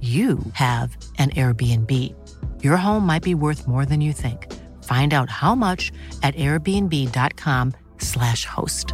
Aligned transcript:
you 0.00 0.38
have 0.52 0.96
an 1.18 1.30
Airbnb. 1.30 2.14
Your 2.62 2.76
home 2.76 3.04
might 3.04 3.24
be 3.24 3.34
worth 3.34 3.66
more 3.66 3.84
than 3.84 4.00
you 4.00 4.12
think. 4.12 4.46
Find 4.84 5.12
out 5.12 5.28
how 5.28 5.56
much 5.56 5.90
at 6.22 6.36
airbnb.com/slash 6.36 8.44
host. 8.44 8.92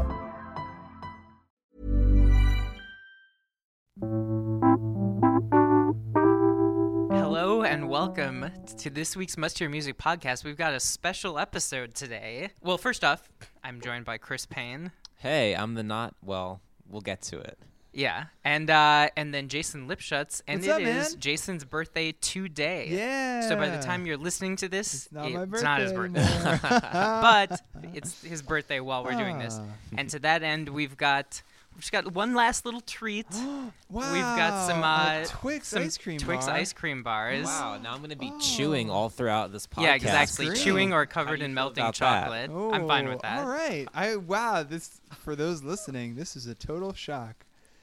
Hello 7.13 7.63
and 7.63 7.91
welcome 7.91 8.51
to 8.79 8.89
this 8.89 9.15
week's 9.15 9.37
Must 9.37 9.59
Hear 9.59 9.69
Music 9.69 9.99
podcast. 9.99 10.43
We've 10.43 10.57
got 10.57 10.73
a 10.73 10.81
special 10.81 11.39
episode 11.39 11.95
today. 11.95 12.49
Well, 12.63 12.79
first 12.79 13.05
off, 13.05 13.29
I'm 13.63 13.83
joined 13.83 14.07
by 14.07 14.17
Chris 14.17 14.47
Payne. 14.47 14.91
Hey, 15.19 15.55
I'm 15.55 15.75
the 15.75 15.83
not. 15.83 16.15
Well, 16.23 16.63
we'll 16.89 17.03
get 17.03 17.21
to 17.23 17.39
it. 17.39 17.59
Yeah, 17.95 18.25
and 18.45 18.69
uh, 18.71 19.09
and 19.17 19.33
then 19.33 19.49
Jason 19.49 19.89
Lipschutz, 19.89 20.43
and 20.49 20.59
What's 20.61 20.67
it 20.69 20.71
up, 20.73 20.81
is 20.81 21.13
man? 21.13 21.21
Jason's 21.21 21.65
birthday 21.65 22.13
today. 22.21 22.89
Yeah. 22.91 23.49
So 23.49 23.57
by 23.57 23.69
the 23.69 23.81
time 23.81 24.05
you're 24.07 24.17
listening 24.17 24.57
to 24.57 24.69
this, 24.69 24.93
It's 24.95 25.13
not 25.13 25.31
my 25.31 25.43
it's 25.45 25.63
not 25.63 25.81
his 25.81 25.93
birthday 25.93 26.21
birthday, 26.23 26.59
but 26.93 27.63
it's 27.95 28.23
his 28.23 28.43
birthday 28.43 28.81
while 28.81 29.05
we're 29.05 29.17
doing 29.17 29.39
this. 29.39 29.59
Ah. 29.61 29.67
And 29.97 30.11
to 30.11 30.19
that 30.21 30.43
end, 30.43 30.69
we've 30.71 30.97
got 30.97 31.41
we've 31.73 31.81
just 31.83 31.93
got 31.93 32.13
one 32.13 32.35
last 32.35 32.65
little 32.65 32.81
treat. 32.81 33.27
wow. 33.33 33.71
We've 33.91 34.23
got 34.23 34.67
some 34.67 34.83
uh, 34.83 35.25
Twix 35.27 35.69
some 35.69 35.85
ice 35.85 35.97
cream 35.97 36.19
Twix 36.19 36.47
bar. 36.47 36.55
ice 36.57 36.73
cream 36.73 37.05
bars. 37.05 37.47
Wow, 37.47 37.79
now 37.81 37.95
I'm 37.95 38.01
gonna 38.01 38.17
be 38.17 38.33
chewing 38.41 38.91
all 38.91 39.09
throughout 39.09 39.53
this 39.53 39.69
podcast. 39.69 39.83
Yeah, 39.83 39.95
exactly. 39.95 40.47
great. 40.47 40.59
Chewing 40.59 40.93
or 40.93 41.07
covered 41.07 41.43
in 41.43 41.55
melting 41.55 41.83
about 41.83 41.95
that? 41.97 42.49
chocolate. 42.49 42.51
I'm 42.75 42.89
fine 42.89 43.07
with 43.07 43.19
Oh, 43.19 43.21
that. 43.23 43.39
All 43.39 43.47
right. 43.49 43.87
I 43.95 44.17
wow. 44.17 44.65
This 44.65 45.01
for 45.23 45.37
those 45.37 45.63
listening. 45.63 46.17
This 46.17 46.35
is 46.35 46.47
a 46.49 46.55
total 46.57 46.93
shock. 46.93 47.37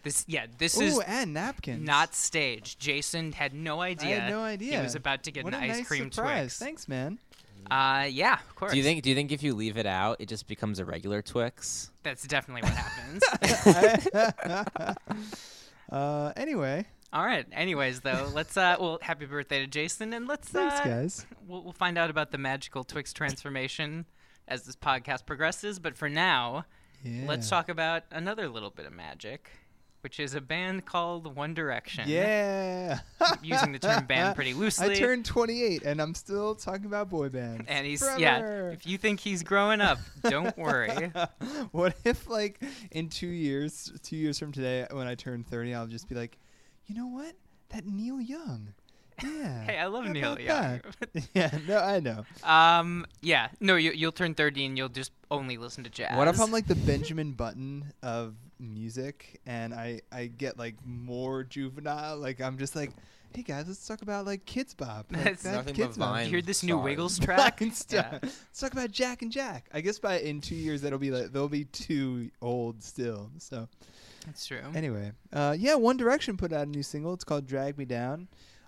This 0.04 0.24
yeah, 0.28 0.46
this 0.58 0.78
Ooh, 0.80 0.84
is 0.84 1.00
and 1.00 1.34
napkins. 1.34 1.86
not 1.86 2.16
staged. 2.16 2.80
Jason 2.80 3.34
had 3.34 3.54
no 3.54 3.82
I 3.82 3.90
idea. 3.90 4.20
had 4.22 4.30
no 4.32 4.42
idea. 4.42 4.78
He 4.78 4.84
was 4.84 4.96
about 4.96 5.24
to 5.24 5.32
get 5.32 5.44
what 5.44 5.54
an 5.54 5.62
a 5.62 5.66
ice 5.68 5.78
nice 5.78 5.88
cream 5.88 6.12
surprise. 6.12 6.58
Twix. 6.58 6.60
Thanks, 6.60 6.88
man. 6.88 7.20
Uh, 7.70 8.08
yeah, 8.10 8.40
of 8.50 8.56
course. 8.56 8.72
Do 8.72 8.78
you 8.78 8.84
think? 8.84 9.04
Do 9.04 9.10
you 9.10 9.16
think 9.16 9.32
if 9.32 9.44
you 9.44 9.54
leave 9.54 9.78
it 9.78 9.86
out, 9.86 10.18
it 10.20 10.28
just 10.28 10.48
becomes 10.48 10.80
a 10.80 10.86
regular 10.86 11.22
Twix? 11.22 11.92
that's 12.04 12.26
definitely 12.26 12.64
what 12.64 12.74
happens? 12.74 14.98
Uh, 15.92 16.32
anyway, 16.38 16.86
All 17.12 17.26
right. 17.26 17.46
Anyways, 17.52 18.00
though, 18.00 18.32
let's 18.34 18.56
uh, 18.56 18.78
well, 18.80 18.98
happy 19.02 19.26
birthday 19.26 19.60
to 19.60 19.68
Jason, 19.68 20.14
and 20.14 20.26
let's 20.26 20.48
thanks, 20.48 20.80
uh, 20.80 20.84
guys. 20.86 21.26
We'll, 21.46 21.64
we'll 21.64 21.74
find 21.74 21.98
out 21.98 22.10
about 22.10 22.32
the 22.32 22.38
magical 22.38 22.86
Twix 22.86 23.12
transformation 23.12 24.06
as 24.48 24.64
this 24.64 24.78
podcast 24.78 25.26
progresses. 25.26 25.80
But 25.80 25.98
for 25.98 26.08
now, 26.08 26.64
Yeah. 27.04 27.26
let's 27.28 27.50
talk 27.50 27.68
about 27.68 28.04
another 28.10 28.48
little 28.48 28.70
bit 28.70 28.86
of 28.86 28.94
magic, 28.94 29.50
which 30.02 30.20
is 30.20 30.34
a 30.36 30.42
band 30.42 30.86
called 30.86 31.36
One 31.36 31.54
Direction. 31.54 32.06
Yeah. 32.08 33.00
Using 33.44 33.72
the 33.72 33.80
term 33.80 34.06
band 34.06 34.36
pretty 34.36 34.54
loosely. 34.54 34.92
I 34.92 35.00
turned 35.00 35.26
28 35.26 35.84
and 35.84 36.02
I'm 36.02 36.16
still 36.16 36.56
talking 36.56 36.86
about 36.86 37.10
boy 37.10 37.30
bands. 37.30 37.66
And 37.68 37.86
he's 37.86 38.04
yeah. 38.18 38.70
If 38.70 38.86
you 38.86 38.98
think 38.98 39.20
he's 39.20 39.44
growing 39.44 39.82
up, 39.82 40.00
don't 40.24 40.58
worry. 40.58 41.12
what 41.72 41.96
if 42.04 42.30
like 42.30 42.62
in 42.92 43.10
two 43.10 43.28
years, 43.28 43.92
two 44.04 44.18
years 44.18 44.40
from 44.40 44.52
today, 44.52 44.88
when 44.92 45.08
I 45.08 45.16
turn 45.16 45.44
30, 45.44 45.74
I'll 45.74 45.88
just 45.88 46.10
be 46.10 46.16
like, 46.16 46.38
you 46.88 46.96
know 46.96 47.08
what? 47.08 47.34
That 47.70 47.86
Neil 47.86 48.20
Young. 48.20 48.74
Yeah. 49.24 49.64
Hey, 49.64 49.78
I 49.78 49.86
love 49.86 50.06
how 50.06 50.12
Neil 50.12 50.40
Young. 50.40 50.82
that?" 51.14 51.30
yeah. 51.34 51.58
No, 51.68 51.78
I 51.78 52.00
know. 52.00 52.26
Um, 52.44 53.06
yeah, 53.22 53.50
no, 53.60 53.76
you, 53.76 53.92
you'll 53.92 54.12
turn 54.12 54.34
30 54.34 54.66
and 54.66 54.78
you'll 54.78 54.90
just 54.90 55.12
only 55.30 55.58
listen 55.58 55.84
to 55.84 55.90
jazz. 55.90 56.18
What 56.18 56.28
if 56.28 56.40
I'm 56.40 56.52
like 56.52 56.68
the 56.68 56.76
Benjamin 56.76 57.34
Button 57.34 57.94
of 58.02 58.34
music 58.62 59.42
and 59.46 59.74
I 59.74 60.02
I 60.12 60.28
get 60.28 60.58
like 60.58 60.76
more 60.86 61.44
juvenile? 61.44 62.18
Like 62.18 62.40
I'm 62.40 62.58
just 62.58 62.76
like, 62.76 62.92
hey 63.36 63.42
guys, 63.42 63.68
let's 63.68 63.86
talk 63.88 64.02
about 64.02 64.26
like 64.26 64.46
Kidz 64.46 64.76
Bop. 64.76 65.08
Like, 65.12 65.24
That's 65.24 65.44
that 65.44 65.54
nothing 65.56 65.76
but 65.76 65.90
Kidz 65.90 65.98
Bop. 65.98 66.10
Vine. 66.10 66.26
you 66.26 66.30
hear 66.30 66.42
this 66.42 66.64
new 66.64 66.74
Sorry. 66.74 66.84
Wiggles 66.84 67.20
track? 67.20 67.60
Fine 67.60 67.72
stuff. 67.72 68.08
Yeah. 68.12 68.20
Let's 68.22 68.60
talk 68.60 68.74
about 68.74 68.92
Jack 68.92 69.22
and 69.22 69.32
Jack. 69.32 69.70
I 69.74 69.82
guess 69.82 70.00
by 70.00 70.20
in 70.20 70.42
two 70.42 70.56
years 70.56 70.82
that'll 70.82 71.00
be 71.00 71.12
like 71.12 71.32
they'll 71.32 71.50
be 71.50 71.66
too 71.66 72.30
old 72.42 72.84
still. 72.84 73.32
So 73.40 73.68
That's 74.26 74.46
true. 74.46 74.62
anyway, 74.76 75.12
uh, 75.34 75.56
yeah, 75.58 75.76
One 75.76 75.98
Direction 75.98 76.38
put 76.38 76.54
out 76.54 76.68
a 76.68 76.70
new 76.70 76.84
single. 76.84 77.14
It's 77.14 77.24
called 77.24 77.46
"Drag 77.48 77.78
Me 77.78 77.86
Down." 77.86 78.28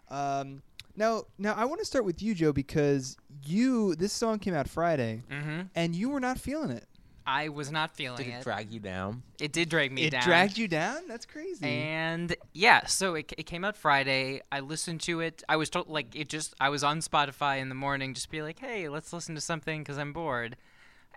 Um, 0.09 0.61
now, 0.95 1.23
now 1.37 1.53
I 1.53 1.65
want 1.65 1.79
to 1.79 1.85
start 1.85 2.05
with 2.05 2.21
you, 2.21 2.35
Joe, 2.35 2.53
because 2.53 3.17
you 3.45 3.95
this 3.95 4.13
song 4.13 4.39
came 4.39 4.53
out 4.53 4.67
Friday, 4.67 5.23
mm-hmm. 5.29 5.61
and 5.75 5.95
you 5.95 6.09
were 6.09 6.19
not 6.19 6.37
feeling 6.37 6.69
it. 6.69 6.87
I 7.25 7.49
was 7.49 7.71
not 7.71 7.95
feeling 7.95 8.17
Did 8.17 8.27
it. 8.27 8.37
it 8.39 8.43
drag 8.43 8.71
you 8.71 8.79
down? 8.79 9.23
it 9.39 9.51
did 9.51 9.69
drag 9.69 9.91
me 9.91 10.03
it 10.03 10.09
down. 10.11 10.21
It 10.21 10.25
dragged 10.25 10.57
you 10.57 10.67
down. 10.67 11.07
That's 11.07 11.25
crazy. 11.25 11.65
And 11.65 12.35
yeah, 12.53 12.85
so 12.85 13.15
it, 13.15 13.33
it 13.37 13.43
came 13.45 13.63
out 13.63 13.77
Friday. 13.77 14.41
I 14.51 14.59
listened 14.61 15.01
to 15.01 15.19
it. 15.21 15.43
I 15.47 15.55
was 15.55 15.69
told 15.69 15.87
like 15.89 16.15
it 16.15 16.29
just. 16.29 16.53
I 16.59 16.69
was 16.69 16.83
on 16.83 16.99
Spotify 16.99 17.59
in 17.59 17.69
the 17.69 17.75
morning, 17.75 18.13
just 18.13 18.29
be 18.29 18.41
like, 18.41 18.59
hey, 18.59 18.89
let's 18.89 19.13
listen 19.13 19.35
to 19.35 19.41
something 19.41 19.81
because 19.81 19.97
I'm 19.97 20.13
bored. 20.13 20.55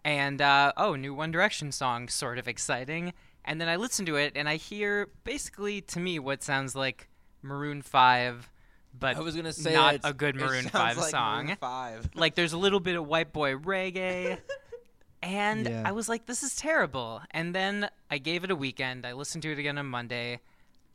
And 0.05 0.41
uh, 0.41 0.73
oh, 0.77 0.95
new 0.95 1.15
One 1.15 1.31
Direction 1.33 1.73
song, 1.73 2.09
sort 2.09 2.39
of 2.39 2.47
exciting. 2.47 3.13
And 3.45 3.61
then 3.61 3.69
I 3.69 3.77
listen 3.77 4.07
to 4.07 4.17
it, 4.17 4.33
and 4.37 4.49
I 4.49 4.57
hear 4.57 5.09
basically 5.25 5.81
to 5.83 6.01
me 6.01 6.19
what 6.19 6.43
sounds 6.43 6.75
like 6.75 7.09
Maroon 7.43 7.81
Five, 7.83 8.49
but 8.99 9.17
I 9.17 9.21
was 9.21 9.37
gonna 9.37 9.53
say 9.53 9.73
not 9.75 10.01
a 10.03 10.13
good 10.13 10.35
Maroon 10.37 10.63
sounds 10.63 10.71
Five 10.71 10.99
like 10.99 11.11
song. 11.11 11.45
Maroon 11.45 11.57
Five. 11.61 12.11
like 12.15 12.35
there's 12.35 12.53
a 12.55 12.59
little 12.59 12.81
bit 12.81 12.97
of 12.97 13.07
white 13.07 13.33
boy 13.33 13.55
reggae 13.55 14.39
and 15.23 15.67
Yeah. 15.69 15.83
i 15.85 15.93
was 15.93 16.09
like 16.09 16.27
this 16.27 16.43
is 16.43 16.55
terrible. 16.57 17.23
And 17.31 17.55
then 17.55 17.89
i 18.11 18.19
gave 18.19 18.45
it 18.45 18.51
a 18.51 18.57
weekend. 18.57 19.07
I 19.07 19.13
listened 19.13 19.43
to 19.43 19.53
it 19.53 19.59
again 19.59 19.79
on 19.79 19.87
monday 19.87 20.41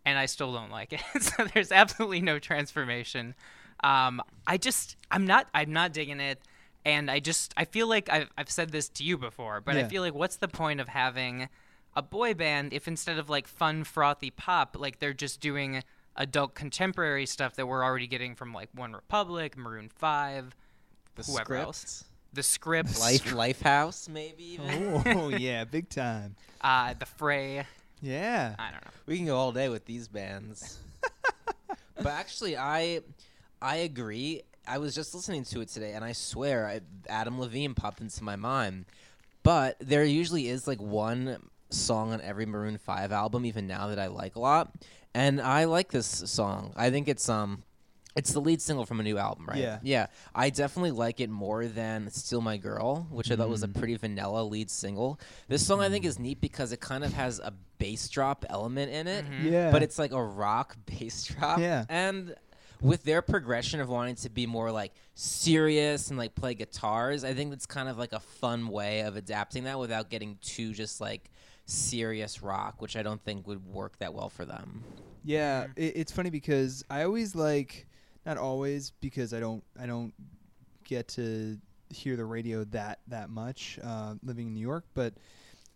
and 0.05 0.17
i 0.17 0.25
still 0.25 0.53
don't 0.53 0.71
like 0.71 0.93
it. 0.93 1.01
So 1.21 1.45
there's 1.45 1.71
absolutely 1.71 2.21
no 2.21 2.39
transformation. 2.39 3.35
Um, 3.83 4.21
i 4.47 4.57
just 4.57 4.95
i'm 5.09 5.25
not 5.25 5.47
i'm 5.53 5.73
not 5.73 5.93
digging 5.93 6.19
it. 6.19 6.39
And 6.85 7.11
i 7.11 7.19
just 7.19 7.53
i 7.57 7.65
feel 7.65 7.87
like 7.87 8.09
i've, 8.09 8.29
I've 8.37 8.49
said 8.49 8.71
this 8.71 8.89
to 8.89 9.03
you 9.03 9.17
before 9.17 9.61
but 9.61 9.75
i 9.77 9.83
feel 9.83 10.01
like 10.01 10.15
what's 10.15 10.37
the 10.37 10.47
point 10.47 10.79
of 10.79 10.87
having 10.87 11.47
a 11.95 12.01
boy 12.01 12.33
band 12.33 12.73
if 12.73 12.87
instead 12.87 13.19
of 13.19 13.29
like 13.29 13.47
fun 13.47 13.83
frothy 13.83 14.31
pop 14.31 14.75
like 14.79 14.97
they're 14.99 15.13
just 15.13 15.39
doing 15.41 15.83
adult 16.15 16.55
contemporary 16.55 17.25
stuff 17.27 17.55
that 17.55 17.67
we're 17.67 17.83
already 17.83 18.07
getting 18.07 18.33
from 18.33 18.51
like 18.53 18.69
one 18.73 18.93
republic 18.93 19.55
maroon 19.57 19.89
5 19.89 20.55
The 21.15 21.23
whoever 21.23 21.43
script, 21.45 21.63
else. 21.65 22.03
The 22.33 22.43
script, 22.43 22.99
Life, 22.99 23.25
Lifehouse, 23.33 24.07
maybe. 24.09 24.43
Even. 24.53 25.01
oh 25.05 25.29
yeah, 25.37 25.63
big 25.63 25.89
time. 25.89 26.35
uh, 26.61 26.93
the 26.97 27.05
fray. 27.05 27.65
Yeah. 28.01 28.55
I 28.57 28.71
don't 28.71 28.83
know. 28.83 28.91
We 29.05 29.17
can 29.17 29.25
go 29.27 29.37
all 29.37 29.51
day 29.51 29.69
with 29.69 29.85
these 29.85 30.07
bands. 30.07 30.79
but 31.95 32.07
actually, 32.07 32.57
I 32.57 33.01
I 33.61 33.77
agree. 33.77 34.41
I 34.67 34.77
was 34.77 34.95
just 34.95 35.13
listening 35.13 35.43
to 35.45 35.61
it 35.61 35.69
today, 35.69 35.93
and 35.93 36.03
I 36.05 36.13
swear, 36.13 36.67
I, 36.67 36.81
Adam 37.09 37.39
Levine 37.39 37.73
popped 37.73 38.01
into 38.01 38.23
my 38.23 38.35
mind. 38.35 38.85
But 39.43 39.75
there 39.79 40.03
usually 40.03 40.47
is 40.47 40.67
like 40.67 40.79
one 40.79 41.49
song 41.69 42.13
on 42.13 42.21
every 42.21 42.45
Maroon 42.45 42.77
Five 42.77 43.11
album, 43.11 43.45
even 43.45 43.67
now 43.67 43.87
that 43.87 43.99
I 43.99 44.07
like 44.07 44.35
a 44.35 44.39
lot, 44.39 44.71
and 45.13 45.41
I 45.41 45.65
like 45.65 45.91
this 45.91 46.05
song. 46.07 46.73
I 46.75 46.89
think 46.89 47.07
it's 47.07 47.27
um, 47.27 47.63
It's 48.15 48.33
the 48.33 48.41
lead 48.41 48.61
single 48.61 48.85
from 48.85 48.99
a 48.99 49.03
new 49.03 49.17
album, 49.17 49.45
right? 49.47 49.57
Yeah. 49.57 49.79
Yeah. 49.83 50.07
I 50.35 50.49
definitely 50.49 50.91
like 50.91 51.19
it 51.21 51.29
more 51.29 51.65
than 51.67 52.09
Steal 52.11 52.41
My 52.41 52.57
Girl, 52.57 53.07
which 53.09 53.31
I 53.31 53.35
thought 53.37 53.47
was 53.49 53.63
a 53.63 53.67
Mm. 53.69 53.77
pretty 53.77 53.95
vanilla 53.95 54.41
lead 54.43 54.69
single. 54.69 55.19
This 55.47 55.65
song 55.65 55.79
I 55.79 55.87
think 55.89 56.03
is 56.03 56.19
neat 56.19 56.41
because 56.41 56.71
it 56.73 56.81
kind 56.81 57.03
of 57.05 57.13
has 57.13 57.39
a 57.39 57.53
bass 57.77 58.09
drop 58.09 58.43
element 58.49 58.91
in 58.91 59.07
it. 59.07 59.23
Yeah. 59.43 59.71
But 59.71 59.81
it's 59.81 59.97
like 59.97 60.11
a 60.11 60.21
rock 60.21 60.75
bass 60.85 61.23
drop. 61.23 61.59
Yeah. 61.59 61.85
And 61.87 62.35
with 62.81 63.03
their 63.03 63.21
progression 63.21 63.79
of 63.79 63.87
wanting 63.89 64.15
to 64.15 64.29
be 64.29 64.45
more 64.45 64.71
like 64.71 64.91
serious 65.15 66.09
and 66.09 66.17
like 66.17 66.35
play 66.35 66.53
guitars, 66.53 67.23
I 67.23 67.33
think 67.33 67.51
that's 67.51 67.65
kind 67.65 67.87
of 67.87 67.97
like 67.97 68.11
a 68.11 68.19
fun 68.19 68.67
way 68.67 69.01
of 69.01 69.15
adapting 69.15 69.63
that 69.63 69.79
without 69.79 70.09
getting 70.09 70.37
too 70.41 70.73
just 70.73 70.99
like 70.99 71.29
serious 71.65 72.41
rock, 72.41 72.81
which 72.81 72.95
I 72.97 73.03
don't 73.03 73.23
think 73.23 73.47
would 73.47 73.65
work 73.65 73.97
that 73.99 74.13
well 74.13 74.29
for 74.29 74.43
them. 74.45 74.83
Yeah, 75.23 75.67
it, 75.75 75.93
it's 75.95 76.11
funny 76.11 76.29
because 76.31 76.83
I 76.89 77.03
always 77.03 77.35
like, 77.35 77.87
not 78.25 78.37
always 78.37 78.91
because 79.01 79.33
I 79.33 79.39
don't 79.39 79.63
I 79.79 79.85
don't 79.85 80.13
get 80.83 81.07
to 81.09 81.57
hear 81.89 82.15
the 82.15 82.25
radio 82.25 82.63
that 82.65 82.99
that 83.07 83.29
much 83.29 83.79
uh, 83.83 84.15
living 84.23 84.47
in 84.47 84.53
New 84.53 84.61
York, 84.61 84.85
but 84.93 85.13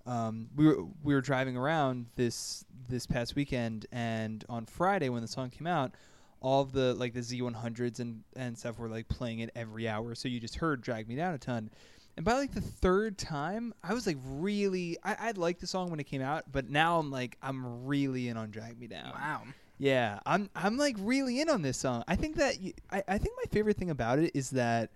um, 0.05 0.49
we 0.55 0.65
were 0.67 0.83
we 1.03 1.13
were 1.13 1.21
driving 1.21 1.57
around 1.57 2.07
this 2.15 2.65
this 2.87 3.05
past 3.05 3.35
weekend, 3.35 3.87
and 3.91 4.43
on 4.49 4.65
Friday 4.65 5.09
when 5.09 5.21
the 5.21 5.27
song 5.27 5.49
came 5.49 5.67
out, 5.67 5.93
all 6.41 6.61
of 6.61 6.71
the 6.71 6.93
like 6.93 7.13
the 7.13 7.21
Z100s 7.21 7.99
and 7.99 8.23
and 8.35 8.57
stuff 8.57 8.77
were 8.77 8.89
like 8.89 9.07
playing 9.09 9.39
it 9.39 9.49
every 9.55 9.87
hour, 9.87 10.15
so 10.15 10.27
you 10.27 10.39
just 10.39 10.55
heard 10.55 10.81
"Drag 10.81 11.07
Me 11.07 11.15
Down" 11.15 11.33
a 11.33 11.37
ton. 11.37 11.69
And 12.17 12.23
by 12.23 12.33
like 12.35 12.53
the 12.53 12.61
third 12.61 13.17
time, 13.17 13.73
I 13.83 13.93
was 13.93 14.07
like 14.07 14.17
really 14.23 14.97
I 15.03 15.15
I 15.19 15.31
liked 15.31 15.61
the 15.61 15.67
song 15.67 15.89
when 15.89 15.99
it 15.99 16.05
came 16.05 16.21
out, 16.21 16.43
but 16.51 16.69
now 16.69 16.99
I'm 16.99 17.09
like 17.09 17.37
I'm 17.41 17.85
really 17.85 18.29
in 18.29 18.37
on 18.37 18.51
"Drag 18.51 18.79
Me 18.79 18.87
Down." 18.87 19.11
Wow. 19.11 19.43
Yeah, 19.77 20.19
I'm 20.25 20.49
I'm 20.55 20.77
like 20.77 20.95
really 20.99 21.41
in 21.41 21.49
on 21.49 21.61
this 21.61 21.77
song. 21.77 22.03
I 22.07 22.15
think 22.15 22.37
that 22.37 22.55
y 22.61 22.73
I 22.91 23.03
I 23.07 23.17
think 23.17 23.35
my 23.37 23.49
favorite 23.51 23.77
thing 23.77 23.89
about 23.89 24.19
it 24.19 24.31
is 24.33 24.51
that 24.51 24.91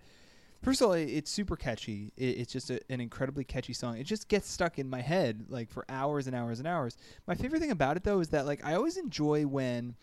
first 0.62 0.80
of 0.80 0.88
all, 0.88 0.94
it's 0.94 1.30
super 1.30 1.56
catchy. 1.56 2.12
It, 2.16 2.38
it's 2.40 2.52
just 2.52 2.70
a, 2.70 2.80
an 2.90 3.00
incredibly 3.00 3.44
catchy 3.44 3.74
song. 3.74 3.98
It 3.98 4.04
just 4.04 4.28
gets 4.28 4.50
stuck 4.50 4.78
in 4.78 4.90
my 4.90 5.02
head 5.02 5.46
like 5.48 5.70
for 5.70 5.84
hours 5.90 6.26
and 6.26 6.36
hours 6.36 6.60
and 6.60 6.68
hours. 6.68 6.96
My 7.26 7.34
favorite 7.34 7.60
thing 7.60 7.72
about 7.72 7.96
it 7.96 8.04
though 8.04 8.20
is 8.20 8.30
that 8.30 8.46
like 8.46 8.64
I 8.64 8.74
always 8.74 8.96
enjoy 8.96 9.46
when 9.46 9.96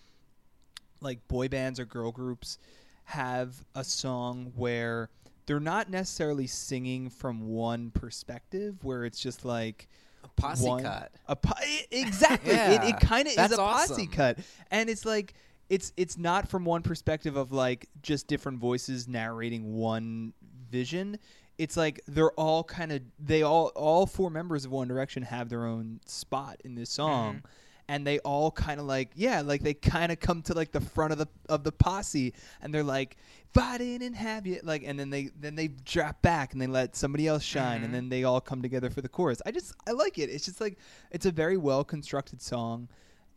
like 1.02 1.28
boy 1.28 1.48
bands 1.48 1.80
or 1.80 1.86
girl 1.86 2.12
groups 2.12 2.58
have 3.06 3.64
a 3.76 3.84
song 3.84 4.52
where 4.56 5.10
they're 5.46 5.60
not 5.60 5.90
necessarily 5.90 6.48
singing 6.48 7.10
from 7.10 7.48
one 7.48 7.90
perspective 7.92 8.84
where 8.84 9.06
it's 9.06 9.20
just 9.20 9.46
like 9.46 9.88
posse 10.38 10.66
one- 10.66 10.84
cut. 10.84 11.12
A 11.28 11.36
po- 11.36 11.54
exactly. 11.92 12.52
It, 12.54 12.56
Yeah, 12.56 12.88
it 12.88 13.00
kind 13.02 13.28
of 13.28 13.34
is 13.34 13.52
a 13.52 13.58
posse 13.58 14.08
cut, 14.08 14.40
and 14.72 14.90
it's 14.90 15.04
like 15.06 15.34
it's 15.70 15.92
it's 15.98 16.18
not 16.18 16.48
from 16.48 16.64
one 16.64 16.82
perspective 16.82 17.36
of 17.36 17.52
like 17.52 17.90
just 18.02 18.28
different 18.28 18.60
voices 18.60 19.08
narrating 19.08 19.76
one 19.76 20.34
vision. 20.72 21.20
It's 21.58 21.76
like 21.76 22.00
they're 22.08 22.32
all 22.32 22.64
kind 22.64 22.92
of 22.92 23.02
they 23.20 23.42
all 23.42 23.68
all 23.76 24.06
four 24.06 24.30
members 24.30 24.64
of 24.64 24.72
One 24.72 24.88
Direction 24.88 25.24
have 25.24 25.50
their 25.50 25.66
own 25.66 26.00
spot 26.06 26.62
in 26.64 26.76
this 26.76 26.90
song. 26.90 27.36
Mm-hmm. 27.38 27.46
And 27.90 28.06
they 28.06 28.20
all 28.20 28.52
kind 28.52 28.80
of 28.82 28.86
like, 28.86 29.12
yeah, 29.16 29.42
like 29.42 29.62
they 29.62 29.74
kind 29.74 30.12
of 30.12 30.20
come 30.20 30.42
to 30.44 30.54
like 30.54 30.74
the 30.74 30.82
front 30.82 31.14
of 31.14 31.20
the 31.20 31.28
of 31.48 31.64
the 31.64 31.72
posse, 31.72 32.34
and 32.62 32.74
they're 32.74 32.84
like, 32.84 33.16
"If 33.56 33.62
I 33.62 33.78
didn't 33.78 34.16
have 34.16 34.46
you," 34.46 34.60
like, 34.62 34.84
and 34.86 35.00
then 35.00 35.10
they 35.10 35.30
then 35.40 35.56
they 35.56 35.70
drop 35.70 36.22
back 36.22 36.52
and 36.52 36.62
they 36.62 36.68
let 36.68 36.98
somebody 36.98 37.28
else 37.28 37.44
shine, 37.44 37.78
and 37.78 37.86
mm-hmm. 37.86 37.94
then 37.94 38.10
they 38.10 38.26
all 38.26 38.42
come 38.42 38.62
together 38.62 38.90
for 38.90 39.00
the 39.00 39.08
chorus. 39.08 39.42
I 39.46 39.52
just 39.52 39.74
I 39.88 39.92
like 39.92 40.18
it. 40.18 40.30
It's 40.30 40.44
just 40.44 40.60
like 40.60 40.78
it's 41.12 41.26
a 41.26 41.32
very 41.32 41.56
well 41.56 41.86
constructed 41.86 42.42
song, 42.42 42.90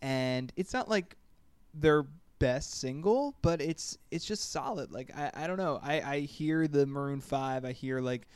and 0.03 0.53
it's 0.57 0.73
not 0.73 0.89
like 0.89 1.17
their 1.73 2.07
best 2.41 2.81
single, 2.81 3.37
but 3.43 3.61
it's 3.61 3.97
it's 4.11 4.25
just 4.25 4.51
solid. 4.51 4.91
Like 4.91 5.17
I, 5.17 5.31
I 5.33 5.47
don't 5.47 5.59
know. 5.59 5.79
I, 5.81 6.01
I 6.01 6.21
hear 6.21 6.67
the 6.67 6.87
Maroon 6.87 7.21
Five, 7.21 7.65
I 7.65 7.71
hear 7.71 8.01
like 8.01 8.27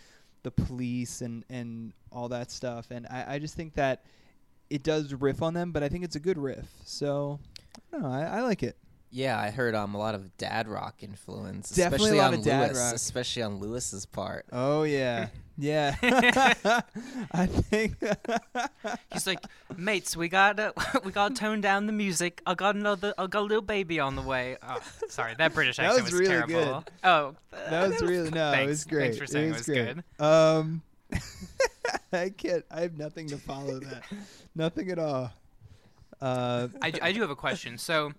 the 0.45 0.53
police 0.53 1.23
and, 1.23 1.45
and 1.49 1.93
all 2.13 2.29
that 2.29 2.53
stuff, 2.53 2.93
and 2.93 3.07
I, 3.09 3.35
I 3.35 3.39
just 3.41 3.57
think 3.57 3.75
that 3.75 4.05
it 4.71 4.83
does 4.83 5.13
riff 5.15 5.43
on 5.43 5.55
them, 5.55 5.73
but 5.73 5.83
I 5.83 5.89
think 5.89 6.05
it's 6.05 6.17
a 6.17 6.21
good 6.21 6.39
riff. 6.39 6.67
So 6.85 7.39
I 7.93 7.99
know, 7.99 8.07
I, 8.09 8.23
I 8.23 8.41
like 8.43 8.63
it. 8.63 8.77
Yeah, 9.11 9.39
I 9.39 9.51
heard 9.51 9.77
um 9.77 9.95
a 9.95 9.99
lot 9.99 10.17
of 10.17 10.37
dad 10.39 10.67
rock 10.67 11.03
influence, 11.03 11.71
Definitely 11.71 11.85
a 11.85 12.13
especially 12.13 12.19
lot 12.19 12.33
on 12.33 12.39
of 12.41 12.45
dad 12.45 12.73
Louis, 12.73 12.81
rock. 12.81 12.95
especially 12.97 13.43
on 13.43 13.59
Louis's 13.61 14.07
part. 14.07 14.47
Oh 14.53 14.83
yeah. 14.83 15.29
Yeah. 15.57 15.95
I 17.33 17.47
think 17.47 17.95
He's 19.13 19.25
like, 19.25 19.39
mates, 19.77 20.17
we 20.17 20.29
got 20.29 20.57
to 20.57 20.75
we 21.05 21.13
got 21.13 21.29
to 21.37 21.41
tone 21.41 21.61
down 21.61 21.87
the 21.87 21.93
music. 21.93 22.43
I 22.45 22.55
got 22.55 22.75
another, 22.75 23.15
I 23.17 23.29
got 23.29 23.43
a 23.43 23.43
little 23.43 23.63
baby 23.63 24.01
on 24.01 24.17
the 24.17 24.23
way. 24.23 24.57
Oh, 24.69 24.81
sorry, 25.09 25.37
that 25.39 25.55
British 25.55 25.77
That 25.77 25.87
accent 25.87 26.03
was 26.07 26.13
was, 26.13 26.21
really 26.23 26.33
terrible. 26.33 26.81
good. 26.81 26.93
Oh, 27.05 27.35
that 27.71 27.89
was 27.89 28.03
really 28.03 28.31
no, 28.31 28.49
it 28.51 28.55
thanks, 28.57 28.69
was 28.69 28.85
great. 28.85 29.03
Thanks 29.03 29.19
for 29.19 29.27
saying 29.29 29.51
it 29.51 29.59
was, 29.59 29.67
good. 29.67 30.03
Um 30.19 30.83
I 32.13 32.31
can't 32.31 32.65
I 32.71 32.81
have 32.81 32.97
nothing 32.97 33.29
to 33.29 33.37
follow 33.37 33.81
that. 33.81 34.05
nothing 34.55 34.91
at 34.91 34.99
all. 34.99 35.33
Uh 36.21 36.69
I, 36.83 36.93
I 37.03 37.13
do 37.13 37.21
have 37.21 37.31
a 37.31 37.37
question. 37.37 37.79
So, 37.79 38.13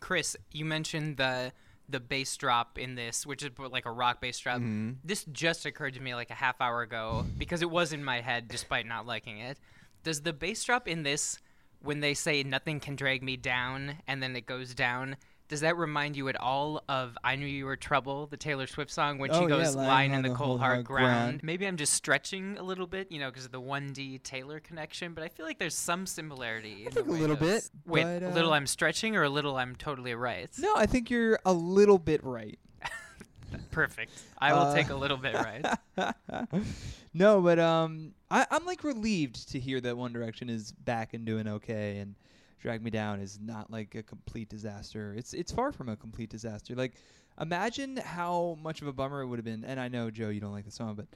Chris, 0.00 0.36
you 0.52 0.64
mentioned 0.64 1.16
the 1.16 1.52
the 1.88 2.00
bass 2.00 2.36
drop 2.36 2.78
in 2.78 2.94
this, 2.94 3.26
which 3.26 3.42
is 3.42 3.50
like 3.58 3.86
a 3.86 3.90
rock 3.90 4.20
bass 4.20 4.38
drop. 4.38 4.58
Mm-hmm. 4.58 4.92
This 5.04 5.24
just 5.32 5.64
occurred 5.64 5.94
to 5.94 6.00
me 6.00 6.14
like 6.14 6.30
a 6.30 6.34
half 6.34 6.60
hour 6.60 6.82
ago 6.82 7.24
because 7.38 7.62
it 7.62 7.70
was 7.70 7.92
in 7.92 8.04
my 8.04 8.20
head, 8.20 8.48
despite 8.48 8.86
not 8.86 9.06
liking 9.06 9.38
it. 9.38 9.58
Does 10.04 10.20
the 10.22 10.32
bass 10.32 10.62
drop 10.64 10.86
in 10.86 11.02
this, 11.02 11.38
when 11.80 12.00
they 12.00 12.14
say 12.14 12.42
"nothing 12.42 12.80
can 12.80 12.94
drag 12.94 13.22
me 13.22 13.36
down" 13.36 13.96
and 14.06 14.22
then 14.22 14.36
it 14.36 14.46
goes 14.46 14.74
down, 14.74 15.16
does 15.48 15.60
that 15.60 15.76
remind 15.76 16.16
you 16.16 16.28
at 16.28 16.38
all 16.40 16.82
of 16.88 17.16
"I 17.24 17.36
Knew 17.36 17.46
You 17.46 17.64
Were 17.66 17.76
Trouble," 17.76 18.26
the 18.26 18.36
Taylor 18.36 18.66
Swift 18.66 18.90
song, 18.90 19.18
when 19.18 19.30
she 19.30 19.36
Oh, 19.36 19.42
yeah, 19.42 19.48
goes 19.48 19.74
lying 19.74 19.88
"lying 19.88 20.10
on 20.12 20.16
in 20.18 20.22
the 20.22 20.28
the 20.30 20.34
cold 20.34 20.46
cold 20.48 20.60
hard 20.60 20.74
hard 20.76 20.84
ground"? 20.86 21.08
ground. 21.08 21.40
Maybe 21.42 21.66
I'm 21.66 21.76
just 21.76 21.94
stretching 21.94 22.56
a 22.58 22.62
little 22.62 22.86
bit, 22.86 23.10
you 23.10 23.18
know, 23.18 23.30
because 23.30 23.44
of 23.46 23.52
the 23.52 23.60
1D 23.60 24.22
Taylor 24.22 24.60
connection, 24.60 25.14
but 25.14 25.24
I 25.24 25.28
feel 25.28 25.46
like 25.46 25.58
there's 25.58 25.74
some 25.76 26.06
similarity. 26.06 26.84
in 26.84 26.84
the 26.86 26.90
think 26.90 27.06
a 27.06 27.10
way 27.12 27.18
little 27.20 27.36
those- 27.36 27.70
bit, 27.70 27.70
Wait, 27.86 28.02
but, 28.04 28.22
a 28.22 28.28
little 28.30 28.52
uh, 28.52 28.56
I'm 28.56 28.66
stretching 28.66 29.16
or 29.16 29.22
a 29.24 29.28
little 29.30 29.56
I'm 29.56 29.74
totally 29.74 30.14
right? 30.14 30.50
No, 30.58 30.74
I 30.76 30.86
think 30.86 31.10
you're 31.10 31.38
a 31.44 31.52
little 31.52 31.98
bit 31.98 32.22
right. 32.24 32.58
Perfect. 33.70 34.12
I 34.38 34.52
will 34.52 34.60
Uh, 34.60 34.74
take 34.74 34.90
a 34.90 34.94
little 34.94 35.16
bit 35.16 35.34
right. 35.34 35.64
no, 37.14 37.40
but 37.40 37.58
um, 37.58 38.12
I, 38.30 38.46
I'm 38.50 38.64
like 38.66 38.84
relieved 38.84 39.50
to 39.52 39.58
hear 39.58 39.80
that 39.80 39.96
One 39.96 40.12
Direction 40.12 40.50
is 40.50 40.72
back 40.72 41.14
and 41.14 41.24
doing 41.24 41.48
okay, 41.48 41.98
and 41.98 42.14
Drag 42.60 42.82
Me 42.82 42.90
Down 42.90 43.20
is 43.20 43.38
not 43.40 43.70
like 43.70 43.94
a 43.94 44.02
complete 44.02 44.48
disaster. 44.48 45.14
It's 45.16 45.32
it's 45.34 45.52
far 45.52 45.72
from 45.72 45.88
a 45.88 45.96
complete 45.96 46.30
disaster. 46.30 46.74
Like, 46.74 46.94
imagine 47.40 47.96
how 47.96 48.58
much 48.62 48.82
of 48.82 48.88
a 48.88 48.92
bummer 48.92 49.22
it 49.22 49.26
would 49.26 49.38
have 49.38 49.44
been. 49.44 49.64
And 49.64 49.78
I 49.78 49.88
know 49.88 50.10
Joe, 50.10 50.28
you 50.28 50.40
don't 50.40 50.52
like 50.52 50.64
the 50.64 50.70
song, 50.70 50.94
but 50.94 51.06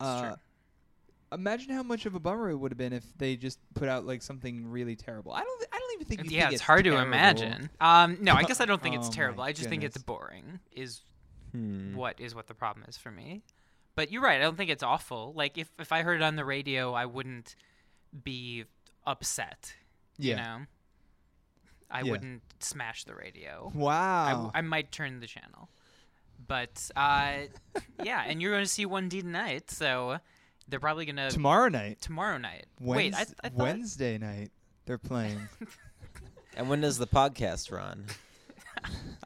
uh, 0.00 0.36
imagine 1.32 1.72
how 1.72 1.82
much 1.82 2.06
of 2.06 2.14
a 2.14 2.20
bummer 2.20 2.50
it 2.50 2.56
would 2.56 2.72
have 2.72 2.78
been 2.78 2.92
if 2.92 3.04
they 3.18 3.36
just 3.36 3.58
put 3.74 3.88
out 3.88 4.06
like 4.06 4.22
something 4.22 4.66
really 4.70 4.96
terrible. 4.96 5.32
I 5.32 5.42
don't. 5.42 5.58
Th- 5.58 5.68
I 5.72 5.78
don't 5.78 5.94
even 5.94 6.06
think. 6.06 6.30
You 6.30 6.36
yeah, 6.36 6.42
think 6.44 6.54
it's, 6.54 6.62
hard 6.62 6.84
to 6.84 6.96
imagine. 6.98 7.70
Um, 7.80 8.18
no, 8.20 8.34
I 8.34 8.42
guess 8.42 8.60
I 8.60 8.64
don't 8.64 8.82
think 8.82 8.96
it's 8.96 9.08
Oh 9.10 9.12
terrible. 9.12 9.42
I 9.42 9.52
just 9.52 9.68
think 9.68 9.84
it's 9.84 9.98
boring. 9.98 10.60
Is 10.72 11.02
Hmm. 11.52 11.94
what 11.94 12.18
is 12.18 12.34
what 12.34 12.46
the 12.46 12.54
problem 12.54 12.86
is 12.88 12.96
for 12.96 13.10
me. 13.10 13.42
But 13.94 14.10
you're 14.10 14.22
right. 14.22 14.40
I 14.40 14.44
don't 14.44 14.56
think 14.56 14.70
it's 14.70 14.82
awful. 14.82 15.34
Like 15.36 15.58
if 15.58 15.68
if 15.78 15.92
I 15.92 16.02
heard 16.02 16.16
it 16.16 16.24
on 16.24 16.36
the 16.36 16.44
radio, 16.46 16.94
I 16.94 17.04
wouldn't 17.06 17.54
be 18.24 18.64
upset. 19.06 19.74
Yeah. 20.18 20.30
You 20.30 20.36
know, 20.36 20.66
I 21.92 22.00
Yeah. 22.02 22.10
wouldn't 22.10 22.42
smash 22.60 23.04
the 23.04 23.14
radio. 23.14 23.70
I, 23.74 23.78
Wow. 23.78 24.30
w- 24.32 24.50
I 24.54 24.60
might 24.62 24.90
turn 24.90 25.20
the 25.20 25.26
channel. 25.26 25.68
But 26.48 26.90
uh, 26.96 27.34
yeah, 28.02 28.24
and 28.26 28.40
you're 28.42 28.50
going 28.52 28.64
to 28.64 28.68
see 28.70 28.84
1D 28.86 29.20
tonight, 29.20 29.70
so 29.70 30.18
they're 30.68 30.80
probably 30.80 31.04
going 31.04 31.16
to 31.16 31.28
Tomorrow 31.30 31.68
night. 31.68 32.00
tomorrow 32.00 32.38
night. 32.38 32.66
Wednes- 32.80 32.96
Wait, 32.96 33.14
I, 33.14 33.24
th- 33.24 33.36
I 33.44 33.48
thought 33.50 33.58
Wednesday 33.58 34.18
night. 34.18 34.50
They're 34.86 34.98
playing. 34.98 35.40
And 36.54 36.68
when 36.68 36.82
does 36.82 36.98
the 36.98 37.06
podcast 37.06 37.72
run? 37.72 38.04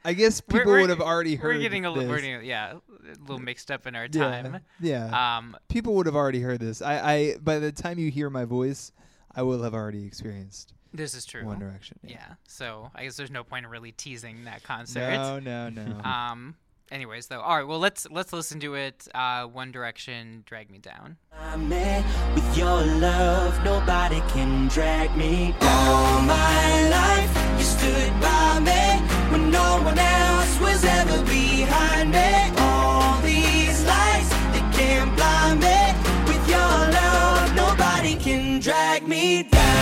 I 0.05 0.13
guess 0.13 0.41
We're- 0.49 0.61
people 0.61 0.71
we're- 0.73 0.83
would 0.83 0.91
have 0.91 1.01
already 1.01 1.35
heard. 1.35 1.57
we're 1.57 1.61
getting 1.61 1.85
a 1.85 1.91
little, 1.91 2.15
getting, 2.15 2.45
yeah, 2.45 2.75
a 2.75 3.21
little 3.21 3.41
mixed 3.41 3.71
up 3.73 3.85
in 3.89 3.97
our 3.97 4.05
Yeah, 4.05 4.43
time. 4.43 4.61
Yeah. 4.79 5.39
Um, 5.39 5.57
people 5.69 5.95
would 5.95 6.07
have 6.07 6.15
already 6.15 6.41
heard 6.41 6.61
this. 6.61 6.81
I, 6.83 7.15
I 7.15 7.37
by 7.39 7.59
the 7.59 7.73
time 7.73 7.99
you 7.99 8.13
hear 8.13 8.31
my 8.31 8.45
voice, 8.45 8.93
I 9.35 9.43
will 9.43 9.61
have 9.65 9.75
already 9.75 10.05
experienced 10.07 10.73
this 10.97 11.15
is 11.15 11.25
true. 11.25 11.45
One 11.45 11.59
Direction. 11.59 11.99
Yeah. 12.03 12.35
So 12.49 12.91
I 12.95 13.05
guess 13.05 13.17
there's 13.17 13.31
no 13.31 13.45
point 13.45 13.65
in 13.67 13.71
really 13.71 13.93
teasing 13.93 14.45
that 14.45 14.62
concert. 14.62 15.12
No, 15.12 15.38
no, 15.38 15.69
no. 15.69 16.00
Um. 16.05 16.57
Anyways, 16.91 17.26
though, 17.26 17.41
all 17.41 17.57
right. 17.57 17.67
Well, 17.67 17.81
let's 17.81 18.07
let's 18.11 18.33
listen 18.33 18.61
to 18.61 18.75
it. 18.75 19.09
Uh, 19.12 19.45
One 19.47 19.73
Direction, 19.73 20.45
"Drag 20.47 20.71
Me 20.71 20.79
Down." 20.79 21.17
me 21.57 22.05
with 22.35 22.59
your 22.59 22.83
love 23.00 23.65
nobody 23.65 24.21
can 24.29 24.69
drag 24.69 25.17
me 25.17 25.55
down 25.59 25.88
all 25.88 26.21
my 26.23 26.88
life 26.91 27.59
you 27.59 27.65
stood 27.65 28.12
by 28.21 28.59
me 28.61 28.83
when 29.33 29.50
no 29.50 29.81
one 29.83 29.99
else 29.99 30.61
was 30.61 30.85
ever 30.85 31.25
behind 31.25 32.11
me 32.11 32.50
all 32.59 33.19
these 33.23 33.85
lights 33.87 34.29
they 34.53 34.65
can't 34.76 35.15
blind 35.17 35.61
me 35.61 35.79
with 36.31 36.49
your 36.49 36.59
love 37.00 37.55
nobody 37.57 38.17
can 38.17 38.61
drag 38.61 39.07
me 39.09 39.45
down 39.45 39.75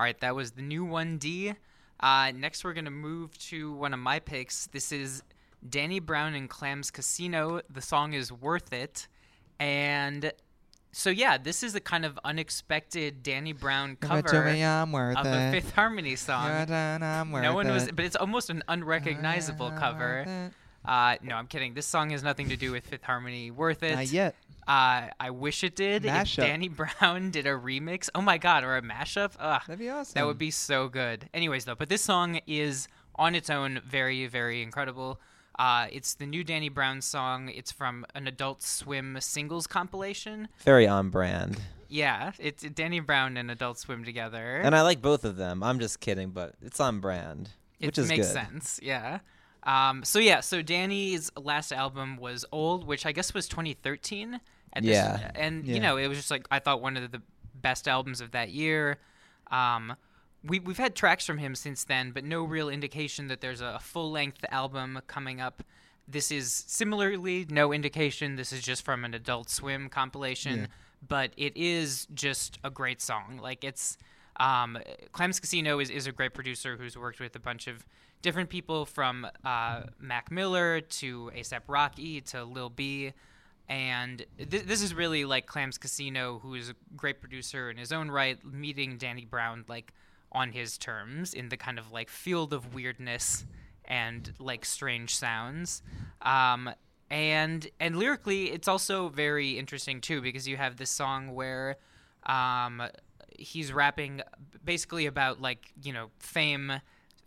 All 0.00 0.04
right, 0.04 0.18
that 0.20 0.34
was 0.34 0.52
the 0.52 0.62
new 0.62 0.86
1D. 0.86 1.54
Uh, 2.02 2.32
next, 2.34 2.64
we're 2.64 2.72
going 2.72 2.86
to 2.86 2.90
move 2.90 3.36
to 3.50 3.74
one 3.74 3.92
of 3.92 4.00
my 4.00 4.18
picks. 4.18 4.66
This 4.68 4.92
is 4.92 5.22
Danny 5.68 6.00
Brown 6.00 6.32
and 6.32 6.48
Clams 6.48 6.90
Casino. 6.90 7.60
The 7.68 7.82
song 7.82 8.14
is 8.14 8.32
Worth 8.32 8.72
It. 8.72 9.08
And 9.58 10.32
so, 10.90 11.10
yeah, 11.10 11.36
this 11.36 11.62
is 11.62 11.74
a 11.74 11.80
kind 11.80 12.06
of 12.06 12.18
unexpected 12.24 13.22
Danny 13.22 13.52
Brown 13.52 13.96
cover 14.00 14.22
I'm 14.80 14.90
worth 14.92 15.18
of 15.18 15.26
a. 15.26 15.50
Fifth 15.52 15.74
Harmony 15.74 16.16
song. 16.16 16.48
Done, 16.48 16.68
No 17.42 17.52
one 17.52 17.68
was, 17.68 17.92
but 17.92 18.06
it's 18.06 18.16
almost 18.16 18.48
an 18.48 18.62
unrecognizable 18.68 19.70
cover. 19.72 20.50
Worth 20.84 20.88
it. 20.88 21.22
Uh, 21.24 21.26
no, 21.26 21.34
I'm 21.36 21.46
kidding. 21.46 21.74
This 21.74 21.86
song 21.86 22.10
has 22.10 22.22
nothing 22.22 22.48
to 22.50 22.56
do 22.56 22.72
with 22.72 22.86
Fifth 22.86 23.04
Harmony. 23.04 23.50
Worth 23.50 23.82
it. 23.82 23.94
Not 23.94 24.08
yet. 24.12 24.34
Uh, 24.68 25.08
I 25.18 25.30
wish 25.30 25.64
it 25.64 25.74
did. 25.74 26.04
If 26.04 26.36
Danny 26.36 26.68
Brown 27.00 27.30
did 27.30 27.46
a 27.46 27.50
remix, 27.50 28.08
oh 28.14 28.20
my 28.20 28.38
god, 28.38 28.62
or 28.62 28.76
a 28.76 28.82
mashup, 28.82 29.32
ugh, 29.40 29.62
That'd 29.66 29.80
be 29.80 29.88
awesome. 29.88 30.14
that 30.14 30.26
would 30.26 30.38
be 30.38 30.50
so 30.50 30.88
good. 30.88 31.28
Anyways, 31.34 31.64
though, 31.64 31.74
but 31.74 31.88
this 31.88 32.02
song 32.02 32.40
is 32.46 32.86
on 33.16 33.34
its 33.34 33.50
own 33.50 33.80
very, 33.86 34.26
very 34.26 34.62
incredible. 34.62 35.20
Uh, 35.58 35.88
it's 35.90 36.14
the 36.14 36.24
new 36.26 36.44
Danny 36.44 36.68
Brown 36.68 37.02
song. 37.02 37.48
It's 37.48 37.72
from 37.72 38.06
an 38.14 38.26
Adult 38.28 38.62
Swim 38.62 39.18
singles 39.20 39.66
compilation. 39.66 40.48
Very 40.60 40.86
on 40.86 41.10
brand. 41.10 41.60
Yeah, 41.88 42.30
it's 42.38 42.62
Danny 42.62 43.00
Brown 43.00 43.36
and 43.36 43.50
Adult 43.50 43.76
Swim 43.78 44.04
together. 44.04 44.58
And 44.58 44.76
I 44.76 44.82
like 44.82 45.02
both 45.02 45.24
of 45.24 45.36
them. 45.36 45.62
I'm 45.64 45.80
just 45.80 45.98
kidding, 45.98 46.30
but 46.30 46.54
it's 46.62 46.78
on 46.78 47.00
brand, 47.00 47.50
it 47.80 47.86
which 47.86 47.98
is 47.98 48.08
makes 48.08 48.28
good. 48.28 48.34
sense. 48.34 48.78
Yeah. 48.82 49.18
Um, 49.62 50.04
so 50.04 50.18
yeah, 50.18 50.40
so 50.40 50.62
Danny's 50.62 51.30
last 51.36 51.72
album 51.72 52.16
was 52.16 52.44
Old, 52.52 52.84
which 52.86 53.04
I 53.06 53.12
guess 53.12 53.34
was 53.34 53.46
2013. 53.48 54.40
At 54.72 54.82
this- 54.84 54.92
Yeah. 54.92 55.30
and 55.34 55.64
Yeah. 55.66 55.74
you 55.74 55.80
know, 55.80 55.96
it 55.96 56.06
was 56.08 56.16
just 56.18 56.30
like 56.30 56.46
I 56.50 56.58
thought 56.60 56.80
one 56.80 56.96
of 56.96 57.10
the 57.10 57.20
best 57.54 57.86
albums 57.88 58.20
of 58.20 58.30
that 58.32 58.50
year. 58.50 58.98
Um, 59.50 59.96
we 60.44 60.58
we've 60.60 60.78
had 60.78 60.94
tracks 60.96 61.26
from 61.26 61.38
him 61.38 61.54
since 61.54 61.84
then, 61.84 62.12
but 62.12 62.24
no 62.24 62.42
real 62.44 62.68
indication 62.70 63.26
that 63.28 63.40
there's 63.40 63.60
a 63.60 63.78
full 63.80 64.10
length 64.10 64.44
album 64.50 65.00
coming 65.06 65.40
up. 65.40 65.62
This 66.08 66.30
is 66.30 66.52
similarly 66.66 67.46
no 67.50 67.72
indication. 67.72 68.36
This 68.36 68.52
is 68.52 68.62
just 68.62 68.84
from 68.84 69.04
an 69.04 69.12
Adult 69.14 69.50
Swim 69.50 69.88
compilation, 69.90 70.68
but 71.06 71.32
it 71.36 71.56
is 71.56 72.06
just 72.14 72.58
a 72.64 72.70
great 72.70 73.02
song. 73.02 73.38
Like 73.42 73.62
it's 73.64 73.98
um, 74.38 74.78
Clams 75.12 75.38
Casino 75.38 75.78
is, 75.80 75.90
is 75.90 76.06
a 76.06 76.12
great 76.12 76.32
producer 76.32 76.76
who's 76.78 76.96
worked 76.96 77.20
with 77.20 77.36
a 77.36 77.40
bunch 77.40 77.66
of 77.66 77.84
different 78.22 78.50
people 78.50 78.84
from 78.84 79.26
uh, 79.44 79.82
Mac 79.98 80.30
Miller 80.30 80.80
to 80.80 81.30
ASAP 81.36 81.62
Rocky 81.68 82.20
to 82.22 82.44
Lil 82.44 82.70
B. 82.70 83.12
And 83.68 84.24
th- 84.36 84.64
this 84.64 84.82
is 84.82 84.94
really 84.94 85.24
like 85.24 85.46
Clams 85.46 85.78
Casino, 85.78 86.40
who 86.40 86.54
is 86.54 86.70
a 86.70 86.74
great 86.96 87.20
producer 87.20 87.70
in 87.70 87.76
his 87.76 87.92
own 87.92 88.10
right, 88.10 88.42
meeting 88.44 88.96
Danny 88.96 89.24
Brown 89.24 89.64
like 89.68 89.92
on 90.32 90.52
his 90.52 90.78
terms 90.78 91.34
in 91.34 91.48
the 91.48 91.56
kind 91.56 91.78
of 91.78 91.92
like 91.92 92.08
field 92.08 92.52
of 92.52 92.74
weirdness 92.74 93.44
and 93.84 94.32
like 94.38 94.64
strange 94.64 95.16
sounds. 95.16 95.82
Um, 96.22 96.70
and 97.10 97.66
and 97.80 97.96
lyrically, 97.96 98.50
it's 98.50 98.68
also 98.68 99.08
very 99.08 99.58
interesting 99.58 100.00
too 100.00 100.20
because 100.20 100.46
you 100.46 100.56
have 100.56 100.76
this 100.76 100.90
song 100.90 101.34
where 101.34 101.76
um, 102.24 102.82
he's 103.36 103.72
rapping 103.72 104.22
basically 104.64 105.06
about 105.06 105.40
like 105.40 105.72
you 105.82 105.92
know 105.92 106.10
fame, 106.20 106.72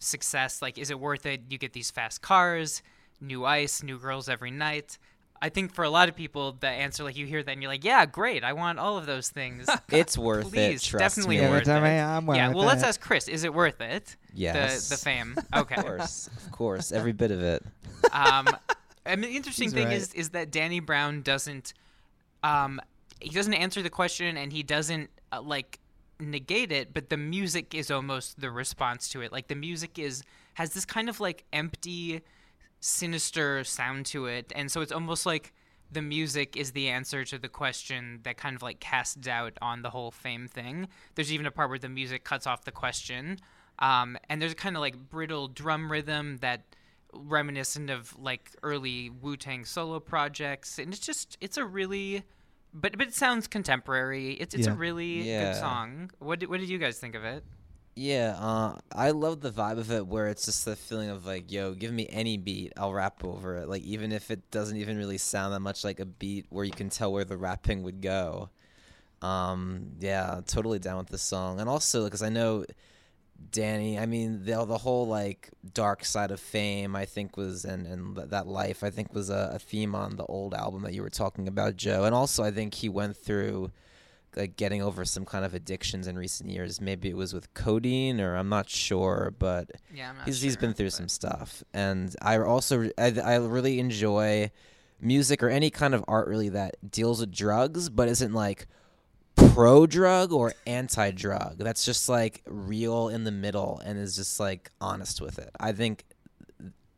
success. 0.04 0.62
Like, 0.62 0.78
is 0.78 0.90
it 0.90 1.00
worth 1.00 1.26
it? 1.26 1.42
You 1.50 1.58
get 1.58 1.74
these 1.74 1.92
fast 1.92 2.22
cars, 2.22 2.82
new 3.22 3.46
ice, 3.46 3.84
new 3.84 3.98
girls 3.98 4.30
every 4.30 4.52
night. 4.52 4.98
I 5.42 5.50
think 5.50 5.74
for 5.74 5.84
a 5.84 5.90
lot 5.90 6.08
of 6.08 6.16
people, 6.16 6.54
the 6.54 6.70
answer, 6.70 7.04
like 7.04 7.18
you 7.18 7.26
hear 7.26 7.44
that 7.44 7.52
and 7.52 7.62
you're 7.62 7.70
like, 7.70 7.84
yeah, 7.84 8.06
great, 8.06 8.46
I 8.46 8.54
want 8.54 8.80
all 8.80 8.98
of 8.98 9.06
those 9.06 9.30
things. 9.30 9.68
It's 9.90 10.18
worth 10.18 10.54
Please, 10.54 10.82
it. 10.82 10.88
Trust 10.88 11.02
definitely 11.02 11.38
me. 11.38 11.50
worth 11.50 11.64
it. 11.64 11.68
Every 11.68 11.90
time 11.90 12.00
I- 12.00 12.16
I'm 12.16 12.28
yeah, 12.34 12.48
worth 12.48 12.56
well, 12.56 12.66
let's 12.66 12.82
ask 12.84 13.02
Chris. 13.02 13.28
Is 13.28 13.44
it 13.44 13.54
worth 13.54 13.82
it? 13.82 14.16
Yes. 14.34 14.88
The 14.88 14.96
the 14.96 15.02
fame. 15.02 15.36
Okay. 15.54 15.76
Of 15.76 15.86
course, 15.86 16.28
of 16.28 16.52
course, 16.54 16.92
every 16.94 17.12
bit 17.12 17.32
of 17.32 17.42
it. 17.42 17.62
um, 18.14 18.48
I 19.06 19.18
mean, 19.18 19.32
the 19.32 19.36
interesting 19.36 19.66
He's 19.66 19.74
thing 19.74 19.88
right. 19.88 19.98
is 19.98 20.14
is 20.14 20.30
that 20.30 20.50
Danny 20.50 20.80
Brown 20.80 21.24
doesn't, 21.24 21.74
um, 22.42 22.80
he 23.20 23.30
doesn't 23.30 23.54
answer 23.54 23.82
the 23.82 23.90
question 23.90 24.38
and 24.38 24.54
he 24.54 24.64
doesn't 24.64 25.10
uh, 25.34 25.42
like 25.42 25.80
negate 26.30 26.72
it, 26.72 26.94
but 26.94 27.10
the 27.10 27.18
music 27.18 27.74
is 27.74 27.92
almost 27.92 28.40
the 28.40 28.52
response 28.52 29.10
to 29.10 29.22
it. 29.22 29.32
Like 29.32 29.48
the 29.48 29.56
music 29.56 30.00
is 30.00 30.24
has 30.56 30.74
this 30.74 30.86
kind 30.86 31.10
of 31.10 31.20
like 31.20 31.46
empty, 31.52 32.22
sinister 32.80 33.64
sound 33.64 34.06
to 34.08 34.26
it, 34.28 34.52
and 34.56 34.72
so 34.72 34.82
it's 34.82 34.92
almost 34.92 35.26
like 35.26 35.54
the 35.92 36.02
music 36.02 36.58
is 36.58 36.72
the 36.72 36.90
answer 36.90 37.24
to 37.24 37.38
the 37.38 37.48
question 37.48 38.20
that 38.24 38.38
kind 38.38 38.56
of 38.56 38.62
like 38.62 38.80
casts 38.80 39.16
doubt 39.16 39.58
on 39.62 39.82
the 39.82 39.90
whole 39.90 40.12
fame 40.12 40.48
thing. 40.48 40.88
There's 41.16 41.32
even 41.32 41.46
a 41.46 41.52
part 41.52 41.70
where 41.70 41.80
the 41.80 41.90
music 41.90 42.24
cuts 42.24 42.48
off 42.48 42.66
the 42.66 42.72
question. 42.72 43.38
Um, 43.80 44.18
and 44.30 44.42
there's 44.42 44.54
a 44.54 44.56
kind 44.56 44.76
of 44.76 44.82
like 44.82 45.10
brittle 45.10 45.48
drum 45.48 45.92
rhythm 45.92 46.38
that 46.38 46.64
reminiscent 47.14 47.90
of 47.90 48.18
like 48.20 48.52
early 48.64 49.10
Wu 49.10 49.38
Tang 49.38 49.66
solo 49.66 50.00
projects, 50.00 50.80
and 50.80 50.94
it's 50.94 51.06
just 51.06 51.38
it's 51.42 51.58
a 51.58 51.66
really, 51.66 52.24
but 52.74 52.98
but 52.98 53.08
it 53.08 53.14
sounds 53.14 53.48
contemporary. 53.48 54.34
It's 54.34 54.54
it's 54.54 54.68
a 54.68 54.74
really 54.74 55.26
Yeah. 55.26 55.38
good 55.38 55.56
song. 55.56 56.12
What 56.20 56.40
did, 56.40 56.50
what 56.50 56.60
did 56.60 56.70
you 56.70 56.78
guys 56.80 57.00
think 57.00 57.16
of 57.16 57.24
it? 57.24 57.44
Yeah, 57.96 58.36
uh, 58.40 58.80
I 58.92 59.12
love 59.12 59.42
the 59.42 59.52
vibe 59.52 59.78
of 59.78 59.92
it 59.92 60.08
where 60.08 60.28
it's 60.28 60.46
just 60.46 60.66
the 60.66 60.76
feeling 60.76 61.10
of 61.10 61.28
like, 61.28 61.52
yo, 61.52 61.76
give 61.76 61.92
me 61.94 62.08
any 62.10 62.38
beat, 62.38 62.74
I'll 62.76 62.92
rap 62.94 63.24
over 63.24 63.58
it. 63.58 63.70
Like 63.70 63.84
even 63.84 64.12
if 64.12 64.32
it 64.32 64.50
doesn't 64.50 64.78
even 64.78 64.98
really 64.98 65.20
sound 65.20 65.54
that 65.54 65.60
much 65.60 65.84
like 65.84 66.00
a 66.00 66.06
beat 66.06 66.48
where 66.50 66.66
you 66.66 66.72
can 66.72 66.90
tell 66.90 67.14
where 67.14 67.24
the 67.24 67.38
rapping 67.38 67.84
would 67.84 68.02
go. 68.02 68.50
Um, 69.22 69.92
yeah, 70.00 70.42
totally 70.48 70.80
down 70.80 70.98
with 70.98 71.08
the 71.08 71.18
song, 71.18 71.60
and 71.60 71.70
also 71.70 72.06
because 72.06 72.22
I 72.24 72.30
know 72.30 72.66
Danny. 73.52 73.98
I 74.00 74.06
mean, 74.06 74.46
the 74.46 74.64
the 74.66 74.78
whole 74.78 75.08
like 75.08 75.50
dark 75.74 76.06
side 76.06 76.32
of 76.32 76.40
fame, 76.40 76.96
I 76.96 77.06
think 77.06 77.38
was 77.38 77.66
and 77.66 77.86
and 77.88 78.16
that 78.32 78.48
life, 78.48 78.84
I 78.84 78.90
think 78.90 79.14
was 79.14 79.30
a, 79.30 79.52
a 79.56 79.60
theme 79.60 79.96
on 79.96 80.16
the 80.16 80.26
old 80.26 80.54
album 80.54 80.84
that 80.84 80.94
you 80.94 81.02
were 81.02 81.10
talking 81.10 81.48
about, 81.48 81.76
Joe. 81.76 82.04
And 82.06 82.14
also, 82.16 82.44
I 82.44 82.52
think 82.52 82.74
he 82.76 82.90
went 82.90 83.18
through 83.18 83.72
like 84.36 84.58
getting 84.58 84.82
over 84.82 85.06
some 85.06 85.26
kind 85.26 85.46
of 85.46 85.54
addictions 85.54 86.08
in 86.08 86.18
recent 86.18 86.50
years. 86.50 86.82
Maybe 86.82 87.10
it 87.10 87.16
was 87.18 87.34
with 87.34 87.54
codeine, 87.54 88.20
or 88.20 88.36
I'm 88.36 88.50
not 88.50 88.68
sure, 88.70 89.34
but 89.38 89.70
Yeah, 89.94 90.14
he's 90.26 90.42
he's 90.42 90.54
sure, 90.54 90.62
been 90.62 90.74
through 90.74 90.88
but- 90.88 90.94
some 90.94 91.10
stuff. 91.10 91.64
And 91.74 92.16
I 92.22 92.38
also 92.40 92.90
I, 92.98 93.14
I 93.24 93.36
really 93.38 93.80
enjoy 93.80 94.50
music 95.00 95.44
or 95.44 95.50
any 95.50 95.70
kind 95.70 95.94
of 95.94 96.04
art 96.08 96.28
really 96.28 96.50
that 96.50 96.76
deals 96.90 97.20
with 97.20 97.32
drugs, 97.32 97.90
but 97.90 98.08
isn't 98.08 98.34
like 98.34 98.68
pro 99.36 99.86
drug 99.86 100.32
or 100.32 100.54
anti 100.66 101.12
drug. 101.12 101.58
That's 101.58 101.86
just 101.86 102.10
like 102.10 102.42
real 102.46 103.10
in 103.10 103.24
the 103.24 103.32
middle 103.32 103.82
and 103.86 103.98
is 103.98 104.16
just 104.16 104.40
like 104.40 104.72
honest 104.82 105.22
with 105.22 105.40
it. 105.40 105.52
I 105.60 105.72
think 105.72 106.06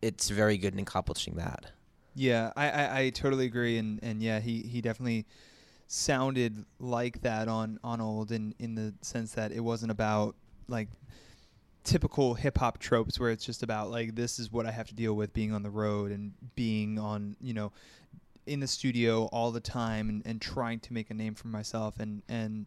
it's 0.01 0.29
very 0.29 0.57
good 0.57 0.73
in 0.73 0.79
accomplishing 0.79 1.35
that. 1.35 1.71
Yeah, 2.15 2.53
I, 2.55 2.69
I, 2.69 2.99
I 2.99 3.09
totally 3.09 3.45
agree, 3.45 3.77
and, 3.77 3.99
and 4.01 4.21
yeah, 4.21 4.39
he, 4.39 4.61
he 4.61 4.79
definitely 4.79 5.25
sounded 5.87 6.63
like 6.79 7.21
that 7.23 7.49
on, 7.49 7.77
on 7.83 7.99
old 7.99 8.31
in, 8.31 8.55
in 8.57 8.75
the 8.75 8.93
sense 9.01 9.33
that 9.33 9.51
it 9.51 9.59
wasn't 9.59 9.91
about 9.91 10.35
like 10.67 10.87
typical 11.83 12.33
hip 12.33 12.57
hop 12.57 12.79
tropes 12.79 13.19
where 13.19 13.29
it's 13.29 13.45
just 13.45 13.61
about 13.61 13.91
like 13.91 14.15
this 14.15 14.39
is 14.39 14.51
what 14.51 14.65
I 14.65 14.71
have 14.71 14.87
to 14.87 14.95
deal 14.95 15.13
with 15.13 15.33
being 15.33 15.53
on 15.53 15.61
the 15.61 15.69
road 15.69 16.11
and 16.11 16.33
being 16.55 16.97
on 16.97 17.35
you 17.39 17.53
know 17.53 17.71
in 18.47 18.59
the 18.59 18.67
studio 18.67 19.25
all 19.31 19.51
the 19.51 19.59
time 19.59 20.09
and, 20.09 20.21
and 20.25 20.41
trying 20.41 20.79
to 20.79 20.93
make 20.93 21.09
a 21.09 21.13
name 21.13 21.35
for 21.35 21.47
myself 21.47 21.99
and 21.99 22.21
and 22.29 22.65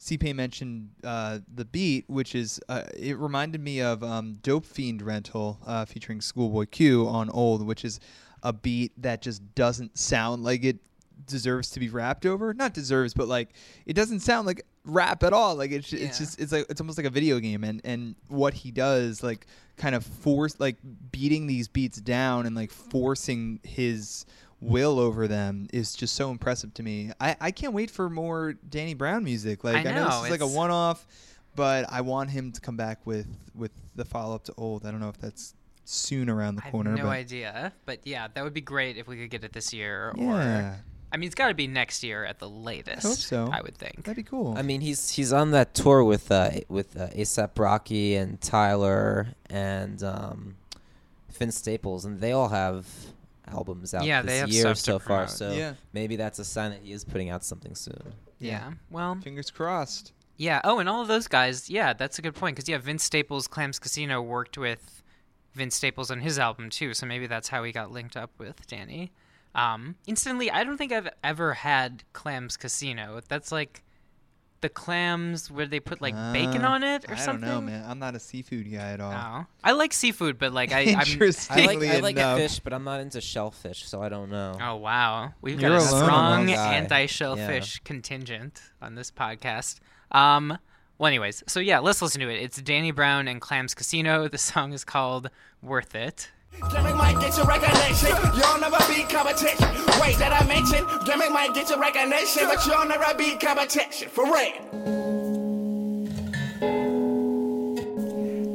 CPay 0.00 0.34
mentioned 0.34 0.90
uh, 1.02 1.40
the 1.52 1.64
beat, 1.64 2.04
which 2.08 2.34
is 2.34 2.60
uh, 2.68 2.84
it 2.96 3.18
reminded 3.18 3.60
me 3.60 3.80
of 3.80 4.04
um, 4.04 4.38
Dope 4.42 4.64
Fiend 4.64 5.02
Rental 5.02 5.58
uh, 5.66 5.84
featuring 5.84 6.20
Schoolboy 6.20 6.66
Q 6.66 7.08
on 7.08 7.28
Old, 7.30 7.66
which 7.66 7.84
is 7.84 7.98
a 8.42 8.52
beat 8.52 8.92
that 9.02 9.22
just 9.22 9.54
doesn't 9.56 9.98
sound 9.98 10.44
like 10.44 10.62
it 10.62 10.78
deserves 11.26 11.70
to 11.70 11.80
be 11.80 11.88
rapped 11.88 12.26
over. 12.26 12.54
Not 12.54 12.74
deserves, 12.74 13.12
but 13.12 13.26
like 13.26 13.50
it 13.86 13.94
doesn't 13.94 14.20
sound 14.20 14.46
like 14.46 14.64
rap 14.84 15.24
at 15.24 15.32
all. 15.32 15.56
Like 15.56 15.72
it's 15.72 15.92
it's 15.92 16.18
just 16.18 16.40
it's 16.40 16.52
like 16.52 16.66
it's 16.68 16.80
almost 16.80 16.98
like 16.98 17.06
a 17.06 17.10
video 17.10 17.40
game. 17.40 17.64
And 17.64 17.80
and 17.84 18.14
what 18.28 18.54
he 18.54 18.70
does 18.70 19.22
like 19.22 19.46
kind 19.76 19.94
of 19.94 20.04
force 20.04 20.58
like 20.60 20.76
beating 21.10 21.46
these 21.46 21.66
beats 21.66 22.00
down 22.00 22.46
and 22.46 22.54
like 22.54 22.70
forcing 22.70 23.58
his 23.64 24.26
will 24.60 24.98
over 24.98 25.28
them 25.28 25.68
is 25.72 25.94
just 25.94 26.14
so 26.14 26.30
impressive 26.30 26.74
to 26.74 26.82
me. 26.82 27.12
I, 27.20 27.36
I 27.40 27.50
can't 27.50 27.72
wait 27.72 27.90
for 27.90 28.10
more 28.10 28.54
Danny 28.68 28.94
Brown 28.94 29.24
music. 29.24 29.64
Like 29.64 29.76
I, 29.76 29.82
know, 29.82 30.04
this 30.04 30.14
know, 30.14 30.24
is 30.24 30.30
like 30.30 30.40
a 30.40 30.46
one 30.46 30.70
off, 30.70 31.06
but 31.54 31.86
I 31.90 32.00
want 32.00 32.30
him 32.30 32.52
to 32.52 32.60
come 32.60 32.76
back 32.76 33.06
with 33.06 33.26
with 33.54 33.72
the 33.94 34.04
follow 34.04 34.34
up 34.34 34.44
to 34.44 34.54
old. 34.56 34.84
I 34.84 34.90
don't 34.90 35.00
know 35.00 35.08
if 35.08 35.18
that's 35.18 35.54
soon 35.84 36.28
around 36.28 36.56
the 36.56 36.62
I 36.62 36.64
have 36.66 36.72
corner. 36.72 36.94
no 36.94 37.04
but 37.04 37.08
idea, 37.10 37.72
but 37.86 38.00
yeah, 38.04 38.28
that 38.32 38.44
would 38.44 38.54
be 38.54 38.60
great 38.60 38.96
if 38.96 39.06
we 39.06 39.16
could 39.16 39.30
get 39.30 39.44
it 39.44 39.52
this 39.52 39.72
year. 39.72 40.12
Yeah. 40.16 40.24
Or 40.24 40.84
I 41.10 41.16
mean, 41.16 41.28
it's 41.28 41.34
got 41.34 41.48
to 41.48 41.54
be 41.54 41.66
next 41.66 42.02
year 42.02 42.24
at 42.24 42.38
the 42.38 42.48
latest. 42.48 43.06
I 43.06 43.08
hope 43.08 43.16
so. 43.16 43.48
I 43.50 43.62
would 43.62 43.76
think. 43.76 44.04
that'd 44.04 44.16
be 44.16 44.22
cool. 44.22 44.54
I 44.56 44.62
mean, 44.62 44.80
he's 44.80 45.10
he's 45.10 45.32
on 45.32 45.52
that 45.52 45.74
tour 45.74 46.04
with 46.04 46.30
uh 46.30 46.50
with 46.68 46.96
uh, 46.96 47.08
ASAP 47.08 47.58
Rocky 47.58 48.16
and 48.16 48.40
Tyler 48.40 49.28
and 49.48 50.02
um, 50.02 50.56
Vince 51.30 51.56
Staples, 51.56 52.04
and 52.04 52.20
they 52.20 52.32
all 52.32 52.48
have 52.48 52.86
albums 53.52 53.94
out 53.94 54.04
Yeah, 54.04 54.22
this 54.22 54.30
they 54.32 54.38
have 54.38 54.48
year 54.48 54.74
so 54.74 54.98
far. 54.98 55.28
So 55.28 55.52
Yeah. 55.52 55.74
maybe 55.92 56.16
that's 56.16 56.38
a 56.38 56.44
sign 56.44 56.70
that 56.70 56.80
he 56.82 56.92
is 56.92 57.04
putting 57.04 57.30
out 57.30 57.44
something 57.44 57.74
soon. 57.74 58.14
yeah. 58.38 58.72
Well, 58.90 59.16
Fingers 59.22 59.50
crossed. 59.50 60.12
Yeah. 60.36 60.60
Oh, 60.64 60.78
and 60.78 60.88
all 60.88 61.02
of 61.02 61.08
those 61.08 61.26
guys. 61.26 61.68
Yeah, 61.68 61.92
that's 61.94 62.18
a 62.18 62.22
good 62.22 62.34
point. 62.34 62.54
Because 62.56 62.68
yeah, 62.68 62.78
Vince 62.78 63.02
Staples, 63.04 63.48
Clams 63.48 63.78
Casino 63.78 64.22
worked 64.22 64.56
with 64.56 65.02
Vince 65.54 65.74
Staples 65.74 66.10
on 66.10 66.20
his 66.20 66.38
album 66.38 66.70
too. 66.70 66.94
So 66.94 67.06
maybe 67.06 67.26
that's 67.26 67.48
how 67.48 67.64
he 67.64 67.72
got 67.72 67.90
linked 67.90 68.16
up 68.16 68.30
with 68.38 68.66
Danny. 68.68 69.10
Um, 69.54 69.96
instantly, 70.06 70.50
I 70.50 70.62
don't 70.62 70.76
think 70.76 70.92
I've 70.92 71.08
ever 71.24 71.54
had 71.54 72.04
Clams 72.12 72.56
Casino. 72.56 73.20
That's 73.28 73.50
like 73.50 73.82
the 74.60 74.68
clams 74.68 75.50
where 75.50 75.66
they 75.66 75.78
put 75.80 76.00
like 76.00 76.14
bacon 76.32 76.64
Uh, 76.64 76.70
on 76.70 76.82
it 76.82 77.04
or 77.08 77.14
I 77.14 77.16
something. 77.16 77.48
don't 77.48 77.66
know, 77.66 77.72
man. 77.72 77.84
I'm 77.88 77.98
not 77.98 78.14
a 78.14 78.18
seafood 78.18 78.70
guy 78.70 78.92
at 78.92 79.00
all. 79.00 79.12
Oh. 79.12 79.46
I 79.62 79.72
like 79.72 79.92
seafood, 79.92 80.38
but 80.38 80.52
like 80.52 80.72
I, 80.72 80.80
I'm. 80.80 80.96
I 80.98 81.02
Interestingly 81.02 81.86
like 81.88 81.96
I 81.96 82.00
like 82.00 82.16
enough, 82.16 82.38
fish, 82.38 82.58
but 82.60 82.72
I'm 82.72 82.84
not 82.84 83.00
into 83.00 83.20
shellfish, 83.20 83.84
so 83.88 84.02
I 84.02 84.08
don't 84.08 84.30
know. 84.30 84.56
Oh 84.60 84.76
wow, 84.76 85.32
we've 85.42 85.60
You're 85.60 85.70
got 85.70 85.78
a 85.78 85.84
strong 85.84 86.50
anti-shellfish 86.50 87.80
contingent 87.84 88.60
on 88.82 88.94
this 88.94 89.10
podcast. 89.10 89.78
Um, 90.10 90.58
well, 90.98 91.06
anyways, 91.06 91.44
so 91.46 91.60
yeah, 91.60 91.78
let's 91.78 92.02
listen 92.02 92.20
to 92.22 92.28
it. 92.28 92.42
It's 92.42 92.60
Danny 92.60 92.90
Brown 92.90 93.28
and 93.28 93.40
Clams 93.40 93.74
Casino. 93.74 94.26
The 94.28 94.38
song 94.38 94.72
is 94.72 94.84
called 94.84 95.30
"Worth 95.62 95.94
It." 95.94 96.30
Gimmick 96.72 96.96
might 96.96 97.18
get 97.20 97.36
your 97.36 97.46
recognition. 97.46 98.08
You'll 98.34 98.58
never 98.60 98.78
beat 98.88 99.08
competition. 99.08 99.68
Wait, 100.00 100.16
that 100.18 100.32
I 100.32 100.44
mention? 100.46 100.84
Gimmick 101.04 101.30
might 101.30 101.54
get 101.54 101.68
your 101.70 101.78
recognition, 101.78 102.44
but 102.46 102.64
you'll 102.66 102.84
never 102.86 103.14
beat 103.16 103.38
competition. 103.40 104.08
For 104.08 104.24
real. 104.24 105.68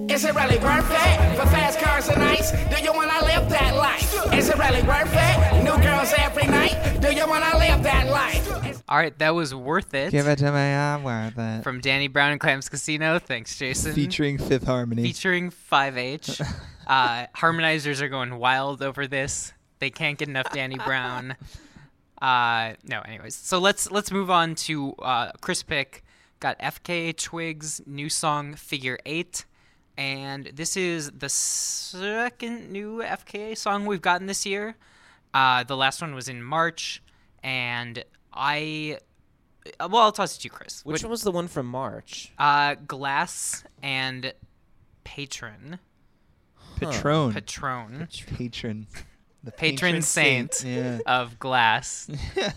Is 0.10 0.26
it 0.26 0.36
really 0.36 0.58
worth 0.60 0.92
it? 0.92 1.36
For 1.38 1.48
fast 1.48 1.80
cars 1.80 2.08
and 2.10 2.22
ice? 2.22 2.52
Do 2.52 2.84
you 2.84 2.94
wanna 2.94 3.20
live 3.26 3.50
that 3.50 3.76
life? 3.76 4.34
Is 4.34 4.50
it 4.50 4.58
really 4.58 4.84
worth 4.84 5.10
it? 5.12 5.64
New 5.64 5.82
girls 5.82 6.14
every 6.18 6.46
night? 6.46 7.00
Do 7.02 7.12
you 7.14 7.28
wanna 7.28 7.58
live 7.58 7.82
that 7.84 8.08
life? 8.10 8.82
All 8.88 8.98
right, 8.98 9.18
that 9.18 9.34
was 9.34 9.56
"Worth 9.56 9.94
It" 9.94 10.12
give 10.12 10.28
it 10.28 10.38
to 10.40 10.52
me. 10.52 10.60
I'm 10.60 11.04
worth 11.04 11.34
it. 11.38 11.64
from 11.64 11.80
Danny 11.80 12.10
Brown 12.10 12.32
and 12.32 12.40
Clams 12.40 12.70
Casino. 12.70 13.18
Thanks, 13.18 13.58
Jason. 13.58 13.94
Featuring 13.94 14.38
Fifth 14.38 14.66
Harmony. 14.66 15.02
featuring 15.04 15.50
5H. 15.52 16.42
uh, 16.88 17.28
harmonizers 17.36 18.02
are 18.02 18.10
going 18.10 18.38
wild 18.38 18.82
over 18.82 19.08
this. 19.08 19.54
They 19.80 19.90
can't 19.90 20.18
get 20.18 20.28
enough 20.30 20.52
Danny 20.52 20.78
Brown. 20.86 21.36
Uh, 22.22 22.74
no, 22.86 23.02
anyways. 23.02 23.36
So 23.36 23.60
let's 23.60 23.92
let's 23.92 24.12
move 24.12 24.30
on 24.30 24.56
to 24.56 24.94
uh, 25.00 25.32
Chris 25.42 25.64
Pick. 25.64 26.04
Got 26.40 26.60
FKA 26.60 27.16
Twigs 27.16 27.82
new 27.86 28.10
song 28.10 28.56
Figure 28.56 28.98
Eight, 29.06 29.46
and 29.98 30.48
this 30.54 30.76
is 30.78 31.12
the 31.12 31.30
second 31.30 32.70
new 32.72 32.98
FKA 33.02 33.58
song 33.58 33.86
we've 33.86 34.02
gotten 34.02 34.28
this 34.28 34.46
year. 34.46 34.76
Uh, 35.34 35.64
the 35.64 35.76
last 35.78 36.02
one 36.02 36.14
was 36.14 36.28
in 36.30 36.44
March, 36.44 37.02
and 37.44 38.04
I. 38.34 39.00
uh, 39.80 39.88
Well, 39.90 40.04
I'll 40.04 40.12
toss 40.12 40.36
it 40.38 40.42
to 40.42 40.46
you, 40.46 40.50
Chris. 40.50 40.84
Which 40.86 41.02
one 41.04 41.12
was 41.12 41.24
the 41.24 41.32
one 41.32 41.48
from 41.48 41.66
March? 41.66 42.32
Uh, 42.38 42.76
Glass 42.88 43.64
and 43.82 44.34
Patron. 45.04 45.80
Patron. 46.76 47.34
Patron. 47.34 48.08
Patron. 48.36 48.88
The 49.44 49.52
Patron 49.52 50.02
saint 50.04 50.64
Yeah. 50.66 51.00
of 51.06 51.40
Glass. 51.40 52.10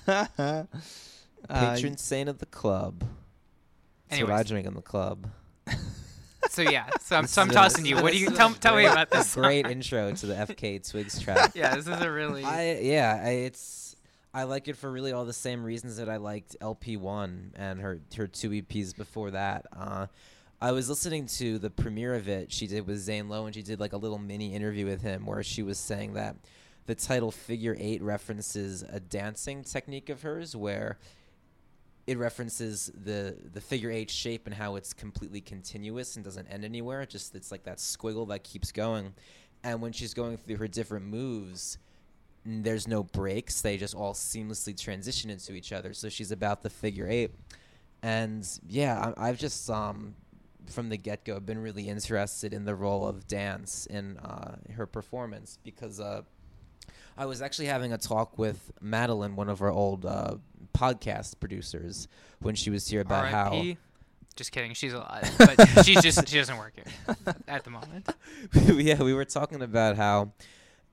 Uh, 1.49 1.75
Patron 1.75 1.97
saint 1.97 2.29
of 2.29 2.39
the 2.39 2.47
club. 2.47 3.05
That's 4.09 4.21
what 4.21 4.33
I 4.33 4.43
drink 4.43 4.67
in 4.67 4.75
the 4.75 4.83
club. 4.83 5.29
So 6.49 6.63
yeah, 6.63 6.89
so 7.01 7.17
I'm, 7.17 7.27
so 7.27 7.43
I'm 7.43 7.49
This 7.49 7.57
is 7.57 7.57
a- 7.57 7.63
tossing 7.63 7.87
you. 7.87 7.97
What 7.97 8.13
do 8.13 8.19
you 8.19 8.31
tell, 8.31 8.51
a 8.53 8.55
tell 8.55 8.77
me 8.77 8.87
about 8.87 9.11
this? 9.11 9.35
Great 9.35 9.65
song? 9.65 9.73
intro 9.73 10.13
to 10.13 10.27
the 10.27 10.35
FK 10.35 10.89
Twigs 10.89 11.21
track. 11.21 11.53
Yeah, 11.57 11.75
this 11.75 11.89
is 11.89 12.01
a 12.01 12.09
really. 12.11 12.45
I 12.45 12.79
yeah, 12.83 13.21
I, 13.23 13.29
it's 13.31 13.97
I 14.33 14.45
like 14.45 14.69
it 14.69 14.77
for 14.77 14.89
really 14.91 15.11
all 15.11 15.25
the 15.25 15.33
same 15.33 15.65
reasons 15.65 15.97
that 15.97 16.09
I 16.09 16.19
liked 16.19 16.55
LP 16.61 16.97
one 16.97 17.53
and 17.57 17.81
her 17.81 18.01
her 18.17 18.29
two 18.29 18.51
EPs 18.51 18.97
before 18.97 19.33
that. 19.33 19.67
Uh, 19.77 20.07
I 20.67 20.73
was 20.73 20.89
listening 20.89 21.27
to 21.27 21.61
the 21.61 21.71
premiere 21.71 22.17
of 22.17 22.29
it 22.29 22.51
she 22.51 22.67
did 22.67 22.89
with 22.89 22.99
Zane 22.99 23.29
Lowe, 23.29 23.47
and 23.47 23.55
she 23.55 23.63
did 23.63 23.79
like 23.79 23.93
a 23.93 23.97
little 23.97 24.19
mini 24.19 24.53
interview 24.53 24.85
with 24.85 25.01
him 25.01 25.25
where 25.25 25.45
she 25.45 25.63
was 25.63 25.79
saying 25.79 26.15
that 26.15 26.35
the 26.87 26.95
title 26.97 27.31
Figure 27.31 27.77
Eight 27.79 28.03
references 28.03 28.83
a 28.83 28.99
dancing 28.99 29.63
technique 29.63 30.09
of 30.09 30.23
hers 30.23 30.57
where 30.57 30.99
it 32.09 32.19
references 32.19 32.91
the 33.05 33.37
the 33.53 33.61
figure 33.61 33.93
eight 33.93 34.11
shape 34.11 34.47
and 34.47 34.57
how 34.57 34.75
it's 34.75 34.93
completely 34.93 35.41
continuous 35.41 36.17
and 36.17 36.25
doesn't 36.25 36.49
end 36.49 36.65
anywhere. 36.65 37.01
It 37.03 37.11
just 37.11 37.37
it's 37.37 37.53
like 37.53 37.63
that 37.63 37.77
squiggle 37.77 38.27
that 38.31 38.43
keeps 38.43 38.73
going. 38.73 39.15
And 39.63 39.81
when 39.81 39.93
she's 39.93 40.15
going 40.15 40.37
through 40.37 40.57
her 40.57 40.67
different 40.67 41.07
moves, 41.07 41.79
there's 42.45 42.89
no 42.89 43.05
breaks. 43.05 43.61
They 43.61 43.77
just 43.77 43.95
all 43.95 44.15
seamlessly 44.15 44.77
transition 44.77 45.31
into 45.31 45.53
each 45.53 45.73
other. 45.73 45.95
So 45.95 46.09
she's 46.09 46.33
about 46.33 46.65
the 46.65 46.71
figure 46.71 47.07
eight. 47.09 47.31
And 48.03 48.45
yeah, 48.69 49.13
I, 49.17 49.29
I've 49.29 49.39
just 49.39 49.71
um 49.71 50.17
from 50.71 50.89
the 50.89 50.97
get 50.97 51.25
go 51.25 51.37
I've 51.37 51.47
been 51.47 51.63
really 51.63 51.89
interested 51.89 52.53
in 52.53 52.65
the 52.65 52.75
role 52.75 53.07
of 53.07 53.27
dance 53.27 53.87
in 53.87 54.19
uh, 54.19 54.57
her 54.75 54.87
performance 54.87 55.59
because 55.63 56.01
uh, 56.01 56.23
I 57.17 57.27
was 57.27 57.41
actually 57.41 57.67
having 57.67 57.93
a 57.93 57.99
talk 57.99 58.39
with 58.39 58.73
Madeline, 58.81 59.37
one 59.37 59.49
of 59.49 59.63
our 59.63 59.71
old 59.71 60.05
uh, 60.05 60.37
podcast 60.75 61.41
producers, 61.41 62.09
when 62.41 62.55
she 62.55 62.71
was 62.71 62.87
here 62.87 63.01
about 63.01 63.29
how. 63.29 63.63
Just 64.35 64.53
kidding. 64.53 64.75
She's 64.75 64.93
alive, 64.93 65.33
but 65.39 65.85
she's 65.87 66.03
just 66.03 66.29
she 66.29 66.37
doesn't 66.37 66.59
work 66.59 66.75
here 66.75 67.17
at 67.49 67.65
the 67.65 67.71
moment. 67.71 68.07
yeah, 68.53 69.03
we 69.03 69.15
were 69.15 69.25
talking 69.25 69.63
about 69.63 69.97
how 69.97 70.33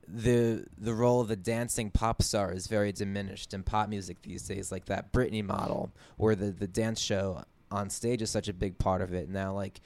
the 0.08 0.64
the 0.78 0.94
role 0.94 1.20
of 1.20 1.28
the 1.28 1.36
dancing 1.36 1.90
pop 1.90 2.22
star 2.22 2.52
is 2.52 2.66
very 2.68 2.90
diminished 2.90 3.52
in 3.52 3.62
pop 3.62 3.90
music 3.90 4.22
these 4.22 4.48
days, 4.48 4.72
like 4.72 4.86
that 4.86 5.12
Britney 5.12 5.44
model, 5.44 5.92
where 6.16 6.34
the 6.34 6.52
the 6.52 6.66
dance 6.66 7.00
show 7.00 7.44
on 7.74 7.90
stage 7.90 8.22
is 8.22 8.30
such 8.30 8.48
a 8.48 8.52
big 8.52 8.78
part 8.78 9.02
of 9.02 9.12
it. 9.12 9.28
Now, 9.28 9.52
like 9.52 9.80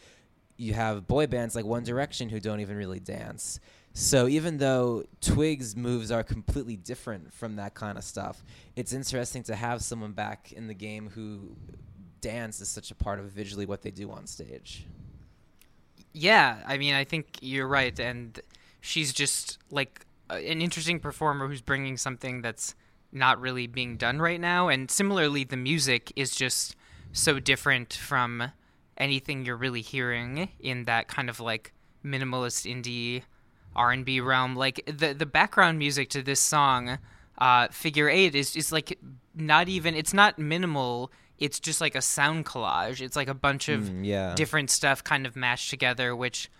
you 0.56 0.74
have 0.74 1.06
boy 1.06 1.26
bands 1.26 1.54
like 1.54 1.64
One 1.64 1.84
Direction 1.84 2.28
who 2.28 2.40
don't 2.40 2.60
even 2.60 2.76
really 2.76 3.00
dance. 3.00 3.60
So 3.94 4.28
even 4.28 4.58
though 4.58 5.04
Twigs 5.20 5.74
moves 5.74 6.10
are 6.10 6.22
completely 6.22 6.76
different 6.76 7.32
from 7.32 7.56
that 7.56 7.74
kind 7.74 7.98
of 7.98 8.04
stuff, 8.04 8.44
it's 8.76 8.92
interesting 8.92 9.42
to 9.44 9.56
have 9.56 9.82
someone 9.82 10.12
back 10.12 10.52
in 10.52 10.66
the 10.66 10.74
game 10.74 11.10
who 11.10 11.56
dance 12.20 12.60
is 12.60 12.68
such 12.68 12.90
a 12.90 12.94
part 12.94 13.18
of 13.18 13.26
visually 13.26 13.66
what 13.66 13.82
they 13.82 13.90
do 13.90 14.10
on 14.10 14.26
stage. 14.26 14.84
Yeah, 16.12 16.58
I 16.66 16.78
mean, 16.78 16.94
I 16.94 17.04
think 17.04 17.38
you're 17.40 17.66
right, 17.66 17.98
and 17.98 18.38
she's 18.80 19.12
just 19.12 19.58
like 19.70 20.04
an 20.30 20.60
interesting 20.60 21.00
performer 21.00 21.48
who's 21.48 21.60
bringing 21.60 21.96
something 21.96 22.42
that's 22.42 22.74
not 23.12 23.40
really 23.40 23.66
being 23.66 23.96
done 23.96 24.20
right 24.20 24.40
now. 24.40 24.68
And 24.68 24.90
similarly, 24.90 25.44
the 25.44 25.56
music 25.56 26.12
is 26.16 26.34
just 26.34 26.76
so 27.12 27.38
different 27.40 27.94
from 27.94 28.52
anything 28.96 29.44
you're 29.44 29.56
really 29.56 29.80
hearing 29.80 30.48
in 30.60 30.84
that 30.84 31.08
kind 31.08 31.28
of 31.30 31.40
like 31.40 31.72
minimalist 32.04 32.70
indie 32.70 33.22
R&B 33.76 34.20
realm. 34.20 34.56
Like 34.56 34.84
the 34.86 35.14
the 35.14 35.26
background 35.26 35.78
music 35.78 36.08
to 36.10 36.22
this 36.22 36.40
song, 36.40 36.98
uh, 37.38 37.68
Figure 37.68 38.08
Eight, 38.08 38.34
is 38.34 38.56
is 38.56 38.72
like 38.72 38.98
not 39.34 39.68
even. 39.68 39.94
It's 39.94 40.14
not 40.14 40.38
minimal. 40.38 41.12
It's 41.38 41.60
just 41.60 41.80
like 41.80 41.94
a 41.94 42.02
sound 42.02 42.44
collage. 42.46 43.00
It's 43.00 43.14
like 43.14 43.28
a 43.28 43.34
bunch 43.34 43.68
of 43.68 43.82
Mm, 43.82 44.04
yeah. 44.04 44.34
different 44.34 44.70
stuff 44.70 45.04
kind 45.04 45.24
of 45.26 45.36
mashed 45.36 45.70
together, 45.70 46.16
which 46.16 46.50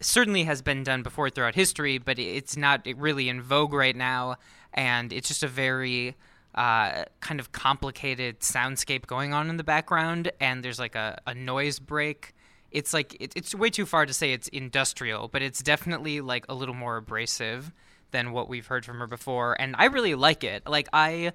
certainly 0.00 0.44
has 0.44 0.62
been 0.62 0.84
done 0.84 1.02
before 1.02 1.28
throughout 1.30 1.56
history, 1.56 1.98
but 1.98 2.18
it's 2.18 2.56
not 2.56 2.86
really 2.96 3.28
in 3.28 3.42
vogue 3.42 3.72
right 3.72 3.96
now. 3.96 4.36
And 4.72 5.12
it's 5.12 5.26
just 5.28 5.42
a 5.42 5.48
very 5.48 6.14
uh, 6.54 7.04
kind 7.20 7.40
of 7.40 7.52
complicated 7.52 8.40
soundscape 8.40 9.06
going 9.06 9.32
on 9.32 9.48
in 9.50 9.56
the 9.56 9.64
background, 9.64 10.32
and 10.40 10.64
there's 10.64 10.78
like 10.78 10.94
a, 10.94 11.20
a 11.26 11.34
noise 11.34 11.78
break. 11.78 12.34
It's 12.70 12.92
like 12.92 13.16
it, 13.20 13.32
it's 13.36 13.54
way 13.54 13.70
too 13.70 13.86
far 13.86 14.06
to 14.06 14.12
say 14.12 14.32
it's 14.32 14.48
industrial, 14.48 15.28
but 15.28 15.42
it's 15.42 15.62
definitely 15.62 16.20
like 16.20 16.46
a 16.48 16.54
little 16.54 16.74
more 16.74 16.96
abrasive 16.96 17.72
than 18.10 18.32
what 18.32 18.48
we've 18.48 18.66
heard 18.66 18.84
from 18.84 18.98
her 18.98 19.06
before, 19.06 19.60
and 19.60 19.74
I 19.78 19.86
really 19.86 20.14
like 20.14 20.44
it. 20.44 20.68
Like 20.68 20.88
I 20.92 21.32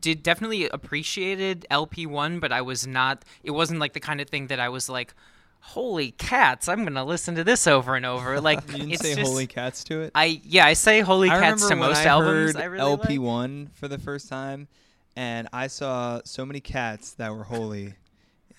did 0.00 0.22
definitely 0.22 0.68
appreciated 0.68 1.66
LP1, 1.70 2.40
but 2.40 2.52
I 2.52 2.62
was 2.62 2.86
not. 2.86 3.24
It 3.42 3.52
wasn't 3.52 3.80
like 3.80 3.92
the 3.92 4.00
kind 4.00 4.20
of 4.20 4.28
thing 4.28 4.48
that 4.48 4.60
I 4.60 4.68
was 4.68 4.88
like, 4.88 5.14
"Holy 5.66 6.10
cats! 6.12 6.68
I'm 6.68 6.84
gonna 6.84 7.04
listen 7.04 7.34
to 7.36 7.44
this 7.44 7.66
over 7.66 7.94
and 7.96 8.06
over." 8.06 8.40
Like 8.46 8.60
You 8.70 8.78
didn't 8.78 8.92
it's 8.92 9.02
say 9.02 9.14
just, 9.14 9.30
holy 9.30 9.46
cats 9.46 9.84
to 9.84 10.02
it. 10.02 10.12
I 10.14 10.40
yeah, 10.44 10.66
I 10.66 10.72
say 10.74 11.00
"Holy 11.00 11.28
I 11.30 11.40
cats" 11.40 11.66
to 11.68 11.76
most 11.76 11.98
I 11.98 12.04
albums. 12.06 12.54
heard 12.54 12.62
I 12.62 12.64
really 12.66 12.80
LP 12.82 13.18
like. 13.18 13.26
one 13.26 13.70
for 13.74 13.88
the 13.88 13.98
first 13.98 14.28
time, 14.28 14.68
and 15.16 15.48
I 15.52 15.66
saw 15.66 16.20
so 16.24 16.46
many 16.46 16.60
cats 16.60 17.12
that 17.14 17.34
were 17.34 17.44
holy 17.44 17.94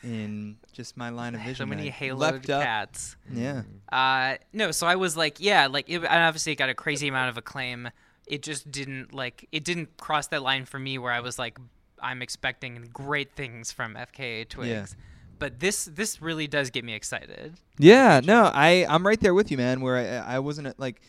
in 0.04 0.58
just 0.74 0.96
my 0.98 1.10
line 1.10 1.34
of 1.36 1.41
vision. 1.48 1.56
So 1.56 1.65
many 1.65 1.89
haloed 1.89 2.46
cats. 2.46 3.15
Yeah. 3.32 3.63
Uh, 3.91 4.36
no, 4.54 4.72
so 4.72 4.86
I 4.88 4.96
was 4.96 5.17
like, 5.17 5.39
yeah, 5.39 5.67
like 5.67 5.89
it, 5.89 5.98
and 5.98 6.06
obviously 6.24 6.52
it 6.54 6.58
got 6.58 6.70
a 6.70 6.76
crazy 6.76 7.08
amount 7.08 7.30
of 7.30 7.38
acclaim. 7.38 7.89
It 8.28 8.43
just 8.43 8.72
didn't 8.72 9.13
like 9.13 9.48
it 9.52 9.63
didn't 9.63 9.98
cross 9.98 10.28
that 10.28 10.43
line 10.43 10.65
for 10.65 10.80
me 10.80 10.98
where 10.98 11.12
I 11.13 11.22
was 11.22 11.39
like, 11.39 11.58
I'm 12.02 12.22
expecting 12.22 12.89
great 12.93 13.32
things 13.36 13.72
from 13.72 13.96
FKA 13.96 14.48
Twigs. 14.50 14.70
Yeah. 14.98 15.04
But 15.39 15.60
this 15.60 15.86
this 15.86 16.21
really 16.21 16.47
does 16.47 16.69
get 16.69 16.84
me 16.84 16.93
excited. 16.93 17.54
Yeah, 17.78 18.21
no, 18.23 18.52
I 18.54 18.86
I'm 18.89 19.06
right 19.06 19.19
there 19.19 19.34
with 19.34 19.52
you, 19.52 19.58
man. 19.58 19.82
Where 19.82 19.97
I 19.97 20.36
I 20.36 20.39
wasn't 20.39 20.67
uh, 20.67 20.73
like 20.78 21.02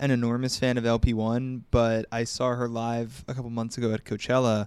an 0.00 0.10
enormous 0.10 0.58
fan 0.58 0.76
of 0.78 0.84
LP 0.86 1.14
one, 1.14 1.64
but 1.70 2.06
I 2.10 2.24
saw 2.24 2.54
her 2.54 2.68
live 2.68 3.24
a 3.28 3.34
couple 3.34 3.50
months 3.50 3.78
ago 3.78 3.92
at 3.92 4.04
Coachella, 4.04 4.66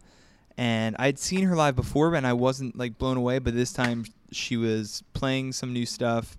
and 0.58 0.96
I'd 1.00 1.20
seen 1.20 1.44
her 1.44 1.56
live 1.56 1.76
before, 1.76 2.14
and 2.16 2.26
I 2.26 2.34
wasn't 2.34 2.78
like 2.78 2.98
blown 2.98 3.18
away. 3.18 3.40
But 3.40 3.54
this 3.56 3.74
time, 3.74 4.06
she 4.32 4.56
was 4.58 5.04
playing 5.14 5.52
some 5.54 5.74
new 5.74 5.86
stuff, 5.86 6.38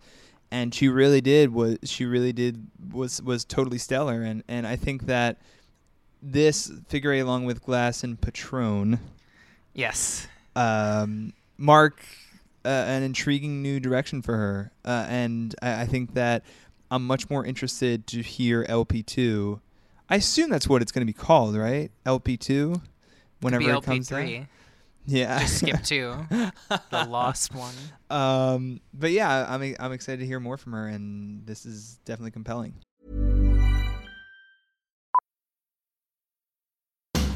and 0.51 0.75
she 0.75 0.89
really 0.89 1.21
did 1.21 1.53
was 1.53 1.79
she 1.85 2.05
really 2.07 2.33
did 2.33 2.67
was 2.93 3.21
was 3.23 3.45
totally 3.45 3.79
stellar. 3.79 4.23
And 4.23 4.43
and 4.49 4.67
I 4.67 4.77
think 4.77 5.07
that 5.07 5.39
this 6.23 6.71
figure 6.89 7.13
eight, 7.13 7.21
along 7.21 7.45
with 7.45 7.63
Glass 7.63 8.03
and 8.05 8.21
Patron, 8.21 8.99
Yes. 9.75 10.27
um, 10.57 11.33
mark 11.57 12.05
uh, 12.65 12.69
an 12.69 13.03
intriguing 13.03 13.63
new 13.63 13.81
direction 13.81 14.23
for 14.23 14.37
her. 14.37 14.73
Uh, 14.85 15.07
and 15.09 15.55
I, 15.63 15.83
I 15.83 15.87
think 15.87 16.15
that 16.15 16.45
I'm 16.91 17.07
much 17.07 17.29
more 17.31 17.45
interested 17.45 18.07
to 18.09 18.23
hear 18.23 18.65
LP2. 18.65 19.61
I 20.11 20.17
assume 20.17 20.51
that's 20.51 20.69
what 20.69 20.83
it's 20.83 20.93
going 20.93 21.07
to 21.07 21.13
be 21.13 21.17
called, 21.17 21.57
right? 21.57 21.91
LP2? 22.07 22.81
Whenever 23.41 23.71
it 23.71 23.83
comes 23.83 24.11
out. 24.11 24.29
Yeah. 25.07 25.39
Just 25.41 25.59
skip 25.59 25.83
two. 25.85 26.15
the 26.31 27.07
lost 27.09 27.55
one. 27.55 27.75
um, 28.11 28.81
but 28.93 29.11
yeah, 29.11 29.47
I'm 29.49 29.75
I'm 29.81 29.93
excited 29.93 30.21
to 30.21 30.27
hear 30.27 30.41
more 30.41 30.57
from 30.57 30.73
her, 30.73 30.87
and 30.87 31.47
this 31.47 31.65
is 31.65 31.99
definitely 32.05 32.33
compelling. 32.33 32.75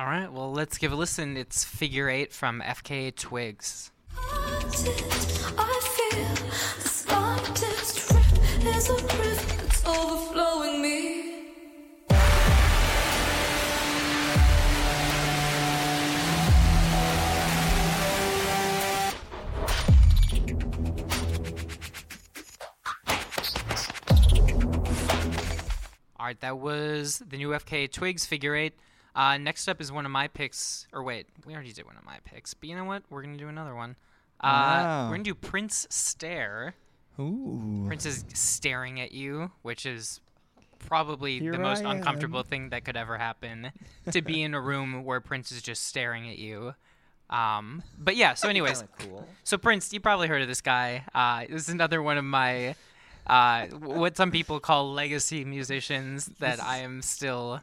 All 0.00 0.06
right, 0.06 0.32
well, 0.32 0.50
let's 0.50 0.78
give 0.78 0.92
a 0.92 0.96
listen. 0.96 1.36
It's 1.36 1.62
Figure 1.62 2.08
Eight 2.08 2.32
from 2.32 2.62
FK 2.62 3.14
Twigs. 3.14 3.92
All 26.18 26.26
right, 26.26 26.40
that 26.40 26.58
was 26.58 27.22
the 27.28 27.36
new 27.36 27.50
FK 27.50 27.92
Twigs 27.92 28.24
Figure 28.24 28.54
Eight. 28.56 28.72
Uh, 29.14 29.38
next 29.38 29.68
up 29.68 29.80
is 29.80 29.90
one 29.90 30.04
of 30.06 30.12
my 30.12 30.28
picks. 30.28 30.86
Or 30.92 31.02
wait, 31.02 31.26
we 31.46 31.54
already 31.54 31.72
did 31.72 31.84
one 31.86 31.96
of 31.96 32.04
my 32.04 32.18
picks. 32.24 32.54
But 32.54 32.68
you 32.68 32.76
know 32.76 32.84
what? 32.84 33.02
We're 33.10 33.22
gonna 33.22 33.36
do 33.36 33.48
another 33.48 33.74
one. 33.74 33.96
Uh, 34.40 34.46
Wow. 34.46 35.04
We're 35.06 35.14
gonna 35.14 35.24
do 35.24 35.34
Prince 35.34 35.86
Stare. 35.90 36.74
Ooh. 37.18 37.84
Prince 37.86 38.06
is 38.06 38.24
staring 38.34 39.00
at 39.00 39.12
you, 39.12 39.50
which 39.62 39.84
is 39.84 40.20
probably 40.78 41.38
Here 41.38 41.52
the 41.52 41.58
most 41.58 41.84
I 41.84 41.92
uncomfortable 41.94 42.38
am. 42.40 42.44
thing 42.46 42.68
that 42.70 42.84
could 42.84 42.96
ever 42.96 43.18
happen. 43.18 43.72
to 44.10 44.22
be 44.22 44.42
in 44.42 44.54
a 44.54 44.60
room 44.60 45.04
where 45.04 45.20
Prince 45.20 45.52
is 45.52 45.60
just 45.60 45.84
staring 45.84 46.28
at 46.30 46.38
you. 46.38 46.74
Um, 47.28 47.82
but 47.98 48.16
yeah. 48.16 48.34
So, 48.34 48.48
anyways, 48.48 48.82
cool. 48.98 49.26
so 49.44 49.58
Prince, 49.58 49.92
you 49.92 50.00
probably 50.00 50.26
heard 50.28 50.42
of 50.42 50.48
this 50.48 50.60
guy. 50.62 51.04
Uh, 51.14 51.44
this 51.50 51.62
is 51.62 51.68
another 51.68 52.02
one 52.02 52.16
of 52.18 52.24
my 52.24 52.74
uh, 53.26 53.66
what 53.66 54.16
some 54.16 54.30
people 54.30 54.58
call 54.58 54.92
legacy 54.92 55.44
musicians 55.44 56.26
that 56.40 56.60
I 56.62 56.78
am 56.78 57.02
still 57.02 57.60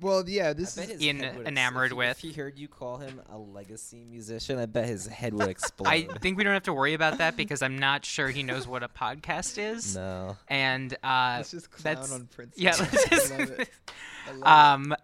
Well, 0.00 0.28
yeah, 0.28 0.52
this 0.52 0.76
I 0.78 0.82
is 0.82 1.00
in- 1.00 1.22
enamored 1.22 1.92
with. 1.92 2.10
If 2.10 2.18
he 2.18 2.32
heard 2.32 2.58
you 2.58 2.66
call 2.68 2.96
him 2.98 3.20
a 3.30 3.38
legacy 3.38 4.04
musician, 4.04 4.58
I 4.58 4.66
bet 4.66 4.86
his 4.86 5.06
head 5.06 5.32
would 5.34 5.48
explode. 5.48 5.88
I 5.88 6.02
think 6.20 6.36
we 6.38 6.44
don't 6.44 6.54
have 6.54 6.64
to 6.64 6.72
worry 6.72 6.94
about 6.94 7.18
that 7.18 7.36
because 7.36 7.62
I'm 7.62 7.78
not 7.78 8.04
sure 8.04 8.28
he 8.28 8.42
knows 8.42 8.66
what 8.66 8.82
a 8.82 8.88
podcast 8.88 9.58
is. 9.58 9.94
no. 9.94 10.36
And 10.48 10.92
uh, 11.04 11.34
Let's 11.38 11.52
just 11.52 11.70
clown 11.70 11.94
that's 11.96 12.12
on 12.12 12.26
Prince. 12.26 12.54
yeah. 12.56 12.74
I 12.74 12.78
Let's 12.80 13.08
just, 13.08 13.30
love 13.30 13.50
it. 13.50 13.70
I 14.28 14.32
love 14.32 14.74
um, 14.80 14.96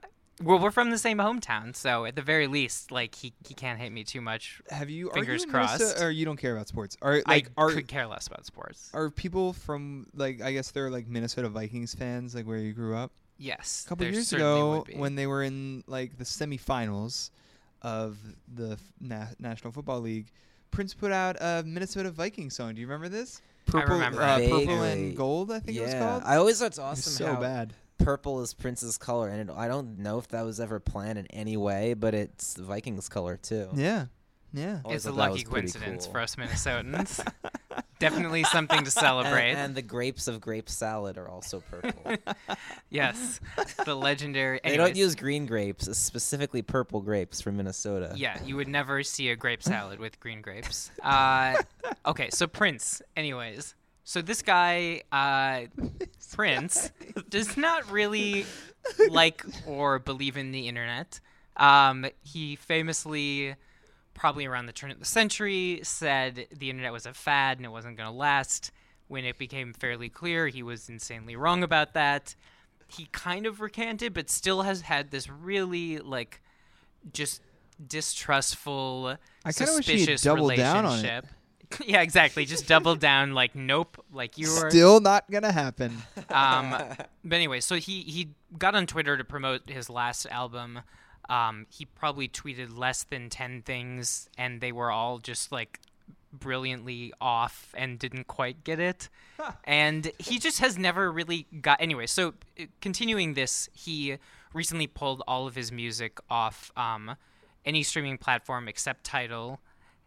well, 0.42 0.60
we're 0.60 0.70
from 0.70 0.90
the 0.90 0.98
same 0.98 1.18
hometown, 1.18 1.74
so 1.74 2.04
at 2.04 2.14
the 2.14 2.22
very 2.22 2.46
least, 2.46 2.92
like 2.92 3.14
he 3.16 3.32
he 3.46 3.54
can't 3.54 3.78
hate 3.80 3.90
me 3.90 4.04
too 4.04 4.20
much. 4.20 4.62
Have 4.70 4.88
you 4.88 5.10
Fingers 5.10 5.42
are 5.42 5.46
you 5.46 5.52
in 5.52 5.52
Minnesota- 5.52 6.04
or 6.04 6.10
you 6.12 6.24
don't 6.24 6.36
care 6.36 6.54
about 6.54 6.68
sports? 6.68 6.96
Are 7.02 7.22
like 7.26 7.50
I 7.56 7.62
are 7.62 7.70
could 7.72 7.88
care 7.88 8.06
less 8.06 8.28
about 8.28 8.46
sports. 8.46 8.88
are 8.94 9.10
people 9.10 9.52
from 9.52 10.06
like 10.14 10.40
I 10.40 10.52
guess 10.52 10.70
they're 10.70 10.90
like 10.90 11.08
Minnesota 11.08 11.48
Vikings 11.48 11.92
fans, 11.94 12.36
like 12.36 12.46
where 12.46 12.58
you 12.58 12.72
grew 12.72 12.96
up? 12.96 13.10
Yes, 13.38 13.84
A 13.86 13.88
couple 13.88 14.06
years 14.06 14.32
ago, 14.32 14.84
when 14.96 15.14
they 15.14 15.26
were 15.26 15.42
in 15.44 15.84
like 15.86 16.18
the 16.18 16.24
semifinals 16.24 17.30
of 17.82 18.18
the 18.52 18.78
Na- 19.00 19.28
National 19.38 19.72
Football 19.72 20.00
League, 20.00 20.32
Prince 20.72 20.92
put 20.92 21.12
out 21.12 21.36
a 21.40 21.62
Minnesota 21.64 22.10
Vikings 22.10 22.56
song. 22.56 22.74
Do 22.74 22.80
you 22.80 22.86
remember 22.86 23.08
this? 23.08 23.40
Purple, 23.66 23.94
remember 23.94 24.22
uh, 24.22 24.38
purple 24.38 24.82
and 24.82 25.16
gold. 25.16 25.52
I 25.52 25.60
think 25.60 25.76
yeah. 25.76 25.82
it 25.82 25.86
was 25.86 25.94
called. 25.94 26.22
I 26.24 26.36
always 26.36 26.58
thought 26.58 26.66
it's 26.66 26.78
It 26.78 26.82
was 26.82 26.98
awesome 26.98 27.12
so 27.12 27.34
how 27.34 27.40
bad. 27.40 27.74
purple 27.98 28.40
is 28.40 28.54
Prince's 28.54 28.98
color, 28.98 29.28
and 29.28 29.50
it, 29.50 29.54
I 29.54 29.68
don't 29.68 29.98
know 29.98 30.18
if 30.18 30.28
that 30.28 30.42
was 30.42 30.58
ever 30.58 30.80
planned 30.80 31.18
in 31.18 31.26
any 31.28 31.56
way, 31.56 31.94
but 31.94 32.14
it's 32.14 32.54
the 32.54 32.64
Vikings' 32.64 33.08
color 33.08 33.36
too. 33.36 33.68
Yeah, 33.74 34.06
yeah. 34.52 34.80
Always 34.84 35.06
it's 35.06 35.06
a 35.06 35.12
lucky 35.12 35.42
coincidence 35.42 36.04
cool. 36.04 36.12
for 36.12 36.20
us 36.20 36.36
Minnesotans. 36.36 37.26
Definitely 37.98 38.44
something 38.44 38.84
to 38.84 38.90
celebrate. 38.90 39.48
And, 39.48 39.58
and 39.58 39.74
the 39.74 39.82
grapes 39.82 40.28
of 40.28 40.40
grape 40.40 40.68
salad 40.68 41.18
are 41.18 41.28
also 41.28 41.60
purple. 41.60 42.16
yes, 42.90 43.40
the 43.84 43.94
legendary. 43.94 44.60
they 44.62 44.76
don't 44.76 44.96
use 44.96 45.14
green 45.14 45.46
grapes, 45.46 45.96
specifically 45.96 46.62
purple 46.62 47.00
grapes 47.00 47.40
from 47.40 47.56
Minnesota. 47.56 48.12
Yeah, 48.16 48.38
you 48.44 48.56
would 48.56 48.68
never 48.68 49.02
see 49.02 49.30
a 49.30 49.36
grape 49.36 49.62
salad 49.62 49.98
with 49.98 50.20
green 50.20 50.42
grapes. 50.42 50.90
Uh, 51.02 51.56
okay, 52.06 52.30
so 52.30 52.46
Prince, 52.46 53.02
anyways. 53.16 53.74
So 54.04 54.22
this 54.22 54.40
guy, 54.40 55.02
uh, 55.12 55.64
Prince, 56.34 56.90
does 57.28 57.58
not 57.58 57.90
really 57.90 58.46
like 59.10 59.44
or 59.66 59.98
believe 59.98 60.36
in 60.36 60.50
the 60.50 60.66
internet. 60.66 61.20
Um, 61.58 62.06
he 62.22 62.56
famously, 62.56 63.54
probably 64.18 64.44
around 64.46 64.66
the 64.66 64.72
turn 64.72 64.90
of 64.90 64.98
the 64.98 65.04
century, 65.04 65.78
said 65.84 66.48
the 66.52 66.68
internet 66.70 66.92
was 66.92 67.06
a 67.06 67.14
fad 67.14 67.58
and 67.58 67.64
it 67.64 67.70
wasn't 67.70 67.96
going 67.96 68.08
to 68.08 68.14
last. 68.14 68.72
When 69.06 69.24
it 69.24 69.38
became 69.38 69.72
fairly 69.72 70.08
clear, 70.10 70.48
he 70.48 70.62
was 70.62 70.88
insanely 70.90 71.36
wrong 71.36 71.62
about 71.62 71.94
that. 71.94 72.34
He 72.88 73.06
kind 73.12 73.46
of 73.46 73.60
recanted, 73.60 74.12
but 74.12 74.28
still 74.28 74.62
has 74.62 74.82
had 74.82 75.10
this 75.12 75.30
really 75.30 75.98
like 75.98 76.42
just 77.12 77.40
distrustful, 77.86 79.16
I 79.44 79.52
kinda 79.52 79.72
wish 79.74 79.86
he 79.86 79.98
suspicious 79.98 80.22
down 80.22 80.38
on 80.38 80.42
it. 80.42 80.52
relationship. 80.52 81.26
yeah, 81.86 82.00
exactly. 82.02 82.44
Just 82.44 82.66
double 82.66 82.96
down. 82.96 83.34
Like, 83.34 83.54
nope. 83.54 84.04
Like 84.12 84.38
you 84.38 84.48
were 84.48 84.70
Still 84.70 85.00
not 85.00 85.30
gonna 85.30 85.52
happen. 85.52 85.96
um, 86.30 86.70
but 87.24 87.36
anyway, 87.36 87.60
so 87.60 87.76
he 87.76 88.02
he 88.02 88.30
got 88.58 88.74
on 88.74 88.86
Twitter 88.86 89.16
to 89.16 89.24
promote 89.24 89.68
his 89.68 89.88
last 89.90 90.26
album. 90.30 90.80
Um, 91.28 91.66
he 91.68 91.84
probably 91.84 92.28
tweeted 92.28 92.76
less 92.78 93.04
than 93.04 93.28
ten 93.30 93.62
things, 93.62 94.28
and 94.38 94.60
they 94.60 94.72
were 94.72 94.90
all 94.90 95.18
just 95.18 95.52
like 95.52 95.80
brilliantly 96.32 97.12
off 97.20 97.74
and 97.76 97.98
didn't 97.98 98.26
quite 98.26 98.64
get 98.64 98.78
it. 98.78 99.08
And 99.64 100.10
he 100.18 100.38
just 100.38 100.60
has 100.60 100.76
never 100.78 101.10
really 101.10 101.46
got. 101.60 101.80
Anyway, 101.80 102.06
so 102.06 102.34
uh, 102.60 102.64
continuing 102.80 103.34
this, 103.34 103.68
he 103.72 104.16
recently 104.52 104.86
pulled 104.86 105.22
all 105.28 105.46
of 105.46 105.54
his 105.54 105.70
music 105.70 106.18
off 106.30 106.70
um, 106.76 107.16
any 107.64 107.82
streaming 107.82 108.18
platform 108.18 108.66
except 108.68 109.04
Tidal 109.04 109.60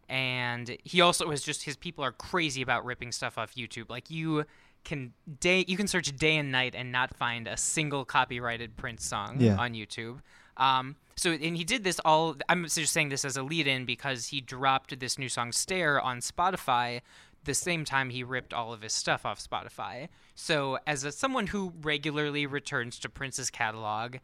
and 0.10 0.76
he 0.84 1.00
also 1.00 1.30
has 1.32 1.42
just 1.42 1.64
his 1.64 1.78
people 1.78 2.04
are 2.04 2.12
crazy 2.12 2.62
about 2.62 2.84
ripping 2.84 3.12
stuff 3.14 3.38
off 3.38 3.56
YouTube. 3.56 3.90
Like 3.90 4.10
you 4.10 4.46
can 4.84 5.14
day 5.40 5.64
you 5.68 5.78
can 5.78 5.88
search 5.88 6.14
day 6.18 6.36
and 6.38 6.52
night 6.52 6.76
and 6.76 6.92
not 6.92 7.16
find 7.16 7.48
a 7.48 7.56
single 7.56 8.04
copyrighted 8.04 8.76
Prince 8.76 9.06
song 9.06 9.38
Yeah. 9.40 9.56
on 9.58 9.74
YouTube. 9.74 10.20
Um, 10.62 10.96
so 11.18 11.32
and 11.32 11.58
he 11.58 11.66
did 11.66 11.84
this 11.84 12.00
all. 12.06 12.38
I'm 12.48 12.66
just 12.68 12.94
saying 12.94 13.10
this 13.10 13.26
as 13.26 13.36
a 13.36 13.44
lead-in 13.44 13.86
because 13.86 14.28
he 14.28 14.40
dropped 14.40 14.98
this 15.00 15.18
new 15.20 15.28
song 15.28 15.52
"Stare" 15.52 16.00
on 16.00 16.20
Spotify 16.20 17.02
the 17.44 17.54
same 17.54 17.84
time 17.84 18.12
he 18.12 18.24
ripped 18.24 18.54
all 18.54 18.72
of 18.72 18.82
his 18.82 18.94
stuff 18.94 19.26
off 19.26 19.44
Spotify. 19.44 20.08
So 20.36 20.78
as 20.86 21.04
a, 21.04 21.12
someone 21.12 21.48
who 21.48 21.74
regularly 21.82 22.46
returns 22.46 23.00
to 23.00 23.10
Prince's 23.10 23.50
catalog, 23.50 24.18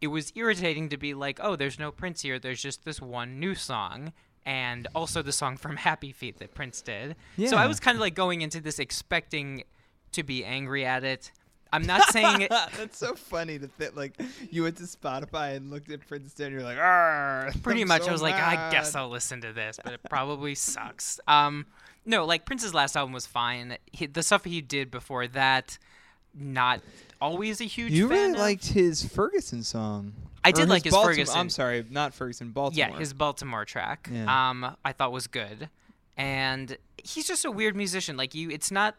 it 0.00 0.08
was 0.08 0.32
irritating 0.34 0.88
to 0.88 0.96
be 0.96 1.14
like, 1.14 1.38
oh, 1.40 1.54
there's 1.54 1.78
no 1.78 1.92
Prince 1.92 2.22
here. 2.22 2.38
There's 2.40 2.60
just 2.60 2.84
this 2.84 3.00
one 3.00 3.38
new 3.38 3.54
song. 3.54 4.12
And 4.44 4.88
also 4.94 5.22
the 5.22 5.32
song 5.32 5.56
from 5.56 5.76
Happy 5.76 6.12
Feet 6.12 6.38
that 6.38 6.52
Prince 6.52 6.82
did. 6.82 7.16
So 7.48 7.56
I 7.56 7.66
was 7.66 7.80
kind 7.80 7.96
of 7.96 8.00
like 8.00 8.14
going 8.14 8.42
into 8.42 8.60
this 8.60 8.78
expecting 8.78 9.64
to 10.12 10.22
be 10.22 10.44
angry 10.44 10.84
at 10.84 11.02
it. 11.04 11.30
I'm 11.72 11.86
not 11.86 12.10
saying 12.12 12.42
it. 12.42 12.50
That's 12.76 12.96
so 12.96 13.14
funny 13.14 13.58
to 13.58 13.66
think 13.66 13.96
like 13.96 14.14
you 14.50 14.62
went 14.62 14.76
to 14.76 14.84
Spotify 14.84 15.56
and 15.56 15.70
looked 15.70 15.90
at 15.90 16.06
Princeton. 16.06 16.46
And 16.46 16.54
you're 16.54 16.62
like, 16.62 16.78
"Arr, 16.78 17.50
Pretty 17.62 17.82
I'm 17.82 17.88
much, 17.88 18.02
so 18.02 18.08
I 18.10 18.12
was 18.12 18.22
like, 18.22 18.34
I 18.34 18.70
guess. 18.70 18.94
I'll 18.94 19.08
listen 19.08 19.40
to 19.40 19.52
this, 19.52 19.78
but 19.82 19.92
it 19.92 20.00
probably 20.08 20.54
sucks. 20.54 21.18
Um, 21.26 21.66
no, 22.06 22.24
like 22.26 22.44
Prince's 22.44 22.74
last 22.74 22.96
album 22.96 23.12
was 23.12 23.26
fine. 23.26 23.76
He, 23.90 24.06
the 24.06 24.22
stuff 24.22 24.44
he 24.44 24.60
did 24.60 24.90
before 24.90 25.26
that, 25.28 25.78
not 26.34 26.80
always 27.20 27.60
a 27.60 27.64
huge. 27.64 27.92
You 27.92 28.06
really 28.08 28.32
of. 28.32 28.38
liked 28.38 28.66
his 28.68 29.04
Ferguson 29.04 29.62
song. 29.62 30.12
I 30.44 30.50
Or 30.50 30.52
did 30.52 30.68
like 30.68 30.84
his 30.84 30.92
Baltimore- 30.92 31.12
Ferguson. 31.14 31.38
I'm 31.40 31.48
sorry, 31.50 31.86
not 31.90 32.12
Ferguson. 32.12 32.50
Baltimore. 32.50 32.90
Yeah, 32.90 32.98
his 32.98 33.14
Baltimore 33.14 33.64
track. 33.64 34.08
Yeah. 34.12 34.50
Um, 34.50 34.76
I 34.84 34.92
thought 34.92 35.10
was 35.10 35.26
good, 35.26 35.70
and 36.16 36.76
he's 37.02 37.26
just 37.26 37.44
a 37.44 37.50
weird 37.50 37.74
musician. 37.74 38.16
Like 38.16 38.34
you, 38.34 38.50
it's 38.50 38.70
not 38.70 38.94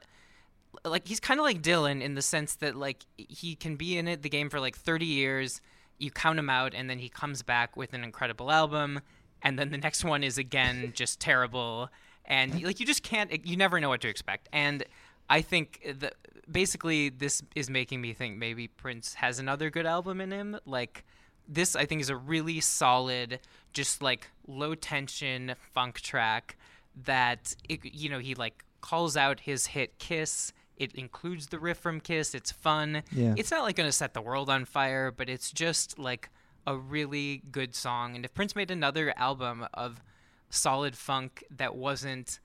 like 0.83 1.07
he's 1.07 1.19
kind 1.19 1.39
of 1.39 1.43
like 1.43 1.61
Dylan 1.61 2.01
in 2.01 2.15
the 2.15 2.21
sense 2.21 2.55
that 2.55 2.75
like 2.75 3.05
he 3.15 3.55
can 3.55 3.75
be 3.75 3.97
in 3.97 4.07
it 4.07 4.21
the 4.21 4.29
game 4.29 4.49
for 4.49 4.59
like 4.59 4.77
30 4.77 5.05
years. 5.05 5.61
You 5.97 6.11
count 6.11 6.37
him 6.37 6.49
out, 6.49 6.73
and 6.73 6.89
then 6.89 6.99
he 6.99 7.07
comes 7.07 7.41
back 7.41 7.77
with 7.77 7.93
an 7.93 8.03
incredible 8.03 8.51
album, 8.51 8.99
and 9.41 9.57
then 9.57 9.71
the 9.71 9.77
next 9.77 10.03
one 10.03 10.23
is 10.23 10.37
again 10.37 10.91
just 10.95 11.19
terrible, 11.19 11.89
and 12.25 12.61
like 12.63 12.79
you 12.79 12.85
just 12.85 13.03
can't. 13.03 13.45
You 13.45 13.55
never 13.55 13.79
know 13.79 13.89
what 13.89 14.01
to 14.01 14.09
expect, 14.09 14.49
and 14.51 14.83
I 15.29 15.41
think 15.41 15.81
that 15.99 16.15
basically 16.51 17.09
this 17.09 17.41
is 17.55 17.69
making 17.69 18.01
me 18.01 18.13
think 18.13 18.37
maybe 18.37 18.67
Prince 18.67 19.15
has 19.15 19.39
another 19.39 19.69
good 19.69 19.85
album 19.85 20.21
in 20.21 20.31
him, 20.31 20.57
like 20.65 21.05
this 21.47 21.75
I 21.75 21.85
think 21.85 22.01
is 22.01 22.09
a 22.09 22.15
really 22.15 22.59
solid, 22.59 23.39
just 23.73 24.01
like 24.01 24.29
low 24.47 24.75
tension 24.75 25.55
funk 25.73 26.01
track 26.01 26.57
that 27.03 27.55
it, 27.67 27.79
you 27.83 28.09
know 28.09 28.19
he 28.19 28.35
like 28.35 28.63
calls 28.81 29.17
out 29.17 29.41
his 29.41 29.67
hit 29.67 29.97
Kiss. 29.99 30.53
It 30.77 30.93
includes 30.95 31.47
the 31.47 31.59
riff 31.59 31.77
from 31.77 31.99
Kiss. 31.99 32.35
It's 32.35 32.51
fun. 32.51 33.03
Yeah. 33.11 33.33
It's 33.37 33.51
not 33.51 33.63
like 33.63 33.75
going 33.75 33.87
to 33.87 33.93
set 33.93 34.13
the 34.13 34.21
world 34.21 34.49
on 34.49 34.65
fire, 34.65 35.11
but 35.11 35.29
it's 35.29 35.51
just 35.51 35.97
like 35.97 36.29
a 36.67 36.75
really 36.75 37.43
good 37.51 37.75
song. 37.75 38.15
And 38.15 38.25
if 38.25 38.33
Prince 38.33 38.55
made 38.55 38.71
another 38.71 39.13
album 39.17 39.67
of 39.73 40.01
solid 40.49 40.95
funk 40.95 41.43
that 41.49 41.75
wasn't 41.75 42.39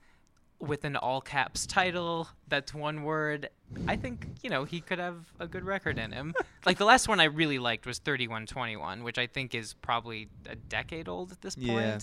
with 0.59 0.85
an 0.85 0.95
all 0.95 1.21
caps 1.21 1.65
title 1.65 2.27
that's 2.47 2.71
one 2.71 3.01
word 3.03 3.49
i 3.87 3.95
think 3.95 4.27
you 4.43 4.49
know 4.49 4.63
he 4.63 4.79
could 4.79 4.99
have 4.99 5.15
a 5.39 5.47
good 5.47 5.63
record 5.63 5.97
in 5.97 6.11
him 6.11 6.35
like 6.67 6.77
the 6.77 6.85
last 6.85 7.07
one 7.07 7.19
i 7.19 7.23
really 7.23 7.57
liked 7.57 7.85
was 7.87 7.97
3121 7.97 9.03
which 9.03 9.17
i 9.17 9.25
think 9.25 9.55
is 9.55 9.73
probably 9.81 10.27
a 10.47 10.55
decade 10.55 11.07
old 11.09 11.31
at 11.31 11.41
this 11.41 11.55
point 11.55 11.67
Yeah. 11.69 11.97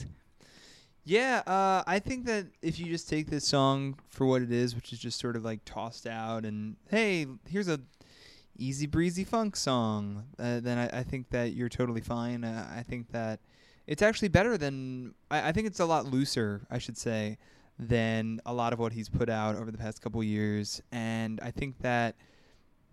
Yeah, 1.09 1.43
uh, 1.47 1.83
I 1.87 2.01
think 2.01 2.27
that 2.27 2.49
if 2.61 2.79
you 2.79 2.85
just 2.85 3.09
take 3.09 3.31
this 3.31 3.49
song 3.49 3.99
for 4.11 4.27
what 4.27 4.43
it 4.43 4.53
is, 4.53 4.77
which 4.77 4.93
is 4.93 4.99
just 4.99 5.19
sort 5.19 5.37
of 5.37 5.43
like 5.43 5.65
tossed 5.65 6.07
out, 6.07 6.45
and 6.45 6.77
hey, 6.91 7.27
here's 7.49 7.67
a 7.67 7.81
easy 8.59 8.87
breezy 8.87 9.25
funk 9.25 9.57
song, 9.57 10.25
uh, 10.39 10.61
then 10.61 10.77
I, 10.77 10.99
I 10.99 11.03
think 11.03 11.31
that 11.31 11.55
you're 11.55 11.71
totally 11.71 12.03
fine. 12.03 12.45
Uh, 12.45 12.71
I 12.77 12.83
think 12.83 13.11
that 13.13 13.41
it's 13.87 14.03
actually 14.03 14.29
better 14.29 14.59
than 14.59 15.15
I, 15.31 15.49
I 15.49 15.53
think 15.53 15.67
it's 15.67 15.81
a 15.81 15.87
lot 15.87 16.05
looser, 16.05 16.67
I 16.71 16.77
should 16.77 16.99
say, 16.99 17.39
than 17.79 18.43
a 18.45 18.53
lot 18.53 18.75
of 18.75 18.79
what 18.79 18.93
he's 18.93 19.09
put 19.09 19.31
out 19.31 19.57
over 19.57 19.71
the 19.71 19.79
past 19.79 20.03
couple 20.03 20.23
years, 20.23 20.83
and 20.93 21.41
I 21.43 21.53
think 21.53 21.81
that 21.81 22.17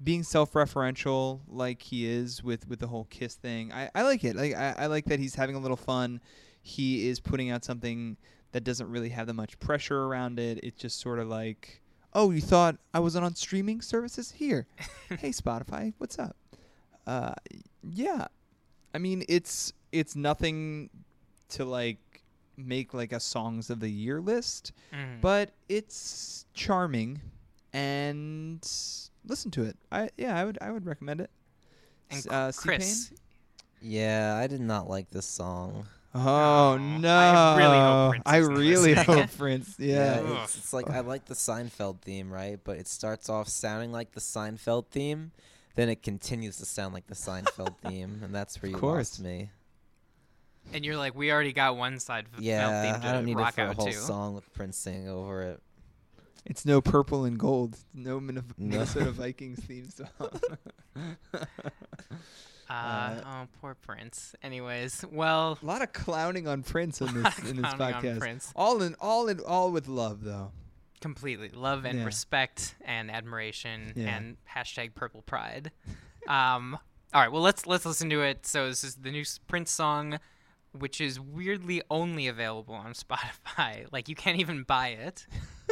being 0.01 0.23
self-referential 0.23 1.41
like 1.49 1.81
he 1.81 2.05
is 2.05 2.41
with 2.41 2.65
with 2.69 2.79
the 2.79 2.87
whole 2.87 3.05
kiss 3.05 3.35
thing 3.35 3.71
i, 3.71 3.89
I 3.95 4.01
like 4.01 4.25
it 4.25 4.35
like 4.35 4.53
I, 4.53 4.75
I 4.77 4.85
like 4.87 5.05
that 5.05 5.19
he's 5.19 5.35
having 5.35 5.55
a 5.55 5.59
little 5.59 5.77
fun 5.77 6.19
he 6.67 7.07
is 7.07 7.19
putting 7.19 7.51
out 7.51 7.63
something 7.63 8.17
that 8.51 8.63
doesn't 8.63 8.89
really 8.89 9.09
have 9.09 9.27
that 9.27 9.35
much 9.35 9.59
pressure 9.59 10.03
around 10.05 10.39
it. 10.39 10.59
It's 10.63 10.81
just 10.81 10.99
sort 10.99 11.19
of 11.19 11.27
like 11.27 11.81
oh 12.17 12.31
you 12.31 12.41
thought 12.41 12.77
i 12.93 12.99
wasn't 12.99 13.23
on 13.25 13.35
streaming 13.35 13.81
services 13.81 14.31
here? 14.31 14.65
Hey 15.19 15.29
spotify 15.29 15.93
what's 15.99 16.17
up? 16.17 16.35
Uh 17.05 17.33
yeah. 17.83 18.25
I 18.93 18.97
mean 18.97 19.23
it's 19.29 19.73
it's 19.91 20.15
nothing 20.15 20.89
to 21.49 21.65
like 21.65 21.99
make 22.57 22.93
like 22.95 23.11
a 23.13 23.19
songs 23.19 23.69
of 23.69 23.79
the 23.79 23.89
year 23.89 24.19
list 24.19 24.71
Mhm. 24.91 25.21
but 25.21 25.51
it's 25.69 26.45
charming 26.55 27.21
and 27.73 28.59
listen 29.27 29.51
to 29.51 29.63
it. 29.63 29.77
I 29.91 30.09
yeah 30.17 30.39
i 30.39 30.43
would 30.45 30.57
i 30.61 30.71
would 30.71 30.85
recommend 30.85 31.21
it. 31.21 31.29
And 32.09 32.19
S- 32.19 32.27
uh, 32.27 32.51
C-Pain? 32.51 32.77
Chris, 32.79 33.11
Yeah, 33.81 34.35
I 34.41 34.47
did 34.47 34.61
not 34.61 34.89
like 34.89 35.09
this 35.11 35.25
song. 35.27 35.85
Oh 36.17 36.77
no! 36.77 37.09
I 37.13 37.57
really 37.57 37.77
hope 37.77 38.09
Prince 38.11 38.23
I 38.25 38.37
really 38.37 38.93
hope 38.93 39.29
Prince. 39.37 39.75
Yeah. 39.77 40.21
Ugh. 40.25 40.39
it's, 40.45 40.57
it's 40.57 40.71
like 40.73 40.89
I 40.89 41.01
like 41.01 41.25
the 41.25 41.33
Seinfeld 41.33 41.99
theme, 42.01 42.31
right? 42.31 42.57
But 42.63 42.77
it 42.77 42.87
starts 42.87 43.27
off 43.29 43.49
sounding 43.49 43.91
like 43.91 44.13
the 44.13 44.21
Seinfeld 44.21 44.87
theme, 44.87 45.31
then 45.75 45.89
it 45.89 46.01
continues 46.03 46.55
to 46.57 46.65
sound 46.65 46.93
like 46.93 47.07
the 47.07 47.15
Seinfeld 47.15 47.75
theme, 47.85 48.21
and 48.23 48.33
that's 48.33 48.61
where 48.61 48.69
you 48.71 48.77
course. 48.77 49.19
lost 49.19 49.19
me. 49.21 49.49
and 50.73 50.85
you're 50.85 50.95
like 50.97 51.15
we 51.15 51.31
already 51.33 51.51
got 51.51 51.75
one 51.75 51.99
side 51.99 52.27
f- 52.33 52.39
Yeah, 52.41 52.93
theme 52.93 53.01
to 53.01 53.07
I 53.07 53.11
don't 53.11 53.25
need 53.25 53.33
it 53.33 53.41
rock 53.41 53.55
for 53.55 53.63
a 53.63 53.73
whole 53.73 53.85
to 53.87 53.91
song 53.91 54.35
with 54.35 54.53
Prince 54.53 54.77
singing 54.77 55.09
over 55.09 55.41
it. 55.41 55.61
It's 56.45 56.63
no 56.65 56.79
purple 56.79 57.25
and 57.25 57.37
gold. 57.37 57.75
No 57.93 58.19
Min- 58.21 58.35
No. 58.35 58.43
Minnesota 58.57 59.11
Vikings 59.11 59.59
theme 59.59 59.89
song. 59.89 60.29
uh, 62.69 63.21
oh 63.25 63.47
poor 63.61 63.75
prince 63.75 64.33
anyways 64.41 65.03
well 65.11 65.57
a 65.61 65.65
lot 65.65 65.81
of 65.81 65.93
clowning 65.93 66.47
on 66.47 66.63
Prince 66.63 67.01
in 67.01 67.07
this 67.23 67.37
in 67.39 67.61
this 67.61 67.73
podcast. 67.73 68.51
All 68.55 68.81
in 68.81 68.95
all 68.99 69.27
in 69.27 69.39
all 69.41 69.71
with 69.71 69.87
love 69.87 70.23
though. 70.23 70.51
completely 71.01 71.49
love 71.49 71.85
and 71.85 71.99
Yeah. 71.99 72.05
respect 72.05 72.75
and 72.83 73.11
admiration 73.11 73.93
Yeah. 73.95 74.15
and 74.15 74.37
hashtag 74.55 74.95
purple 74.95 75.21
pride 75.21 75.71
um 76.27 76.77
all 77.13 77.21
right 77.21 77.31
well 77.31 77.41
let's 77.43 77.67
let's 77.67 77.85
listen 77.85 78.09
to 78.09 78.21
it 78.21 78.45
so 78.45 78.67
this 78.67 78.83
is 78.83 78.95
the 78.95 79.11
new 79.11 79.23
prince 79.47 79.69
song 79.71 80.19
which 80.71 80.99
is 80.99 81.19
weirdly 81.19 81.81
only 81.89 82.27
available 82.27 82.73
on 82.75 82.93
spotify 83.03 83.85
like 83.91 84.09
you 84.09 84.15
can't 84.15 84.39
even 84.39 84.63
buy 84.63 84.89
it 84.89 85.27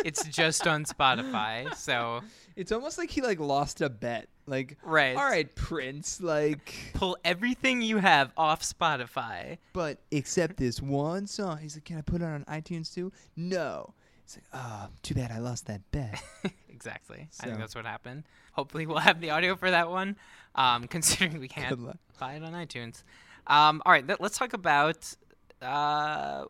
it's 0.06 0.24
just 0.28 0.68
on 0.68 0.86
spotify 0.86 1.74
so 1.76 2.22
It's 2.56 2.72
almost 2.72 2.98
like 3.00 3.10
he 3.10 3.22
like 3.22 3.40
lost 3.40 3.82
a 3.82 3.90
bet. 3.90 4.28
Like 4.46 4.78
Right. 4.84 5.16
All 5.16 5.24
right, 5.24 5.54
Prince. 5.56 6.22
Like, 6.22 6.74
pull 6.94 7.18
everything 7.24 7.82
you 7.82 7.98
have 7.98 8.32
off 8.38 8.62
spotify 8.62 9.58
but 9.72 10.00
except 10.12 10.58
this 10.58 10.82
one 10.82 11.28
song. 11.28 11.60
He's 11.60 11.76
like, 11.76 11.86
can 11.86 11.98
I 11.98 12.02
put 12.02 12.22
it 12.22 12.26
on 12.26 12.44
iTunes 12.46 12.94
too? 12.94 13.12
No. 13.36 13.94
It's 14.26 14.38
like, 14.38 14.46
oh, 14.54 14.88
too 15.02 15.16
bad 15.16 15.32
I 15.32 15.40
lost 15.40 15.68
that 15.68 15.82
bet. 15.92 16.22
exactly. 16.70 17.28
I 17.42 17.46
think 17.46 17.60
that's 17.60 17.76
what 17.76 17.86
happened. 17.86 18.24
Hopefully, 18.54 18.86
we'll 18.86 19.00
have 19.00 19.20
the 19.20 19.32
audio 19.32 19.56
for 19.56 19.70
that 19.70 19.90
one, 19.90 20.16
um, 20.56 20.84
considering 20.88 21.40
we 21.40 21.48
can't 21.48 21.80
buy 22.20 22.34
it 22.34 22.44
on 22.44 22.54
iTunes. 22.54 23.04
Um, 23.48 23.82
all 23.86 23.92
right, 23.92 24.06
th- 24.06 24.20
let's 24.22 24.38
talk 24.38 24.54
about 24.54 25.16
uh, 25.62 26.46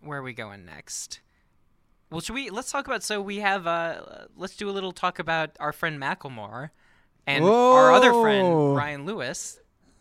where 0.00 0.20
are 0.20 0.22
we 0.22 0.32
going 0.32 0.64
next. 0.64 1.20
Well, 2.10 2.20
should 2.20 2.34
we? 2.34 2.50
Let's 2.50 2.70
talk 2.70 2.86
about. 2.86 3.02
So 3.02 3.20
we 3.20 3.38
have. 3.38 3.66
Uh, 3.66 4.26
let's 4.36 4.56
do 4.56 4.70
a 4.70 4.72
little 4.72 4.92
talk 4.92 5.18
about 5.18 5.50
our 5.58 5.72
friend 5.72 6.00
Macklemore 6.00 6.70
and 7.28 7.44
our 7.44 7.92
other 7.92 8.12
friend 8.12 8.74
Ryan 8.74 9.04
Lewis. 9.04 9.60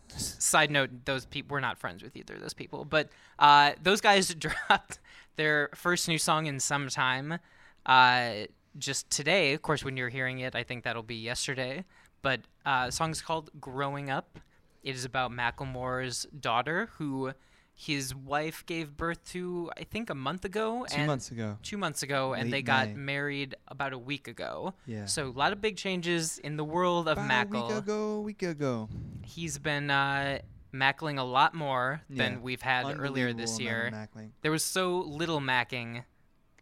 Side 0.09 0.71
note: 0.71 0.89
Those 1.05 1.25
people 1.25 1.53
we're 1.55 1.59
not 1.59 1.77
friends 1.77 2.01
with 2.01 2.15
either 2.15 2.35
of 2.35 2.41
those 2.41 2.53
people, 2.53 2.85
but 2.85 3.09
uh, 3.37 3.73
those 3.81 4.01
guys 4.01 4.33
dropped 4.35 4.99
their 5.35 5.69
first 5.75 6.07
new 6.07 6.17
song 6.17 6.47
in 6.47 6.59
some 6.59 6.87
time. 6.87 7.39
Uh, 7.85 8.45
just 8.77 9.09
today, 9.09 9.53
of 9.53 9.61
course, 9.61 9.83
when 9.83 9.97
you're 9.97 10.09
hearing 10.09 10.39
it, 10.39 10.55
I 10.55 10.63
think 10.63 10.83
that'll 10.83 11.03
be 11.03 11.15
yesterday. 11.15 11.83
But 12.21 12.41
uh, 12.65 12.87
the 12.87 12.91
song's 12.91 13.21
called 13.21 13.51
"Growing 13.59 14.09
Up." 14.09 14.39
It 14.83 14.95
is 14.95 15.05
about 15.05 15.31
Macklemore's 15.31 16.25
daughter, 16.39 16.89
who 16.97 17.33
his 17.79 18.15
wife 18.15 18.65
gave 18.65 18.97
birth 18.97 19.23
to, 19.31 19.69
I 19.77 19.83
think, 19.83 20.09
a 20.09 20.15
month 20.15 20.43
ago. 20.45 20.85
Two 20.89 20.97
and- 20.97 21.05
months 21.07 21.29
ago. 21.29 21.57
Two 21.61 21.77
months 21.77 22.01
ago, 22.01 22.33
and 22.33 22.45
Late 22.45 22.51
they 22.51 22.61
got 22.63 22.87
May. 22.89 22.93
married 22.95 23.55
about 23.67 23.93
a 23.93 23.99
week 23.99 24.27
ago. 24.27 24.73
Yeah. 24.87 25.05
So 25.05 25.27
a 25.27 25.37
lot 25.37 25.53
of 25.53 25.61
big 25.61 25.77
changes 25.77 26.39
in 26.39 26.57
the 26.57 26.63
world 26.65 27.07
of 27.07 27.19
About 27.19 27.27
Mackle 27.27 27.61
A 27.65 27.67
week 27.67 27.77
ago, 27.77 28.19
week 28.21 28.41
ago. 28.43 28.89
he's 29.23 29.59
been 29.59 29.91
uh, 29.91 30.39
mackling 30.73 31.19
a 31.19 31.23
lot 31.23 31.53
more 31.53 32.01
Yeah. 32.09 32.23
than 32.29 32.41
we've 32.41 32.63
had 32.63 32.99
earlier 32.99 33.31
this 33.31 33.59
year. 33.59 33.91
mackling. 33.93 34.31
There 34.41 34.51
was 34.51 34.63
so 34.63 34.97
little 34.97 35.39
macking 35.39 36.03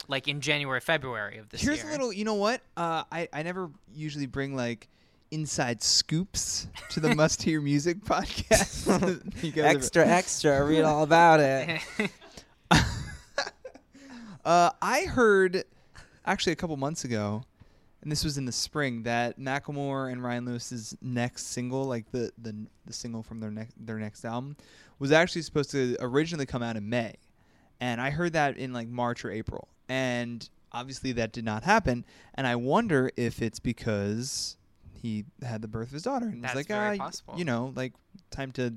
like 0.09 0.27
in 0.27 0.41
January, 0.41 0.81
February 0.81 1.37
of 1.37 1.47
this 1.47 1.61
Here's 1.61 1.77
year. 1.77 1.85
Here's 1.85 1.95
a 1.95 1.97
little. 1.97 2.13
You 2.13 2.25
know 2.25 2.35
what? 2.35 2.61
Uh, 2.75 3.05
I 3.09 3.29
I 3.31 3.41
never 3.43 3.71
usually 3.93 4.25
bring 4.27 4.53
like 4.53 4.89
inside 5.35 5.83
scoops 5.83 6.67
to 6.89 7.01
the 7.01 7.13
Must 7.13 7.43
Hear 7.43 7.59
Music 7.59 7.97
podcast. 8.05 8.87
Extra, 9.57 10.07
extra. 10.07 10.63
Read 10.63 10.83
all 10.83 11.03
about 11.03 11.39
it. 11.41 11.81
Uh, 14.45 14.69
I 14.79 15.05
heard 15.05 15.63
actually 16.23 16.53
a 16.53 16.55
couple 16.55 16.77
months 16.77 17.03
ago, 17.03 17.41
and 18.03 18.11
this 18.11 18.23
was 18.23 18.37
in 18.37 18.45
the 18.45 18.51
spring, 18.51 19.01
that 19.01 19.39
Macklemore 19.39 20.11
and 20.11 20.23
Ryan 20.23 20.45
Lewis's 20.45 20.95
next 21.01 21.47
single, 21.47 21.85
like 21.85 22.11
the 22.11 22.31
the, 22.37 22.55
the 22.85 22.93
single 22.93 23.23
from 23.23 23.39
their 23.39 23.49
next 23.49 23.73
their 23.83 23.97
next 23.97 24.23
album, 24.23 24.55
was 24.99 25.11
actually 25.11 25.41
supposed 25.41 25.71
to 25.71 25.97
originally 25.99 26.45
come 26.45 26.61
out 26.61 26.77
in 26.77 26.87
May, 26.87 27.15
and 27.79 27.99
I 27.99 28.11
heard 28.11 28.33
that 28.33 28.55
in 28.55 28.71
like 28.71 28.87
March 28.87 29.25
or 29.25 29.31
April, 29.31 29.67
and 29.89 30.47
obviously 30.71 31.11
that 31.13 31.31
did 31.31 31.43
not 31.43 31.63
happen, 31.63 32.05
and 32.35 32.45
I 32.45 32.55
wonder 32.55 33.09
if 33.17 33.41
it's 33.41 33.59
because 33.59 34.57
he 35.05 35.25
had 35.45 35.61
the 35.61 35.67
birth 35.67 35.87
of 35.87 35.93
his 35.93 36.03
daughter 36.03 36.25
and 36.27 36.43
That's 36.43 36.55
was 36.55 36.69
like, 36.69 36.99
ah, 36.99 37.03
possible. 37.03 37.35
you 37.37 37.45
know, 37.45 37.71
like 37.75 37.93
time 38.31 38.51
to. 38.53 38.73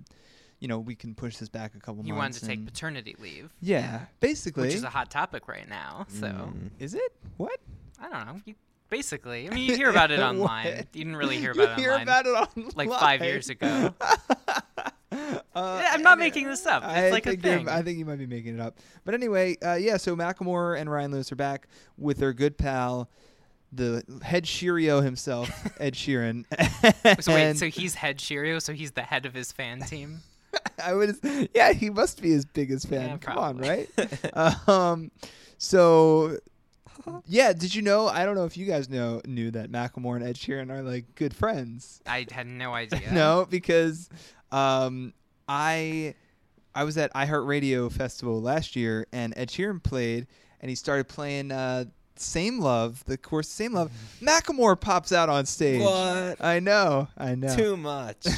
You 0.60 0.66
know, 0.66 0.80
we 0.80 0.96
can 0.96 1.14
push 1.14 1.36
this 1.36 1.48
back 1.48 1.76
a 1.76 1.78
couple 1.78 2.02
months." 2.02 2.06
He 2.06 2.12
months. 2.12 2.18
wanted 2.18 2.40
to 2.40 2.46
take 2.48 2.58
and- 2.58 2.66
paternity 2.66 3.14
leave. 3.20 3.50
Yeah, 3.60 4.06
basically. 4.18 4.64
Which 4.66 4.74
is 4.74 4.82
a 4.82 4.90
hot 4.90 5.08
topic 5.08 5.46
right 5.46 5.68
now. 5.68 6.04
So 6.08 6.26
Mm. 6.26 6.70
Is 6.80 6.94
it? 6.94 7.12
What? 7.36 7.60
I 8.00 8.08
don't 8.08 8.26
know. 8.26 8.40
You, 8.44 8.54
basically, 8.90 9.48
I 9.48 9.54
mean, 9.54 9.70
you 9.70 9.76
hear 9.82 9.88
about 9.90 10.10
it 10.10 10.18
What? 10.18 10.26
online. 10.30 10.66
You 10.92 11.04
didn't 11.04 11.14
really 11.16 11.36
hear 11.38 11.54
You 11.54 11.62
about 11.62 11.78
it 11.78 11.80
hear 11.80 11.92
online. 11.92 12.02
about 12.02 12.26
it 12.26 12.30
online. 12.30 12.72
Like 12.74 12.90
five 12.90 13.22
years 13.22 13.48
ago. 13.50 13.94
Uh, 15.10 15.80
Yeah, 15.82 15.90
I'm 15.92 16.02
not 16.02 16.18
making 16.18 16.46
this 16.46 16.66
up. 16.66 16.82
It's 16.84 16.92
I 16.92 17.10
like 17.10 17.26
a 17.26 17.30
think 17.30 17.44
you're- 17.44 17.56
thing. 17.58 17.68
I 17.68 17.82
think 17.82 17.98
you 17.98 18.04
might 18.04 18.18
be 18.18 18.26
making 18.26 18.54
it 18.54 18.60
up. 18.60 18.78
But 19.04 19.14
anyway, 19.14 19.56
uh, 19.64 19.74
yeah. 19.74 19.96
So 19.96 20.14
Macklemore 20.14 20.78
and 20.78 20.90
Ryan 20.90 21.10
Lewis 21.12 21.32
are 21.32 21.36
back 21.36 21.66
with 21.96 22.18
their 22.18 22.32
good 22.32 22.56
pal, 22.58 23.10
the 23.72 24.02
head 24.22 24.44
Sheerio 24.44 25.02
himself, 25.02 25.50
Ed 25.80 25.94
Sheeran. 25.94 26.44
so 27.22 27.34
wait, 27.34 27.56
so 27.56 27.66
he's 27.66 27.94
head 27.94 28.18
Cheerio, 28.18 28.58
so 28.58 28.72
he's 28.72 28.92
the 28.92 29.02
head 29.02 29.26
of 29.26 29.34
his 29.34 29.52
fan 29.52 29.80
team. 29.86 30.20
I 30.82 30.94
would, 30.94 31.16
yeah, 31.54 31.72
he 31.72 31.90
must 31.90 32.22
be 32.22 32.30
his 32.30 32.44
biggest 32.44 32.88
fan. 32.88 33.08
Yeah, 33.08 33.16
Come 33.18 33.38
on, 33.38 33.58
right? 33.58 33.88
um, 34.68 35.10
so 35.58 36.38
yeah, 37.26 37.52
did 37.52 37.74
you 37.74 37.82
know? 37.82 38.08
I 38.08 38.24
don't 38.24 38.34
know 38.34 38.44
if 38.44 38.56
you 38.56 38.66
guys 38.66 38.88
know 38.88 39.20
knew 39.26 39.50
that 39.50 39.70
Macklemore 39.70 40.16
and 40.16 40.24
Ed 40.24 40.36
Sheeran 40.36 40.70
are 40.70 40.82
like 40.82 41.14
good 41.14 41.34
friends. 41.34 42.00
I 42.06 42.26
had 42.30 42.46
no 42.46 42.72
idea. 42.74 43.12
no, 43.12 43.46
because 43.48 44.08
um, 44.50 45.12
I 45.48 46.14
I 46.74 46.84
was 46.84 46.96
at 46.96 47.12
iHeartRadio 47.14 47.90
Festival 47.92 48.40
last 48.40 48.76
year, 48.76 49.06
and 49.12 49.34
Ed 49.36 49.48
Sheeran 49.48 49.82
played, 49.82 50.26
and 50.60 50.68
he 50.68 50.74
started 50.74 51.08
playing 51.08 51.50
uh, 51.50 51.86
"Same 52.20 52.60
Love," 52.60 53.04
the 53.06 53.16
course 53.16 53.48
"Same 53.48 53.72
Love." 53.72 53.90
Mm-hmm. 53.90 54.28
Macklemore 54.28 54.80
pops 54.80 55.12
out 55.12 55.28
on 55.28 55.46
stage. 55.46 55.80
What? 55.82 56.42
I 56.44 56.60
know, 56.60 57.08
I 57.16 57.34
know. 57.34 57.54
Too 57.54 57.76
much. 57.76 58.26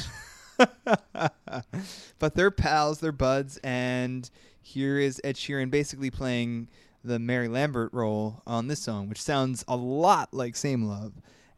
but 2.19 2.35
they're 2.35 2.51
pals, 2.51 2.99
they're 2.99 3.11
buds, 3.11 3.57
and 3.63 4.29
here 4.61 4.99
is 4.99 5.19
Ed 5.23 5.35
Sheeran 5.35 5.71
basically 5.71 6.11
playing 6.11 6.67
the 7.03 7.19
Mary 7.19 7.47
Lambert 7.47 7.91
role 7.93 8.41
on 8.45 8.67
this 8.67 8.81
song, 8.81 9.09
which 9.09 9.21
sounds 9.21 9.65
a 9.67 9.75
lot 9.75 10.33
like 10.33 10.55
Same 10.55 10.83
Love. 10.83 11.13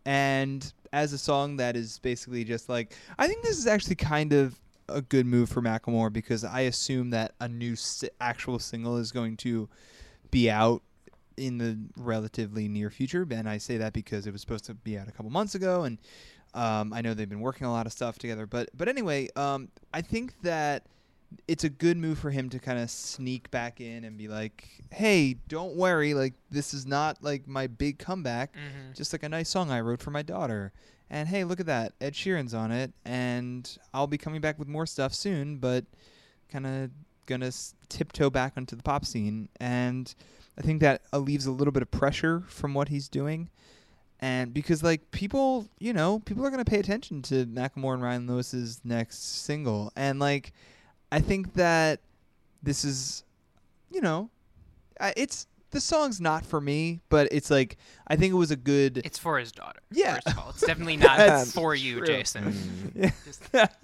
And 0.05 0.71
as 0.91 1.13
a 1.13 1.17
song 1.17 1.57
that 1.57 1.75
is 1.75 1.99
basically 1.99 2.43
just 2.43 2.69
like, 2.69 2.95
I 3.17 3.27
think 3.27 3.43
this 3.43 3.57
is 3.57 3.67
actually 3.67 3.95
kind 3.95 4.33
of 4.33 4.59
a 4.89 5.01
good 5.01 5.25
move 5.25 5.49
for 5.49 5.61
Macklemore 5.61 6.11
because 6.11 6.43
I 6.43 6.61
assume 6.61 7.09
that 7.11 7.33
a 7.39 7.47
new 7.47 7.75
si- 7.75 8.09
actual 8.21 8.59
single 8.59 8.97
is 8.97 9.11
going 9.11 9.37
to 9.37 9.69
be 10.31 10.49
out 10.49 10.81
in 11.37 11.57
the 11.57 11.77
relatively 11.97 12.67
near 12.67 12.89
future. 12.89 13.25
And 13.29 13.47
I 13.49 13.57
say 13.57 13.77
that 13.77 13.93
because 13.93 14.27
it 14.27 14.31
was 14.31 14.41
supposed 14.41 14.65
to 14.65 14.73
be 14.73 14.97
out 14.97 15.07
a 15.07 15.11
couple 15.11 15.31
months 15.31 15.55
ago, 15.55 15.83
and 15.83 15.97
um, 16.53 16.93
I 16.93 17.01
know 17.01 17.13
they've 17.13 17.29
been 17.29 17.39
working 17.39 17.65
a 17.67 17.71
lot 17.71 17.85
of 17.85 17.91
stuff 17.91 18.17
together. 18.19 18.45
But 18.45 18.69
but 18.75 18.87
anyway, 18.87 19.29
um, 19.35 19.69
I 19.93 20.01
think 20.01 20.33
that 20.43 20.85
it's 21.47 21.63
a 21.63 21.69
good 21.69 21.97
move 21.97 22.19
for 22.19 22.29
him 22.29 22.47
to 22.51 22.59
kind 22.59 22.77
of 22.77 22.91
sneak 22.91 23.49
back 23.49 23.81
in 23.81 24.03
and 24.03 24.17
be 24.17 24.27
like, 24.27 24.67
"Hey, 24.91 25.37
don't 25.47 25.75
worry, 25.75 26.13
like 26.13 26.33
this 26.51 26.73
is 26.75 26.85
not 26.85 27.23
like 27.23 27.47
my 27.47 27.65
big 27.67 27.97
comeback. 27.97 28.53
Mhm. 28.55 28.95
Just 28.95 29.13
like 29.13 29.23
a 29.23 29.29
nice 29.29 29.49
song 29.49 29.71
I 29.71 29.81
wrote 29.81 29.99
for 30.01 30.11
my 30.11 30.21
daughter." 30.21 30.71
And 31.09 31.27
hey, 31.27 31.43
look 31.43 31.59
at 31.59 31.65
that, 31.67 31.93
Ed 32.01 32.13
Sheeran's 32.13 32.53
on 32.55 32.71
it, 32.71 32.91
and 33.05 33.77
I'll 33.93 34.07
be 34.07 34.17
coming 34.17 34.41
back 34.41 34.57
with 34.57 34.67
more 34.67 34.85
stuff 34.87 35.13
soon, 35.13 35.57
but 35.57 35.85
kind 36.51 36.65
of 36.65 36.91
gonna 37.25 37.47
s- 37.47 37.73
tiptoe 37.89 38.29
back 38.29 38.53
onto 38.57 38.75
the 38.75 38.81
pop 38.83 39.05
scene, 39.05 39.49
and 39.59 40.13
I 40.57 40.61
think 40.61 40.81
that 40.81 41.01
uh, 41.11 41.17
leaves 41.17 41.45
a 41.45 41.51
little 41.51 41.71
bit 41.71 41.81
of 41.81 41.91
pressure 41.91 42.43
from 42.47 42.73
what 42.73 42.89
he's 42.89 43.07
doing, 43.07 43.49
and 44.19 44.53
because 44.53 44.83
like 44.83 45.11
people, 45.11 45.67
you 45.79 45.93
know, 45.93 46.19
people 46.19 46.45
are 46.45 46.49
gonna 46.49 46.65
pay 46.65 46.79
attention 46.79 47.21
to 47.23 47.45
Macklemore 47.45 47.95
and 47.95 48.03
Ryan 48.03 48.27
Lewis's 48.27 48.81
next 48.83 49.43
single, 49.43 49.91
and 49.95 50.19
like 50.19 50.53
I 51.11 51.19
think 51.19 51.53
that 51.55 51.99
this 52.61 52.85
is, 52.85 53.23
you 53.91 54.01
know, 54.01 54.29
it's 55.17 55.47
the 55.73 55.81
song's 55.81 56.21
not 56.21 56.45
for 56.45 56.61
me, 56.61 57.01
but 57.09 57.27
it's 57.31 57.51
like 57.51 57.77
I 58.07 58.15
think 58.15 58.31
it 58.31 58.37
was 58.37 58.51
a 58.51 58.55
good. 58.55 59.01
It's 59.03 59.17
for 59.19 59.37
his 59.37 59.51
daughter. 59.51 59.79
Yeah. 59.91 60.15
First 60.15 60.27
of 60.29 60.39
all, 60.39 60.49
it's 60.51 60.61
definitely 60.65 60.97
not 60.97 61.17
That's 61.17 61.51
for 61.51 61.75
you, 61.75 61.97
true. 61.97 62.07
Jason. 62.07 62.53
Mm. 62.53 62.91
Yeah. 62.95 63.11
Just 63.25 63.43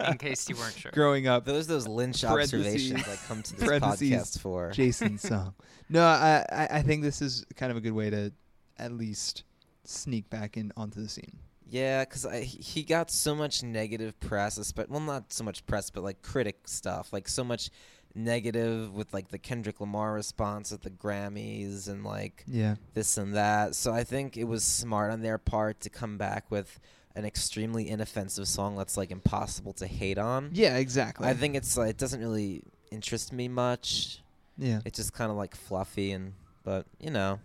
in 0.09 0.17
case 0.17 0.47
you 0.49 0.55
weren't 0.55 0.75
sure. 0.77 0.91
Growing 0.93 1.27
up, 1.27 1.43
Those 1.45 1.67
those 1.67 1.87
Lynch 1.87 2.23
observations 2.23 3.03
I 3.07 3.15
come 3.27 3.43
to 3.43 3.55
this 3.55 3.63
parentheses, 3.67 4.09
podcast 4.11 4.39
for. 4.39 4.71
Jason's 4.71 5.21
song. 5.27 5.53
No, 5.89 6.03
I, 6.05 6.45
I 6.51 6.67
I 6.77 6.81
think 6.83 7.03
this 7.03 7.21
is 7.21 7.45
kind 7.55 7.71
of 7.71 7.77
a 7.77 7.81
good 7.81 7.93
way 7.93 8.09
to 8.09 8.31
at 8.77 8.91
least 8.93 9.43
sneak 9.83 10.29
back 10.29 10.55
in 10.55 10.71
onto 10.77 11.01
the 11.01 11.09
scene. 11.09 11.37
Yeah, 11.71 12.03
because 12.03 12.25
he 12.41 12.81
got 12.81 13.11
so 13.11 13.35
much 13.35 13.61
negative 13.61 14.19
press, 14.19 14.57
espe- 14.57 14.89
well, 14.89 14.99
not 15.01 15.31
so 15.31 15.43
much 15.43 15.63
press, 15.67 15.91
but 15.91 16.03
like 16.03 16.23
critic 16.23 16.67
stuff, 16.67 17.13
like 17.13 17.27
so 17.27 17.43
much 17.43 17.69
negative 18.15 18.93
with 18.93 19.13
like 19.13 19.29
the 19.29 19.37
Kendrick 19.37 19.79
Lamar 19.79 20.13
response 20.13 20.71
at 20.71 20.81
the 20.81 20.89
Grammys 20.89 21.87
and 21.87 22.03
like 22.03 22.43
Yeah. 22.47 22.75
this 22.93 23.17
and 23.17 23.35
that. 23.35 23.75
So 23.75 23.93
I 23.93 24.03
think 24.03 24.35
it 24.37 24.45
was 24.45 24.63
smart 24.63 25.11
on 25.11 25.21
their 25.21 25.37
part 25.37 25.79
to 25.81 25.89
come 25.89 26.17
back 26.17 26.49
with 26.49 26.79
an 27.15 27.25
extremely 27.25 27.89
inoffensive 27.89 28.47
song 28.47 28.75
that's 28.77 28.97
like 28.97 29.11
impossible 29.11 29.73
to 29.73 29.87
hate 29.87 30.17
on. 30.17 30.49
Yeah, 30.53 30.77
exactly. 30.77 31.27
I 31.27 31.33
think 31.33 31.55
it's 31.55 31.77
like 31.77 31.89
it 31.91 31.97
doesn't 31.97 32.19
really 32.19 32.63
interest 32.91 33.31
me 33.33 33.47
much. 33.47 34.21
Yeah. 34.57 34.81
It's 34.85 34.97
just 34.97 35.13
kind 35.13 35.31
of 35.31 35.37
like 35.37 35.55
fluffy 35.55 36.11
and 36.11 36.33
but 36.63 36.85
you 36.99 37.11
know. 37.11 37.39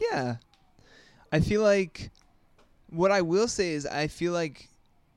Yeah. 0.00 0.36
I 1.32 1.40
feel 1.40 1.62
like 1.62 2.10
what 2.90 3.10
I 3.12 3.20
will 3.22 3.48
say 3.48 3.72
is 3.72 3.86
I 3.86 4.06
feel 4.08 4.32
like 4.32 4.68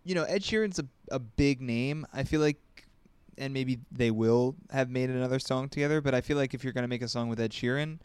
you 0.04 0.16
know 0.16 0.24
Ed 0.24 0.42
Sheeran's 0.42 0.80
a 0.80 0.86
a 1.10 1.20
big 1.20 1.62
name. 1.62 2.06
I 2.14 2.24
feel 2.24 2.42
like 2.42 2.58
and 3.38 3.54
maybe 3.54 3.80
they 3.92 4.12
will 4.12 4.56
have 4.72 4.90
made 4.90 5.10
another 5.10 5.40
song 5.40 5.70
together, 5.70 6.02
but 6.02 6.14
I 6.14 6.22
feel 6.22 6.38
like 6.38 6.54
if 6.54 6.64
you're 6.64 6.74
going 6.74 6.84
to 6.84 6.88
make 6.88 7.02
a 7.02 7.08
song 7.08 7.30
with 7.30 7.40
Ed 7.40 7.52
Sheeran, 7.52 8.00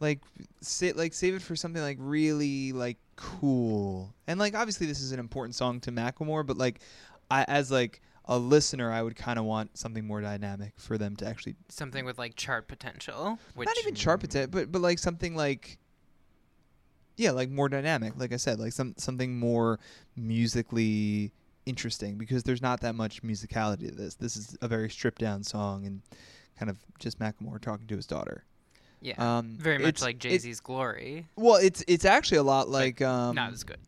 like 0.00 0.20
say, 0.60 0.92
like 0.92 1.14
save 1.14 1.34
it 1.34 1.42
for 1.42 1.56
something 1.56 1.82
like 1.82 1.98
really 2.00 2.72
like 2.72 2.98
cool. 3.16 4.14
And 4.26 4.38
like 4.38 4.54
obviously 4.54 4.86
this 4.86 5.00
is 5.00 5.12
an 5.12 5.18
important 5.18 5.54
song 5.54 5.80
to 5.80 5.92
Macklemore, 5.92 6.46
but 6.46 6.56
like 6.56 6.80
I 7.30 7.44
as 7.48 7.70
like 7.70 8.00
a 8.26 8.38
listener, 8.38 8.92
I 8.92 9.02
would 9.02 9.16
kind 9.16 9.38
of 9.38 9.44
want 9.44 9.76
something 9.76 10.06
more 10.06 10.20
dynamic 10.20 10.74
for 10.76 10.98
them 10.98 11.16
to 11.16 11.26
actually 11.26 11.56
Something 11.68 12.04
with 12.04 12.18
like 12.18 12.36
chart 12.36 12.68
potential. 12.68 13.38
Which 13.54 13.66
not 13.66 13.78
even 13.78 13.94
chart 13.94 14.34
it, 14.34 14.50
but 14.50 14.70
but 14.70 14.80
like 14.80 14.98
something 14.98 15.34
like 15.34 15.78
yeah, 17.16 17.32
like 17.32 17.50
more 17.50 17.68
dynamic. 17.68 18.12
Like 18.16 18.32
I 18.32 18.36
said, 18.36 18.60
like 18.60 18.72
some 18.72 18.94
something 18.96 19.38
more 19.38 19.80
musically 20.16 21.32
interesting 21.68 22.16
because 22.16 22.42
there's 22.42 22.62
not 22.62 22.80
that 22.80 22.94
much 22.94 23.22
musicality 23.22 23.88
to 23.90 23.94
this. 23.94 24.14
This 24.14 24.36
is 24.36 24.56
a 24.62 24.68
very 24.68 24.90
stripped 24.90 25.20
down 25.20 25.42
song 25.44 25.86
and 25.86 26.02
kind 26.58 26.70
of 26.70 26.78
just 26.98 27.18
Macklemore 27.18 27.60
talking 27.60 27.86
to 27.86 27.96
his 27.96 28.06
daughter. 28.06 28.44
Yeah. 29.00 29.14
Um, 29.18 29.56
very 29.60 29.78
much 29.78 30.02
like 30.02 30.18
Jay 30.18 30.36
Z's 30.38 30.60
Glory. 30.60 31.26
Well, 31.36 31.56
it's 31.56 31.84
it's 31.86 32.04
actually 32.04 32.38
a 32.38 32.42
lot 32.42 32.68
like 32.68 33.00
um 33.00 33.36
not 33.36 33.52
as 33.52 33.62
good. 33.62 33.78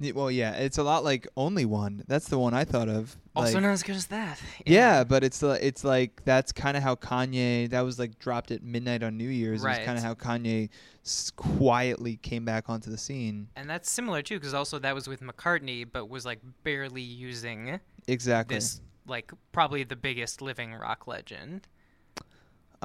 Y- 0.00 0.12
Well, 0.14 0.30
yeah, 0.30 0.52
it's 0.52 0.78
a 0.78 0.82
lot 0.82 1.04
like 1.04 1.26
Only 1.36 1.64
One. 1.64 2.04
That's 2.06 2.28
the 2.28 2.38
one 2.38 2.54
I 2.54 2.64
thought 2.64 2.88
of. 2.88 3.16
Also 3.34 3.54
like- 3.54 3.62
not 3.62 3.70
as 3.70 3.82
good 3.82 3.96
as 3.96 4.06
that. 4.06 4.40
Yeah, 4.64 5.04
but 5.04 5.22
it's 5.24 5.42
it's 5.42 5.84
like 5.84 6.22
that's 6.24 6.52
kind 6.52 6.76
of 6.76 6.82
how 6.82 6.94
Kanye 6.96 7.68
that 7.70 7.80
was 7.82 7.98
like 7.98 8.18
dropped 8.18 8.50
at 8.50 8.62
midnight 8.62 9.02
on 9.02 9.16
New 9.16 9.28
Year's. 9.28 9.62
It 9.62 9.68
was 9.68 9.76
kind 9.78 9.88
Right. 9.88 9.96
of 9.98 10.02
how 10.02 10.14
Kanye 10.14 10.70
s- 11.04 11.30
quietly 11.36 12.16
came 12.16 12.44
back 12.44 12.68
onto 12.68 12.90
the 12.90 12.98
scene. 12.98 13.48
And 13.56 13.68
that's 13.68 13.90
similar 13.90 14.22
too, 14.22 14.38
because 14.38 14.54
also 14.54 14.78
that 14.78 14.94
was 14.94 15.06
with 15.08 15.20
McCartney, 15.20 15.86
but 15.90 16.08
was 16.08 16.24
like 16.24 16.40
barely 16.64 17.02
using 17.02 17.80
Exactly. 18.06 18.56
this 18.56 18.80
like 19.06 19.30
probably 19.52 19.84
the 19.84 19.96
biggest 19.96 20.40
living 20.42 20.72
rock 20.74 21.06
legend. 21.06 21.68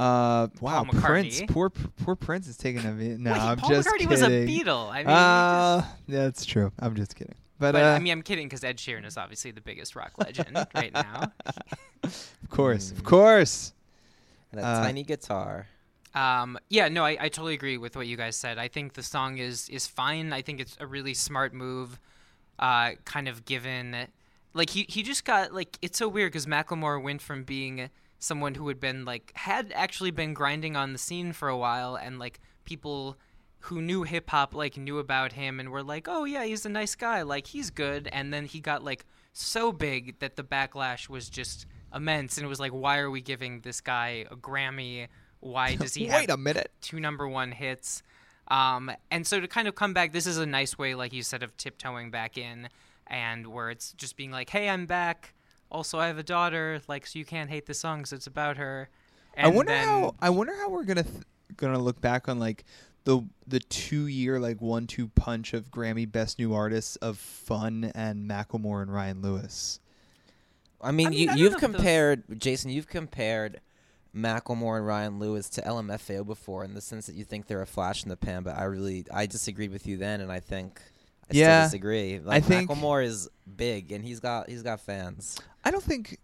Uh, 0.02 0.48
wow, 0.60 0.84
Prince. 0.84 1.42
Poor 1.48 1.70
poor 1.70 2.16
Prince 2.16 2.48
is 2.48 2.58
taking 2.58 2.86
a 2.86 2.92
bit. 2.92 3.20
No, 3.20 3.32
Well, 3.32 3.40
he- 3.42 3.48
I'm 3.48 3.58
Paul 3.58 3.70
just 3.70 3.88
McCartney 3.88 3.92
kidding. 3.94 4.10
was 4.10 4.22
a 4.22 4.30
Beatle. 4.48 4.90
I 4.92 4.98
mean, 4.98 5.06
he 5.08 5.14
uh, 5.14 5.82
yeah, 6.08 6.24
that's 6.24 6.46
true. 6.46 6.72
I'm 6.80 6.96
just 6.96 7.16
kidding. 7.16 7.36
But, 7.60 7.74
But, 7.74 7.84
uh, 7.84 7.88
I 7.90 8.00
mean, 8.00 8.12
I'm 8.12 8.24
kidding 8.24 8.48
because 8.48 8.64
Ed 8.64 8.78
Sheeran 8.78 9.06
is 9.06 9.18
obviously 9.18 9.52
the 9.52 9.62
biggest 9.62 9.96
rock 9.96 10.14
legend 10.18 10.58
right 10.76 10.92
now. 10.94 11.32
of 12.04 12.50
course, 12.50 12.92
of 12.92 13.04
course. 13.04 13.74
And 14.52 14.60
that 14.60 14.66
Uh, 14.66 14.82
tiny 14.82 15.04
guitar. 15.04 15.68
Um, 16.16 16.58
yeah, 16.70 16.88
no, 16.90 17.06
I, 17.06 17.12
I 17.20 17.30
totally 17.30 17.54
agree 17.54 17.78
with 17.78 17.96
what 17.96 18.08
you 18.08 18.18
guys 18.18 18.36
said. 18.36 18.58
I 18.58 18.68
think 18.68 18.94
the 18.94 19.04
song 19.04 19.38
is 19.38 19.70
is 19.70 19.88
fine. 19.88 20.34
I 20.34 20.42
think 20.42 20.60
it's 20.60 20.76
a 20.80 20.88
really 20.88 21.14
smart 21.14 21.54
move, 21.54 22.00
uh, 22.60 22.92
kind 23.06 23.28
of 23.30 23.46
given, 23.46 24.08
like 24.54 24.72
he 24.72 24.86
he 24.90 25.04
just 25.04 25.24
got 25.24 25.54
like 25.54 25.78
it's 25.82 25.98
so 25.98 26.10
weird 26.10 26.32
because 26.34 26.48
Macklemore 26.48 27.02
went 27.02 27.22
from 27.22 27.44
being 27.44 27.90
someone 28.22 28.54
who 28.54 28.68
had 28.68 28.80
been 28.80 29.04
like 29.04 29.32
had 29.36 29.74
actually 29.76 30.12
been 30.12 30.34
grinding 30.34 30.76
on 30.76 30.94
the 30.94 31.00
scene 31.00 31.34
for 31.34 31.50
a 31.50 31.58
while 31.58 31.96
and 31.96 32.20
like 32.20 32.40
people 32.64 33.18
who 33.62 33.82
knew 33.82 34.04
hip 34.04 34.30
hop 34.30 34.54
like 34.54 34.78
knew 34.78 35.00
about 35.00 35.34
him 35.34 35.60
and 35.60 35.70
were 35.70 35.84
like, 35.84 36.08
oh 36.08 36.24
yeah, 36.24 36.46
he's 36.46 36.66
a 36.66 36.70
nice 36.70 36.96
guy, 36.96 37.24
like 37.24 37.48
he's 37.48 37.70
good, 37.70 38.08
and 38.12 38.34
then 38.34 38.46
he 38.46 38.60
got 38.60 38.84
like 38.84 39.06
so 39.34 39.72
big 39.72 40.20
that 40.20 40.36
the 40.36 40.44
backlash 40.44 41.10
was 41.10 41.30
just 41.30 41.66
immense, 41.94 42.38
and 42.38 42.46
it 42.46 42.50
was 42.50 42.60
like, 42.60 42.72
why 42.72 43.00
are 43.00 43.12
we 43.12 43.22
giving 43.22 43.62
this 43.62 43.82
guy 43.82 44.26
a 44.32 44.36
Grammy? 44.36 45.08
Why 45.40 45.76
does 45.80 45.94
he 45.94 46.04
Wait 46.04 46.12
have 46.12 46.30
a 46.30 46.38
minute. 46.38 46.72
two 46.82 47.00
number 47.00 47.28
one 47.28 47.52
hits? 47.52 48.04
Um, 48.48 48.92
and 49.10 49.26
so 49.26 49.40
to 49.40 49.48
kind 49.48 49.68
of 49.68 49.76
come 49.76 49.94
back, 49.94 50.12
this 50.12 50.28
is 50.28 50.38
a 50.38 50.46
nice 50.46 50.78
way, 50.78 50.94
like 50.96 51.14
you 51.14 51.24
said, 51.24 51.44
of 51.44 51.56
tiptoeing 51.58 52.12
back 52.12 52.38
in, 52.38 52.70
and 53.08 53.48
where 53.48 53.70
it's 53.70 53.94
just 53.94 54.16
being 54.18 54.32
like, 54.32 54.50
hey, 54.50 54.70
I'm 54.70 54.86
back. 54.86 55.34
Also, 55.72 55.98
I 56.00 56.08
have 56.08 56.18
a 56.18 56.24
daughter, 56.24 56.82
like, 56.88 57.08
so 57.08 57.18
you 57.18 57.26
can't 57.26 57.50
hate 57.50 57.66
the 57.66 57.74
song 57.74 58.00
'cause 58.04 58.12
it's 58.14 58.28
about 58.28 58.58
her. 58.58 58.90
And 59.36 59.48
I 59.48 59.50
wonder 59.50 59.72
then, 59.72 59.88
how 59.88 60.16
I 60.22 60.30
wonder 60.30 60.54
how 60.58 60.70
we're 60.70 60.84
gonna 60.84 61.04
th- 61.04 61.24
gonna 61.56 61.80
look 61.80 62.02
back 62.02 62.28
on 62.28 62.38
like 62.40 62.66
the 63.06 63.22
the 63.48 63.60
two 63.62 64.08
year 64.08 64.40
like 64.40 64.62
one 64.62 64.86
two 64.88 65.08
punch 65.08 65.54
of 65.54 65.72
Grammy 65.72 66.12
Best 66.12 66.38
New 66.38 66.54
Artists 66.54 66.98
of 66.98 67.18
Fun 67.18 67.92
and 67.96 68.30
Macklemore 68.30 68.82
and 68.82 68.94
Ryan 68.94 69.22
Lewis. 69.22 69.80
I 70.82 70.92
mean, 70.92 71.08
I 71.08 71.10
mean, 71.12 71.30
I 71.30 71.36
you've 71.36 71.52
know 71.54 71.56
if 71.58 71.62
those- 71.62 71.72
compared 71.72 72.40
Jason. 72.40 72.72
You've 72.72 72.88
compared 72.88 73.62
Macklemore 74.14 74.78
and 74.78 74.86
Ryan 74.86 75.20
Lewis 75.20 75.48
to 75.52 75.62
LMFAO 75.62 76.26
before, 76.26 76.66
in 76.66 76.74
the 76.74 76.82
sense 76.82 77.06
that 77.06 77.16
you 77.16 77.24
think 77.24 77.48
they're 77.48 77.62
a 77.62 77.68
flash 77.68 78.04
in 78.04 78.10
the 78.10 78.18
pan. 78.18 78.44
But 78.44 78.58
I 78.58 78.64
really, 78.64 79.06
I 79.14 79.26
disagreed 79.26 79.72
with 79.72 79.88
you 79.88 79.96
then, 79.96 80.20
and 80.20 80.30
I 80.32 80.42
think 80.42 80.82
I 81.36 81.38
Yeah, 81.38 81.64
disagree. 81.66 82.20
I 82.28 82.40
think- 82.40 82.70
Macklemore 82.70 83.04
is 83.06 83.30
big, 83.58 83.92
and 83.92 84.04
he's 84.06 84.20
got 84.20 84.50
he's 84.50 84.64
got 84.64 84.80
fans. 84.82 85.40
I 85.64 85.72
don't 85.72 85.84
think. 85.84 86.18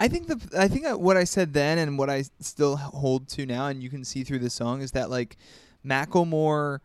I 0.00 0.08
think 0.08 0.26
the 0.26 0.58
I 0.58 0.66
think 0.68 0.86
what 0.98 1.16
I 1.16 1.24
said 1.24 1.52
then 1.52 1.78
and 1.78 1.96
what 1.96 2.10
I 2.10 2.24
still 2.40 2.76
hold 2.76 3.28
to 3.30 3.46
now, 3.46 3.68
and 3.68 3.82
you 3.82 3.88
can 3.90 4.04
see 4.04 4.24
through 4.24 4.40
the 4.40 4.50
song, 4.50 4.80
is 4.82 4.92
that 4.92 5.10
like 5.10 5.36
Macklemore 5.86 6.80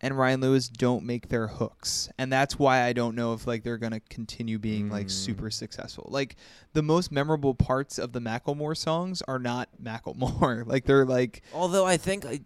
and 0.00 0.16
Ryan 0.16 0.40
Lewis 0.40 0.68
don't 0.68 1.04
make 1.04 1.28
their 1.28 1.48
hooks, 1.48 2.08
and 2.18 2.32
that's 2.32 2.58
why 2.58 2.82
I 2.84 2.94
don't 2.94 3.14
know 3.14 3.34
if 3.34 3.46
like 3.46 3.62
they're 3.62 3.76
gonna 3.76 4.00
continue 4.08 4.58
being 4.58 4.88
like 4.90 5.10
super 5.10 5.50
successful. 5.50 6.08
Like 6.10 6.36
the 6.72 6.82
most 6.82 7.12
memorable 7.12 7.54
parts 7.54 7.98
of 7.98 8.12
the 8.12 8.20
Macklemore 8.20 8.76
songs 8.76 9.20
are 9.28 9.38
not 9.38 9.68
Macklemore. 9.82 10.66
like 10.66 10.84
they're 10.86 11.04
like 11.04 11.42
Although 11.52 11.84
I 11.84 11.98
think 11.98 12.24
uh, 12.24 12.36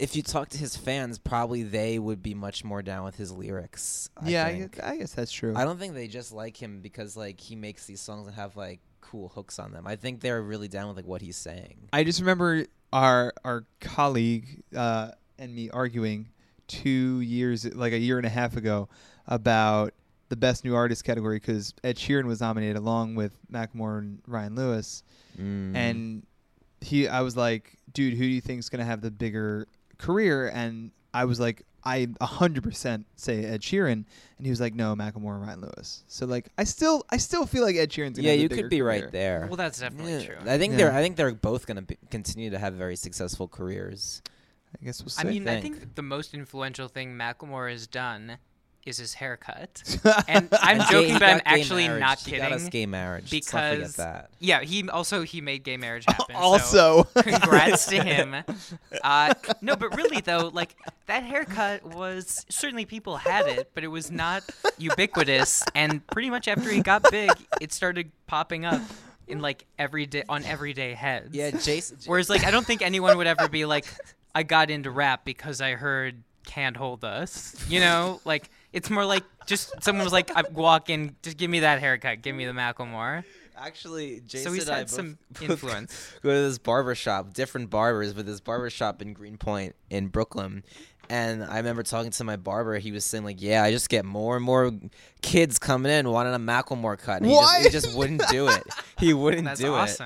if 0.00 0.16
you 0.16 0.22
talk 0.22 0.48
to 0.50 0.58
his 0.58 0.76
fans, 0.76 1.18
probably 1.18 1.62
they 1.62 1.98
would 1.98 2.22
be 2.22 2.34
much 2.34 2.64
more 2.64 2.82
down 2.82 3.04
with 3.04 3.16
his 3.16 3.30
lyrics. 3.30 4.08
I 4.16 4.28
yeah, 4.28 4.46
I 4.46 4.52
guess, 4.54 4.80
I 4.82 4.96
guess 4.96 5.12
that's 5.12 5.30
true. 5.32 5.54
I 5.56 5.64
don't 5.64 5.78
think 5.78 5.94
they 5.94 6.08
just 6.08 6.32
like 6.32 6.56
him 6.60 6.80
because 6.80 7.16
like 7.16 7.38
he 7.40 7.54
makes 7.56 7.86
these 7.86 8.00
songs 8.00 8.26
that 8.26 8.34
have 8.34 8.56
like 8.56 8.80
cool 9.00 9.28
hooks 9.28 9.58
on 9.58 9.72
them. 9.72 9.86
I 9.86 9.96
think 9.96 10.20
they're 10.20 10.42
really 10.42 10.68
down 10.68 10.88
with 10.88 10.96
like 10.96 11.06
what 11.06 11.20
he's 11.22 11.36
saying. 11.36 11.88
I 11.92 12.04
just 12.04 12.20
remember 12.20 12.64
our 12.92 13.32
our 13.44 13.64
colleague 13.80 14.62
uh, 14.74 15.10
and 15.38 15.54
me 15.54 15.70
arguing 15.70 16.28
two 16.66 17.20
years, 17.20 17.64
like 17.74 17.92
a 17.92 17.98
year 17.98 18.16
and 18.16 18.26
a 18.26 18.30
half 18.30 18.56
ago, 18.56 18.88
about 19.26 19.92
the 20.28 20.36
best 20.36 20.64
new 20.64 20.74
artist 20.76 21.04
category 21.04 21.36
because 21.38 21.74
Ed 21.82 21.96
Sheeran 21.96 22.24
was 22.24 22.40
nominated 22.40 22.76
along 22.76 23.16
with 23.16 23.36
Macklemore 23.52 23.98
and 23.98 24.22
Ryan 24.26 24.54
Lewis, 24.54 25.02
Mm. 25.40 25.74
and 25.76 26.26
he, 26.80 27.06
I 27.08 27.20
was 27.20 27.36
like, 27.36 27.76
dude, 27.92 28.14
who 28.14 28.20
do 28.20 28.26
you 28.28 28.40
think 28.40 28.58
is 28.60 28.68
gonna 28.68 28.84
have 28.84 29.00
the 29.00 29.10
bigger 29.10 29.66
career? 30.00 30.48
And 30.48 30.90
I 31.14 31.24
was 31.26 31.38
like, 31.38 31.62
I 31.84 32.06
100% 32.20 33.04
say 33.16 33.44
Ed 33.44 33.62
Sheeran, 33.62 33.92
and 33.92 34.06
he 34.46 34.50
was 34.50 34.60
like, 34.60 34.74
no, 34.74 34.94
Macklemore 34.94 35.34
and 35.36 35.42
Ryan 35.42 35.60
Lewis. 35.62 36.02
So 36.08 36.26
like, 36.26 36.48
I 36.58 36.64
still, 36.64 37.04
I 37.10 37.16
still 37.16 37.46
feel 37.46 37.62
like 37.62 37.76
Ed 37.76 37.90
Sheeran's 37.90 38.16
gonna 38.18 38.26
Yeah, 38.28 38.32
have 38.32 38.40
you 38.40 38.48
bigger 38.50 38.62
could 38.62 38.70
be 38.70 38.78
career. 38.80 38.86
right 39.04 39.12
there. 39.12 39.46
Well, 39.46 39.56
that's 39.56 39.80
definitely 39.80 40.12
Yeah, 40.12 40.22
true. 40.24 40.36
I 40.46 40.58
think 40.58 40.72
Yeah. 40.72 40.76
they're 40.78 40.92
I 40.92 41.00
think 41.02 41.16
they're 41.16 41.32
both 41.34 41.66
going 41.66 41.84
to 41.86 41.96
continue 42.10 42.50
to 42.50 42.58
have 42.58 42.74
very 42.74 42.96
successful 42.96 43.48
careers. 43.48 44.20
I 44.80 44.84
guess 44.84 45.00
we'll 45.02 45.08
see. 45.08 45.20
I 45.20 45.22
see. 45.24 45.28
mean, 45.40 45.48
I 45.48 45.60
think. 45.60 45.78
think 45.80 45.94
the 45.94 46.02
most 46.02 46.34
influential 46.34 46.86
thing 46.88 47.14
Macklemore 47.16 47.70
has 47.70 47.86
done 47.86 48.36
is 48.86 48.96
his 48.96 49.14
haircut. 49.14 49.82
and 50.28 50.48
I'm 50.52 50.80
And 50.80 50.90
joking, 50.90 51.14
but 51.14 51.22
I'm 51.22 51.40
actually 51.44 51.86
marriage. 51.86 52.00
not 52.00 52.18
He 52.20 52.30
kidding. 52.30 52.44
got 52.48 52.52
us 52.52 52.68
gay 52.70 52.86
marriage. 52.86 53.30
Because 53.30 53.94
that. 53.96 54.30
yeah, 54.38 54.62
he 54.62 54.88
also 54.88 55.22
he 55.22 55.40
made 55.40 55.64
gay 55.64 55.76
marriage 55.76 56.04
happen. 56.08 56.34
so 56.34 56.40
Also. 56.40 57.04
congrats 57.16 57.86
to 57.86 58.02
him. 58.02 58.34
Uh, 59.02 59.34
no, 59.60 59.76
but 59.76 59.94
really 59.96 60.20
though, 60.20 60.50
like 60.52 60.76
that 61.06 61.22
haircut 61.24 61.84
was 61.84 62.44
certainly 62.48 62.84
people 62.86 63.16
had 63.18 63.46
it, 63.46 63.70
but 63.74 63.84
it 63.84 63.88
was 63.88 64.10
not 64.10 64.42
ubiquitous. 64.78 65.62
And 65.74 66.06
pretty 66.08 66.30
much 66.30 66.48
after 66.48 66.70
he 66.70 66.80
got 66.82 67.10
big, 67.10 67.30
it 67.60 67.72
started 67.72 68.10
popping 68.26 68.64
up 68.64 68.80
in 69.28 69.40
like 69.40 69.66
everyday 69.78 70.24
on 70.28 70.44
everyday 70.44 70.94
heads. 70.94 71.28
Yeah, 71.34 71.50
Jason. 71.50 71.98
Whereas 72.06 72.28
like 72.30 72.44
I 72.44 72.50
don't 72.50 72.66
think 72.66 72.82
anyone 72.82 73.16
would 73.18 73.26
ever 73.26 73.48
be 73.48 73.64
like, 73.64 73.86
I 74.34 74.42
got 74.42 74.70
into 74.70 74.90
rap 74.90 75.24
because 75.24 75.60
I 75.60 75.72
heard 75.74 76.22
"Can't 76.46 76.76
Hold 76.76 77.04
Us." 77.04 77.54
You 77.68 77.80
know, 77.80 78.20
like 78.24 78.50
it's 78.72 78.90
more 78.90 79.04
like 79.04 79.24
just 79.46 79.82
someone 79.82 80.04
was 80.04 80.12
like, 80.12 80.30
I 80.36 80.42
walk 80.52 80.90
in, 80.90 81.16
just 81.22 81.36
give 81.36 81.50
me 81.50 81.60
that 81.60 81.80
haircut, 81.80 82.22
give 82.22 82.34
me 82.34 82.46
the 82.46 82.52
Macklemore. 82.52 83.24
Actually, 83.56 84.20
Jason 84.26 84.46
so 84.48 84.52
he's 84.54 84.68
and 84.68 84.74
I 84.74 84.78
had 84.78 84.86
both- 84.86 84.94
some 84.94 85.18
both 85.32 85.42
influence. 85.50 86.12
go 86.22 86.30
to 86.30 86.40
this 86.42 86.58
barber 86.58 86.94
shop, 86.94 87.34
different 87.34 87.68
barbers, 87.68 88.14
but 88.14 88.24
this 88.26 88.40
barber 88.40 88.70
shop 88.70 89.02
in 89.02 89.12
Greenpoint 89.12 89.74
in 89.90 90.08
Brooklyn. 90.08 90.64
And 91.10 91.42
I 91.42 91.56
remember 91.56 91.82
talking 91.82 92.12
to 92.12 92.24
my 92.24 92.36
barber. 92.36 92.78
He 92.78 92.92
was 92.92 93.04
saying 93.04 93.24
like, 93.24 93.42
"Yeah, 93.42 93.64
I 93.64 93.72
just 93.72 93.88
get 93.88 94.04
more 94.04 94.36
and 94.36 94.44
more 94.44 94.70
kids 95.22 95.58
coming 95.58 95.90
in 95.90 96.08
wanting 96.08 96.34
a 96.34 96.38
Macklemore 96.38 96.96
cut. 96.96 97.22
And 97.22 97.26
he, 97.26 97.36
just, 97.36 97.62
he 97.64 97.68
just 97.70 97.94
wouldn't 97.96 98.22
do 98.28 98.46
it. 98.46 98.62
He 98.96 99.12
wouldn't 99.14 99.44
That's 99.44 99.60
do 99.60 99.74
it. 99.74 100.00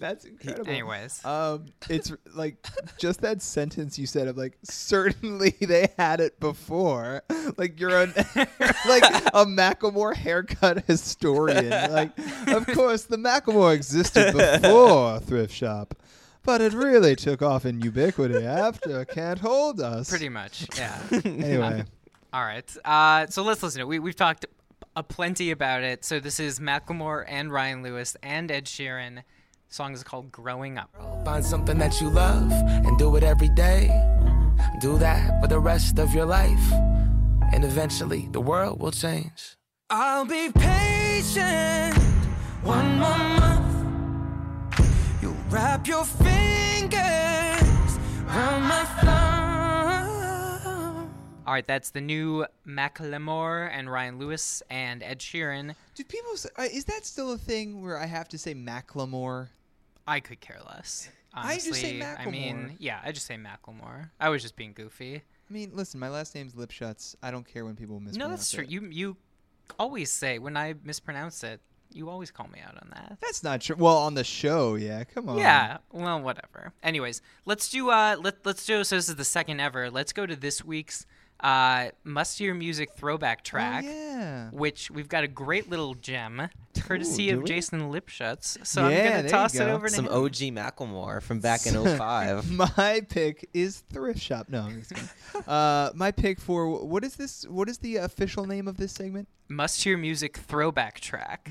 That's 0.00 0.24
incredible. 0.24 0.68
Anyways, 0.70 1.24
Um, 1.24 1.66
it's 1.88 2.10
like 2.34 2.56
just 2.98 3.20
that 3.20 3.40
sentence 3.42 3.98
you 3.98 4.06
said 4.06 4.26
of 4.26 4.36
like 4.36 4.58
certainly 4.64 5.50
they 5.60 5.88
had 5.98 6.20
it 6.20 6.40
before. 6.40 7.22
Like 7.56 7.78
you're 7.78 7.90
a 8.02 8.06
like 8.88 9.04
a 9.34 9.44
Macklemore 9.46 10.16
haircut 10.16 10.84
historian. 10.86 11.92
Like 11.92 12.10
of 12.48 12.66
course 12.66 13.04
the 13.04 13.16
Macklemore 13.18 13.74
existed 13.74 14.32
before 14.34 15.20
thrift 15.20 15.54
shop, 15.54 15.94
but 16.42 16.60
it 16.60 16.72
really 16.72 17.14
took 17.14 17.42
off 17.42 17.64
in 17.66 17.80
ubiquity 17.80 18.44
after 18.46 19.04
Can't 19.04 19.38
Hold 19.40 19.80
Us. 19.80 20.08
pretty 20.08 20.28
much, 20.30 20.66
yeah. 20.76 20.98
Anyway, 21.24 21.84
All 22.32 22.42
right. 22.42 22.76
Uh, 22.84 23.26
so 23.28 23.42
let's 23.42 23.62
listen 23.62 23.80
to 23.80 23.84
it. 23.84 23.88
We, 23.88 23.98
we've 23.98 24.16
talked 24.16 24.46
a 24.96 25.02
plenty 25.02 25.50
about 25.50 25.82
it. 25.82 26.04
So 26.04 26.18
this 26.20 26.40
is 26.40 26.58
Macklemore 26.58 27.24
and 27.28 27.52
Ryan 27.52 27.82
Lewis 27.82 28.16
and 28.22 28.50
Ed 28.50 28.64
Sheeran. 28.64 29.22
The 29.70 29.76
song 29.76 29.94
is 29.94 30.02
called 30.02 30.32
"Growing 30.32 30.78
Up." 30.78 30.90
Find 31.24 31.44
something 31.44 31.78
that 31.78 32.00
you 32.00 32.10
love 32.10 32.50
and 32.50 32.98
do 32.98 33.14
it 33.14 33.22
every 33.22 33.50
day. 33.50 33.86
Do 34.80 34.98
that 34.98 35.40
for 35.40 35.46
the 35.46 35.60
rest 35.60 36.00
of 36.00 36.12
your 36.12 36.26
life. 36.26 36.72
And 37.52 37.64
eventually, 37.64 38.28
the 38.32 38.40
world 38.40 38.80
will 38.80 38.90
change. 38.90 39.54
I'll 39.88 40.24
be 40.24 40.50
patient 40.50 41.96
one 42.64 42.98
more 42.98 43.16
month. 43.16 44.80
You 45.22 45.36
wrap 45.50 45.86
your 45.86 46.04
fingers 46.04 46.98
around 48.26 48.62
my 48.62 48.84
thumb. 49.02 49.30
All 51.46 51.54
right, 51.54 51.66
that's 51.66 51.90
the 51.90 52.00
new 52.00 52.44
Macklemore 52.66 53.70
and 53.72 53.88
Ryan 53.88 54.18
Lewis 54.18 54.64
and 54.68 55.00
Ed 55.04 55.20
Sheeran. 55.20 55.76
do 55.94 56.02
people? 56.02 56.36
Say, 56.36 56.48
uh, 56.58 56.62
is 56.62 56.86
that 56.86 57.06
still 57.06 57.30
a 57.30 57.38
thing 57.38 57.82
where 57.82 57.98
I 57.98 58.06
have 58.06 58.28
to 58.30 58.38
say 58.38 58.52
Macklemore? 58.52 59.50
I 60.10 60.20
could 60.20 60.40
care 60.40 60.58
less. 60.66 61.08
I 61.32 61.54
just 61.54 61.66
say 61.74 62.00
Honestly, 62.00 62.02
I 62.02 62.30
mean, 62.30 62.56
Macklemore. 62.56 62.76
yeah, 62.80 63.00
I 63.04 63.12
just 63.12 63.26
say 63.26 63.36
Macklemore. 63.36 64.10
I 64.18 64.28
was 64.30 64.42
just 64.42 64.56
being 64.56 64.72
goofy. 64.72 65.16
I 65.16 65.52
mean, 65.52 65.70
listen, 65.72 66.00
my 66.00 66.08
last 66.08 66.34
name's 66.34 66.54
Lipshutz. 66.54 67.14
I 67.22 67.30
don't 67.30 67.46
care 67.46 67.64
when 67.64 67.76
people 67.76 68.00
mispronounce 68.00 68.18
No, 68.18 68.28
that's 68.34 68.50
true. 68.50 68.64
it. 68.64 68.70
You 68.70 68.88
you 68.90 69.16
always 69.78 70.10
say 70.10 70.38
when 70.38 70.56
I 70.56 70.74
mispronounce 70.84 71.44
it. 71.44 71.60
You 71.92 72.08
always 72.08 72.30
call 72.30 72.46
me 72.46 72.60
out 72.64 72.76
on 72.80 72.90
that. 72.94 73.18
That's 73.20 73.42
not 73.42 73.60
true. 73.62 73.74
Well, 73.76 73.96
on 73.98 74.14
the 74.14 74.22
show, 74.22 74.76
yeah. 74.76 75.02
Come 75.04 75.28
on. 75.28 75.38
Yeah. 75.38 75.78
Well, 75.90 76.20
whatever. 76.20 76.72
Anyways, 76.84 77.20
let's 77.46 77.68
do 77.68 77.90
uh 77.90 78.16
let 78.20 78.44
let's 78.46 78.64
do 78.66 78.82
so 78.84 78.96
this 78.96 79.08
is 79.08 79.16
the 79.16 79.24
second 79.24 79.58
ever. 79.60 79.90
Let's 79.90 80.12
go 80.12 80.24
to 80.26 80.36
this 80.36 80.64
week's 80.64 81.04
uh, 81.42 81.88
Must 82.04 82.38
Hear 82.38 82.54
Music 82.54 82.90
throwback 82.96 83.42
track, 83.44 83.84
Oh, 83.86 83.90
yeah. 83.90 84.50
which 84.50 84.90
we've 84.90 85.08
got 85.08 85.24
a 85.24 85.28
great 85.28 85.68
little 85.70 85.94
gem, 85.94 86.48
courtesy 86.78 87.30
Ooh, 87.30 87.36
of 87.36 87.42
we? 87.42 87.48
Jason 87.48 87.90
Lipshutz. 87.92 88.64
So 88.66 88.84
I'm 88.84 88.92
going 88.94 89.12
to 89.18 89.22
you 89.24 89.28
toss 89.28 89.54
it 89.54 89.62
over 89.68 89.88
to 89.88 89.94
Some 89.94 90.06
him. 90.06 90.12
OG 90.12 90.34
Macklemore 90.54 91.22
from 91.22 91.40
back 91.40 91.66
in 91.66 91.74
05. 91.98 92.50
my 92.76 93.00
pick 93.08 93.48
is 93.54 93.82
thrift 93.92 94.20
shop. 94.20 94.46
No, 94.48 94.62
I'm 94.62 94.78
just 94.80 94.90
kidding. 94.94 95.08
uh, 95.48 95.90
my 95.94 96.10
pick 96.10 96.40
for 96.40 96.84
what 96.84 97.04
is 97.04 97.16
this? 97.16 97.44
What 97.48 97.68
is 97.68 97.78
the 97.78 97.96
official 97.96 98.46
name 98.46 98.68
of 98.68 98.76
this 98.76 98.92
segment? 98.92 99.28
Must 99.48 99.82
Hear 99.82 99.96
Music 99.96 100.36
throwback 100.36 101.00
track. 101.00 101.50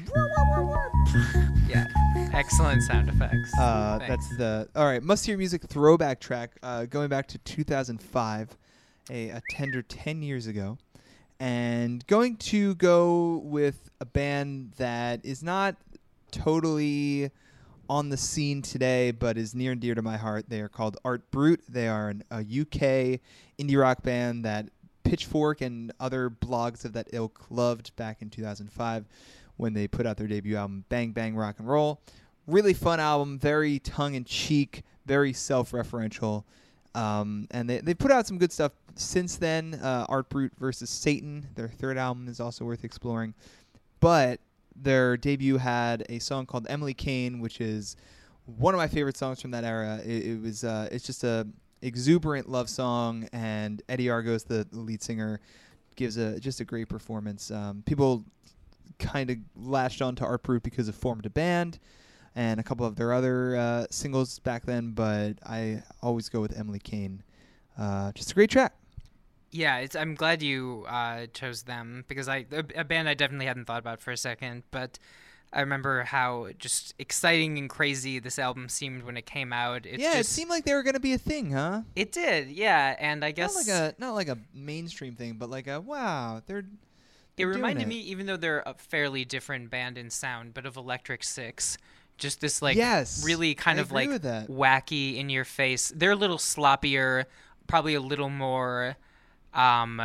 yeah, 1.67 1.85
excellent 2.33 2.81
sound 2.83 3.09
effects. 3.09 3.51
Uh, 3.59 3.99
that's 4.07 4.27
the 4.37 4.69
all 4.75 4.85
right. 4.85 5.03
Must 5.03 5.25
hear 5.25 5.37
music 5.37 5.63
throwback 5.67 6.19
track 6.19 6.51
uh, 6.63 6.85
going 6.85 7.09
back 7.09 7.27
to 7.29 7.37
2005, 7.39 8.57
a, 9.09 9.29
a 9.29 9.41
tender 9.49 9.81
10 9.81 10.21
years 10.21 10.47
ago, 10.47 10.77
and 11.39 12.05
going 12.07 12.35
to 12.37 12.75
go 12.75 13.41
with 13.43 13.89
a 13.99 14.05
band 14.05 14.73
that 14.77 15.23
is 15.23 15.41
not 15.43 15.75
totally 16.31 17.31
on 17.89 18.09
the 18.09 18.17
scene 18.17 18.61
today, 18.61 19.11
but 19.11 19.37
is 19.37 19.55
near 19.55 19.71
and 19.71 19.81
dear 19.81 19.95
to 19.95 20.01
my 20.01 20.15
heart. 20.15 20.45
They 20.47 20.61
are 20.61 20.69
called 20.69 20.97
Art 21.03 21.29
Brut. 21.31 21.59
They 21.67 21.87
are 21.87 22.09
an, 22.09 22.23
a 22.29 22.39
UK 22.39 23.19
indie 23.57 23.79
rock 23.79 24.03
band 24.03 24.45
that 24.45 24.69
Pitchfork 25.03 25.61
and 25.61 25.91
other 25.99 26.29
blogs 26.29 26.85
of 26.85 26.93
that 26.93 27.07
ilk 27.13 27.47
loved 27.49 27.95
back 27.95 28.21
in 28.21 28.29
2005 28.29 29.05
when 29.57 29.73
they 29.73 29.87
put 29.87 30.05
out 30.05 30.17
their 30.17 30.27
debut 30.27 30.55
album 30.55 30.85
Bang 30.89 31.11
Bang 31.11 31.35
Rock 31.35 31.55
and 31.57 31.67
Roll. 31.67 31.99
Really 32.45 32.73
fun 32.73 32.99
album, 32.99 33.39
very 33.39 33.79
tongue 33.79 34.13
in 34.13 34.23
cheek, 34.23 34.83
very 35.05 35.33
self 35.33 35.71
referential. 35.71 36.43
Um, 36.95 37.47
and 37.51 37.69
they, 37.69 37.79
they 37.79 37.93
put 37.93 38.11
out 38.11 38.27
some 38.27 38.37
good 38.37 38.51
stuff 38.51 38.71
since 38.99 39.35
then. 39.35 39.75
Uh, 39.75 40.05
Art 40.09 40.29
Brut 40.29 40.51
versus 40.59 40.89
Satan, 40.89 41.47
their 41.55 41.67
third 41.67 41.97
album, 41.97 42.27
is 42.27 42.39
also 42.39 42.65
worth 42.65 42.83
exploring. 42.83 43.33
But 43.99 44.39
their 44.75 45.17
debut 45.17 45.57
had 45.57 46.05
a 46.09 46.19
song 46.19 46.45
called 46.45 46.67
Emily 46.69 46.93
Kane, 46.93 47.39
which 47.39 47.61
is 47.61 47.95
one 48.45 48.73
of 48.73 48.77
my 48.77 48.87
favorite 48.87 49.17
songs 49.17 49.41
from 49.41 49.51
that 49.51 49.63
era. 49.63 49.99
It, 50.03 50.25
it 50.25 50.41
was 50.41 50.63
uh, 50.63 50.89
it's 50.91 51.05
just 51.05 51.23
a 51.23 51.47
exuberant 51.81 52.49
love 52.49 52.69
song, 52.69 53.27
and 53.33 53.81
Eddie 53.89 54.09
Argos, 54.09 54.43
the 54.43 54.67
lead 54.71 55.01
singer, 55.01 55.39
gives 55.95 56.17
a 56.17 56.39
just 56.39 56.59
a 56.59 56.65
great 56.65 56.89
performance. 56.89 57.51
Um, 57.51 57.83
people 57.85 58.23
kind 58.99 59.29
of 59.29 59.37
latched 59.55 60.01
on 60.01 60.15
to 60.15 60.25
Art 60.25 60.43
Brut 60.43 60.63
because 60.63 60.89
it 60.89 60.95
Formed 60.95 61.25
a 61.25 61.29
Band 61.29 61.79
and 62.35 62.59
a 62.59 62.63
couple 62.63 62.85
of 62.85 62.95
their 62.95 63.13
other 63.13 63.55
uh, 63.55 63.85
singles 63.89 64.39
back 64.39 64.65
then, 64.65 64.91
but 64.91 65.33
I 65.45 65.83
always 66.01 66.29
go 66.29 66.41
with 66.41 66.57
Emily 66.57 66.79
Kane. 66.79 67.23
Uh, 67.77 68.11
just 68.11 68.31
a 68.31 68.35
great 68.35 68.49
track. 68.49 68.73
Yeah, 69.51 69.77
it's, 69.77 69.95
I'm 69.95 70.15
glad 70.15 70.43
you 70.43 70.85
uh, 70.87 71.27
chose 71.33 71.63
them 71.63 72.05
because 72.07 72.27
I 72.27 72.45
a, 72.51 72.63
a 72.75 72.83
band 72.83 73.09
I 73.09 73.13
definitely 73.13 73.47
hadn't 73.47 73.65
thought 73.65 73.79
about 73.79 73.99
for 73.99 74.11
a 74.11 74.17
second, 74.17 74.63
but 74.71 74.99
I 75.51 75.61
remember 75.61 76.03
how 76.03 76.49
just 76.59 76.93
exciting 76.99 77.57
and 77.57 77.69
crazy 77.69 78.19
this 78.19 78.37
album 78.37 78.69
seemed 78.69 79.03
when 79.03 79.17
it 79.17 79.25
came 79.25 79.51
out. 79.51 79.85
It's 79.85 80.01
yeah, 80.01 80.19
it 80.19 80.27
seemed 80.27 80.49
like 80.49 80.65
they 80.65 80.73
were 80.73 80.83
gonna 80.83 80.99
be 80.99 81.13
a 81.13 81.17
thing, 81.17 81.51
huh? 81.51 81.81
it 81.95 82.11
did, 82.11 82.49
yeah, 82.49 82.95
and 82.99 83.25
I 83.25 83.31
guess 83.31 83.55
not 83.55 83.67
like 83.67 83.75
a 83.75 83.95
not 83.97 84.13
like 84.13 84.27
a 84.27 84.37
mainstream 84.53 85.15
thing, 85.15 85.33
but 85.39 85.49
like 85.49 85.67
a 85.67 85.81
wow, 85.81 86.41
they're. 86.45 86.59
it 86.59 86.65
they're 87.35 87.47
reminded 87.47 87.83
it. 87.83 87.87
me, 87.87 87.99
even 88.01 88.27
though 88.27 88.37
they're 88.37 88.63
a 88.65 88.75
fairly 88.75 89.25
different 89.25 89.71
band 89.71 89.97
in 89.97 90.11
sound, 90.11 90.53
but 90.53 90.65
of 90.65 90.77
Electric 90.77 91.23
Six. 91.23 91.77
Just 92.17 92.41
this 92.41 92.61
like 92.61 92.75
Yes, 92.75 93.23
really 93.25 93.55
kind 93.55 93.79
I 93.79 93.81
of 93.81 93.93
like 93.93 94.09
wacky 94.09 95.15
in 95.15 95.29
your 95.29 95.45
face. 95.45 95.91
They're 95.95 96.11
a 96.11 96.17
little 96.17 96.37
sloppier, 96.37 97.23
probably 97.65 97.93
a 97.93 98.01
little 98.01 98.29
more 98.29 98.97
um 99.53 100.01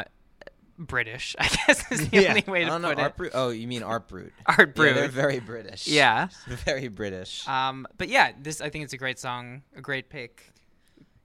British, 0.78 1.36
I 1.38 1.48
guess 1.66 1.90
is 1.92 2.08
the 2.08 2.20
Yeah. 2.22 2.28
only 2.30 2.44
way 2.46 2.62
I 2.62 2.64
to 2.64 2.70
don't 2.70 2.82
put 2.82 2.98
Art 2.98 3.12
it. 3.12 3.16
Brute. 3.16 3.32
Oh, 3.34 3.50
you 3.50 3.68
mean 3.68 3.82
Art 3.82 4.08
Brut? 4.08 4.30
Art 4.46 4.76
Yeah, 4.76 4.92
they're 4.92 5.08
very 5.08 5.38
British. 5.40 5.86
Yeah. 5.86 6.28
very 6.46 6.88
British. 6.88 7.46
Um, 7.46 7.86
but 7.96 8.08
yeah, 8.08 8.32
this 8.40 8.60
I 8.60 8.70
think 8.70 8.84
it's 8.84 8.92
a 8.92 8.98
great 8.98 9.18
song, 9.18 9.62
a 9.76 9.80
great 9.80 10.08
pick. 10.08 10.50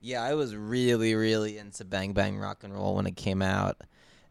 Yeah, 0.00 0.22
I 0.22 0.34
was 0.34 0.54
really, 0.56 1.14
really 1.14 1.58
into 1.58 1.84
Bang 1.84 2.12
Bang 2.12 2.38
Rock 2.38 2.64
and 2.64 2.72
Roll 2.72 2.94
when 2.94 3.06
it 3.06 3.16
came 3.16 3.42
out. 3.42 3.76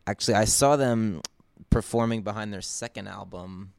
Actually, 0.08 0.36
I 0.36 0.46
saw 0.46 0.76
them 0.76 1.22
performing 1.70 2.24
behind 2.24 2.52
their 2.52 2.62
second 2.62 3.08
album. 3.08 3.74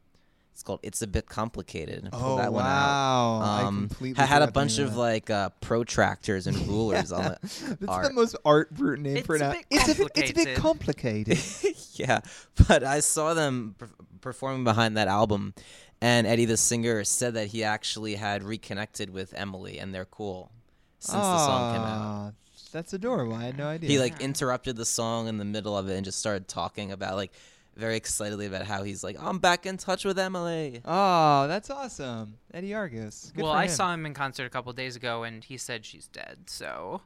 It's 0.53 0.63
called 0.63 0.79
"It's 0.83 1.01
a 1.01 1.07
Bit 1.07 1.27
Complicated." 1.27 2.07
I 2.07 2.09
pulled 2.09 2.23
Oh, 2.23 2.37
that 2.37 2.53
one 2.53 2.63
wow. 2.65 3.39
I 3.41 3.61
out. 3.61 3.65
Um, 3.67 3.87
completely 3.87 4.23
had 4.25 4.41
a 4.41 4.51
bunch 4.51 4.77
of 4.79 4.87
of 4.89 4.93
that. 4.93 4.99
like 4.99 5.29
uh, 5.29 5.49
protractors 5.61 6.45
and 6.47 6.55
rulers 6.67 7.11
on 7.11 7.31
it. 7.33 7.37
That's 7.41 7.85
art. 7.87 8.07
the 8.07 8.13
most 8.13 8.35
Art 8.45 8.71
Brut 8.71 8.99
name 8.99 9.17
It's 9.17 9.25
for 9.27 9.35
an 9.37 9.41
a 9.41 9.45
al- 9.45 9.51
bit 9.53 9.65
It's 9.71 9.89
a 9.89 9.95
bit, 9.95 10.11
it's 10.15 10.31
a 10.31 10.33
bit 10.33 10.57
complicated. 10.57 11.37
complicated. 11.37 11.75
yeah, 11.93 12.19
but 12.67 12.83
I 12.83 12.99
saw 12.99 13.33
them 13.33 13.75
per- 13.77 13.89
performing 14.21 14.63
behind 14.63 14.97
that 14.97 15.07
album, 15.07 15.53
and 16.01 16.27
Eddie, 16.27 16.45
the 16.45 16.57
singer, 16.57 17.03
said 17.03 17.33
that 17.35 17.47
he 17.47 17.63
actually 17.63 18.15
had 18.15 18.43
reconnected 18.43 19.09
with 19.09 19.33
Emily, 19.35 19.79
and 19.79 19.93
they're 19.95 20.05
cool 20.05 20.51
since 20.99 21.13
the 21.15 21.45
song 21.45 21.73
came 21.73 21.81
out. 21.83 22.33
That's 22.71 22.93
adorable. 22.93 23.33
I 23.35 23.43
had 23.45 23.57
no 23.57 23.67
idea. 23.67 23.89
He 23.89 23.99
like 23.99 24.21
interrupted 24.21 24.77
the 24.77 24.85
song 24.85 25.27
in 25.27 25.37
the 25.37 25.43
middle 25.45 25.77
of 25.77 25.89
it 25.89 25.95
and 25.95 26.05
just 26.05 26.19
started 26.19 26.47
talking 26.47 26.91
about 26.93 27.15
like 27.15 27.33
very 27.75 27.95
excitedly 27.95 28.45
about 28.45 28.63
how 28.65 28.83
he's 28.83 29.03
like, 29.03 29.15
I'm 29.19 29.39
back 29.39 29.65
in 29.65 29.77
touch 29.77 30.03
with 30.05 30.19
Emily. 30.19 30.81
Oh, 30.85 31.47
that's 31.47 31.69
awesome, 31.69 32.35
Eddie 32.53 32.73
Argos. 32.73 33.31
Good 33.35 33.43
well, 33.43 33.53
for 33.53 33.57
I 33.59 33.63
him. 33.63 33.69
saw 33.69 33.93
him 33.93 34.05
in 34.05 34.13
concert 34.13 34.45
a 34.45 34.49
couple 34.49 34.71
days 34.73 34.95
ago, 34.95 35.23
and 35.23 35.43
he 35.43 35.57
said 35.57 35.85
she's 35.85 36.07
dead. 36.07 36.39
So, 36.47 37.01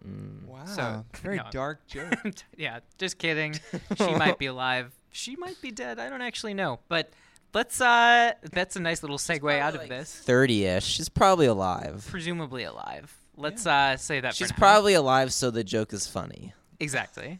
Wow, 0.45 0.65
so 0.65 1.05
very 1.21 1.37
no. 1.37 1.43
dark 1.51 1.85
joke. 1.87 2.13
yeah, 2.57 2.79
just 2.97 3.17
kidding. 3.17 3.53
she 3.97 4.15
might 4.15 4.37
be 4.39 4.47
alive. 4.47 4.91
She 5.11 5.35
might 5.35 5.61
be 5.61 5.71
dead. 5.71 5.99
I 5.99 6.09
don't 6.09 6.21
actually 6.21 6.53
know. 6.53 6.79
But 6.89 7.11
let's. 7.53 7.79
uh 7.79 8.33
That's 8.51 8.75
a 8.75 8.79
nice 8.81 9.01
little 9.03 9.17
segue 9.17 9.59
out 9.59 9.75
of 9.75 9.87
this. 9.87 10.13
30 10.13 10.65
ish. 10.65 10.83
She's 10.85 11.07
probably 11.09 11.45
alive. 11.45 12.05
Presumably 12.09 12.63
alive. 12.63 13.15
Let's 13.37 13.65
uh 13.65 13.95
say 13.97 14.19
that. 14.21 14.35
She's 14.35 14.47
for 14.49 14.53
now. 14.55 14.57
probably 14.59 14.93
alive, 14.93 15.31
so 15.31 15.51
the 15.51 15.63
joke 15.63 15.93
is 15.93 16.05
funny. 16.07 16.53
Exactly. 16.81 17.39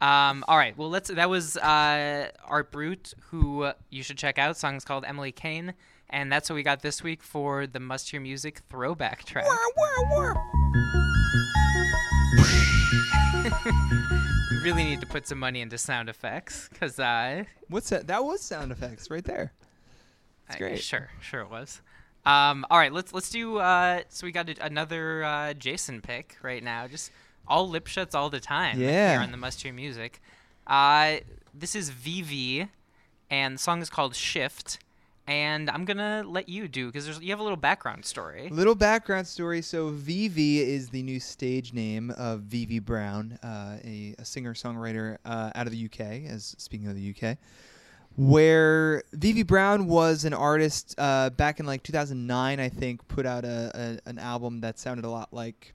Um, 0.00 0.44
all 0.48 0.56
right. 0.56 0.76
Well, 0.78 0.88
let's. 0.88 1.10
That 1.10 1.28
was 1.28 1.56
uh, 1.58 2.30
Art 2.44 2.70
Brut, 2.72 3.12
who 3.30 3.64
uh, 3.64 3.72
you 3.90 4.02
should 4.02 4.16
check 4.16 4.38
out. 4.38 4.56
Song's 4.56 4.84
called 4.84 5.04
Emily 5.06 5.32
Kane, 5.32 5.74
and 6.08 6.32
that's 6.32 6.48
what 6.48 6.56
we 6.56 6.62
got 6.62 6.80
this 6.80 7.02
week 7.02 7.22
for 7.22 7.66
the 7.66 7.80
Must 7.80 8.10
Hear 8.10 8.20
Music 8.20 8.60
throwback 8.70 9.24
track. 9.24 9.46
we 14.50 14.56
really 14.62 14.84
need 14.84 15.00
to 15.00 15.06
put 15.06 15.26
some 15.26 15.38
money 15.38 15.60
into 15.60 15.76
sound 15.78 16.08
effects, 16.08 16.68
cause 16.78 16.98
uh, 16.98 17.44
What's 17.68 17.90
that? 17.90 18.06
That 18.06 18.24
was 18.24 18.40
sound 18.40 18.72
effects 18.72 19.10
right 19.10 19.24
there. 19.24 19.52
I- 20.48 20.56
great. 20.58 20.80
Sure, 20.80 21.10
sure 21.20 21.42
it 21.42 21.50
was. 21.50 21.82
Um, 22.26 22.66
all 22.70 22.78
right, 22.78 22.92
let's 22.92 23.14
let's 23.14 23.30
do. 23.30 23.58
Uh, 23.58 24.00
so 24.08 24.26
we 24.26 24.32
got 24.32 24.48
a, 24.48 24.54
another 24.64 25.24
uh, 25.24 25.54
Jason 25.54 26.00
pick 26.02 26.36
right 26.42 26.62
now. 26.62 26.86
Just 26.86 27.10
all 27.50 27.68
Lipshutz 27.68 28.14
all 28.14 28.30
the 28.30 28.40
time. 28.40 28.80
Yeah. 28.80 29.12
Here 29.12 29.20
on 29.20 29.32
the 29.32 29.36
Must 29.36 29.60
Hear 29.60 29.72
Music. 29.72 30.22
Uh, 30.66 31.16
this 31.52 31.74
is 31.74 31.90
VV, 31.90 32.68
and 33.28 33.56
the 33.56 33.58
song 33.58 33.82
is 33.82 33.90
called 33.90 34.14
Shift. 34.14 34.78
And 35.26 35.70
I'm 35.70 35.84
gonna 35.84 36.24
let 36.26 36.48
you 36.48 36.66
do 36.66 36.86
because 36.90 37.20
you 37.20 37.30
have 37.30 37.38
a 37.38 37.42
little 37.42 37.56
background 37.56 38.04
story. 38.04 38.48
Little 38.50 38.74
background 38.74 39.28
story. 39.28 39.62
So 39.62 39.90
VV 39.92 40.58
is 40.58 40.88
the 40.88 41.02
new 41.02 41.20
stage 41.20 41.72
name 41.72 42.10
of 42.12 42.40
VV 42.40 42.84
Brown, 42.84 43.38
uh, 43.42 43.78
a, 43.84 44.14
a 44.18 44.24
singer-songwriter 44.24 45.18
uh, 45.24 45.50
out 45.54 45.66
of 45.66 45.72
the 45.72 45.84
UK. 45.84 46.00
As 46.28 46.56
speaking 46.58 46.88
of 46.88 46.96
the 46.96 47.14
UK, 47.14 47.36
where 48.16 49.04
VV 49.14 49.46
Brown 49.46 49.86
was 49.86 50.24
an 50.24 50.34
artist 50.34 50.94
uh, 50.98 51.30
back 51.30 51.60
in 51.60 51.66
like 51.66 51.82
2009, 51.82 52.58
I 52.58 52.68
think, 52.68 53.06
put 53.06 53.24
out 53.24 53.44
a, 53.44 53.98
a 54.04 54.08
an 54.08 54.18
album 54.18 54.60
that 54.62 54.78
sounded 54.78 55.04
a 55.04 55.10
lot 55.10 55.32
like, 55.32 55.74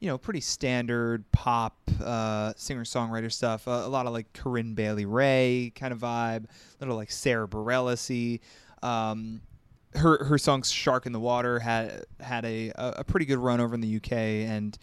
you 0.00 0.08
know, 0.08 0.16
pretty 0.16 0.40
standard 0.40 1.30
pop 1.32 1.76
uh, 2.02 2.52
singer-songwriter 2.56 3.32
stuff. 3.32 3.66
a 3.66 3.88
lot 3.88 4.06
of 4.06 4.12
like 4.12 4.32
Corinne 4.32 4.74
Bailey 4.74 5.06
Rae 5.06 5.72
kind 5.74 5.92
of 5.92 5.98
vibe, 5.98 6.44
a 6.44 6.48
little 6.80 6.96
like 6.96 7.10
Sara 7.10 7.48
Bareilles. 7.48 8.40
Um, 8.82 9.40
her 9.94 10.24
her 10.24 10.38
song 10.38 10.62
"Shark 10.62 11.06
in 11.06 11.12
the 11.12 11.20
Water" 11.20 11.58
had 11.58 12.04
had 12.20 12.44
a 12.44 12.70
a, 12.70 12.94
a 12.98 13.04
pretty 13.04 13.26
good 13.26 13.38
run 13.38 13.60
over 13.60 13.74
in 13.74 13.80
the 13.80 13.96
UK 13.96 14.12
and 14.12 14.78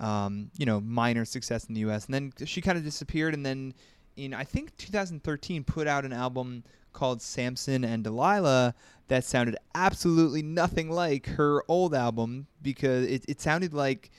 um, 0.00 0.50
you 0.56 0.66
know 0.66 0.80
minor 0.80 1.24
success 1.24 1.64
in 1.64 1.74
the 1.74 1.80
US. 1.82 2.06
And 2.06 2.14
then 2.14 2.32
she 2.46 2.60
kind 2.60 2.76
of 2.76 2.84
disappeared. 2.84 3.34
And 3.34 3.44
then 3.44 3.74
in 4.16 4.34
I 4.34 4.44
think 4.44 4.76
2013 4.78 5.64
put 5.64 5.86
out 5.86 6.04
an 6.04 6.12
album 6.12 6.64
called 6.92 7.20
Samson 7.20 7.84
and 7.84 8.02
Delilah 8.02 8.74
that 9.08 9.24
sounded 9.24 9.56
absolutely 9.74 10.42
nothing 10.42 10.90
like 10.90 11.26
her 11.26 11.62
old 11.68 11.94
album 11.94 12.46
because 12.62 13.06
it, 13.06 13.24
it 13.28 13.40
sounded 13.40 13.74
like 13.74 14.10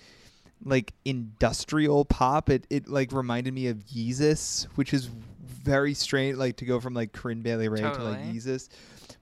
like 0.64 0.94
industrial 1.06 2.06
pop. 2.06 2.50
It 2.50 2.66
it 2.70 2.88
like 2.88 3.12
reminded 3.12 3.54
me 3.54 3.68
of 3.68 3.78
Yeezus, 3.86 4.66
which 4.76 4.94
is 4.94 5.06
very 5.06 5.94
strange. 5.94 6.38
Like 6.38 6.58
to 6.58 6.66
go 6.66 6.80
from 6.80 6.94
like 6.94 7.12
Corinne 7.14 7.42
Bailey 7.42 7.70
Rae 7.70 7.82
to 7.82 7.88
like 7.88 7.98
Totally. 7.98 8.18
Yeezus. 8.34 8.70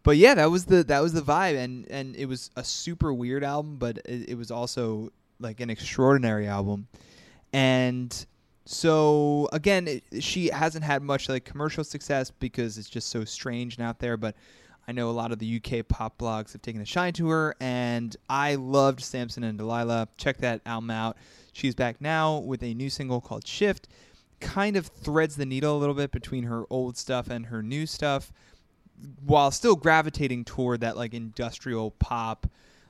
But 0.04 0.18
yeah, 0.18 0.36
that 0.36 0.52
was 0.52 0.66
the 0.66 0.84
that 0.84 1.02
was 1.02 1.14
the 1.14 1.22
vibe, 1.22 1.58
and 1.58 1.90
and 1.90 2.16
it 2.16 2.28
was 2.28 2.52
a 2.56 2.64
super 2.64 3.14
weird 3.14 3.44
album, 3.44 3.78
but 3.78 3.98
it, 4.06 4.30
it 4.30 4.38
was 4.38 4.52
also 4.52 5.12
like 5.40 5.60
an 5.60 5.70
extraordinary 5.70 6.48
album. 6.48 6.88
And 7.52 8.26
so 8.66 9.50
again, 9.52 9.88
it, 9.88 10.04
she 10.24 10.48
hasn't 10.48 10.84
had 10.84 11.02
much 11.02 11.30
like 11.30 11.46
commercial 11.46 11.84
success 11.84 12.32
because 12.32 12.78
it's 12.78 12.90
just 12.90 13.10
so 13.10 13.26
strange 13.26 13.78
and 13.78 13.86
out 13.86 14.00
there. 14.00 14.18
But 14.18 14.36
I 14.88 14.92
know 14.92 15.10
a 15.10 15.12
lot 15.12 15.32
of 15.32 15.40
the 15.40 15.62
UK 15.64 15.88
pop 15.88 16.18
blogs 16.18 16.54
have 16.54 16.62
taken 16.62 16.82
a 16.82 16.86
shine 16.86 17.14
to 17.14 17.30
her, 17.30 17.56
and 17.60 18.16
I 18.30 18.56
loved 18.56 19.02
Samson 19.02 19.44
and 19.44 19.58
Delilah. 19.58 20.10
Check 20.18 20.38
that 20.38 20.62
album 20.66 20.92
out. 20.92 21.18
She's 21.54 21.74
back 21.74 22.00
now 22.00 22.38
with 22.38 22.62
a 22.62 22.74
new 22.74 22.90
single 22.90 23.22
called 23.22 23.48
Shift. 23.48 23.88
Kind 24.40 24.78
of 24.78 24.88
threads 24.88 25.38
the 25.38 25.46
needle 25.46 25.76
a 25.76 25.80
little 25.80 25.96
bit 25.96 26.12
between 26.12 26.44
her 26.44 26.66
old 26.70 26.98
stuff 26.98 27.30
and 27.30 27.48
her 27.48 27.64
new 27.64 27.86
stuff, 27.88 28.32
while 29.26 29.50
still 29.50 29.76
gravitating 29.76 30.46
toward 30.46 30.82
that 30.82 30.98
like 30.98 31.14
industrial 31.14 31.92
pop 31.92 32.46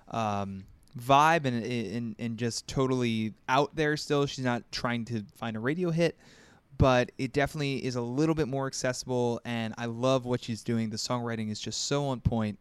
um, 0.09 0.65
vibe 0.99 1.45
and, 1.45 1.63
and 1.63 2.15
and 2.19 2.37
just 2.37 2.67
totally 2.67 3.33
out 3.47 3.75
there. 3.75 3.95
Still, 3.95 4.25
she's 4.25 4.43
not 4.43 4.63
trying 4.71 5.05
to 5.05 5.23
find 5.35 5.55
a 5.55 5.59
radio 5.59 5.91
hit, 5.91 6.17
but 6.77 7.11
it 7.17 7.33
definitely 7.33 7.85
is 7.85 7.95
a 7.95 8.01
little 8.01 8.35
bit 8.35 8.47
more 8.47 8.67
accessible. 8.67 9.41
And 9.45 9.73
I 9.77 9.85
love 9.85 10.25
what 10.25 10.43
she's 10.43 10.63
doing. 10.63 10.89
The 10.89 10.97
songwriting 10.97 11.51
is 11.51 11.59
just 11.59 11.87
so 11.87 12.05
on 12.07 12.19
point, 12.21 12.59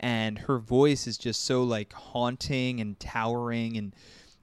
and 0.00 0.38
her 0.38 0.58
voice 0.58 1.06
is 1.06 1.18
just 1.18 1.44
so 1.44 1.62
like 1.62 1.92
haunting 1.92 2.80
and 2.80 2.98
towering 2.98 3.76
and 3.76 3.94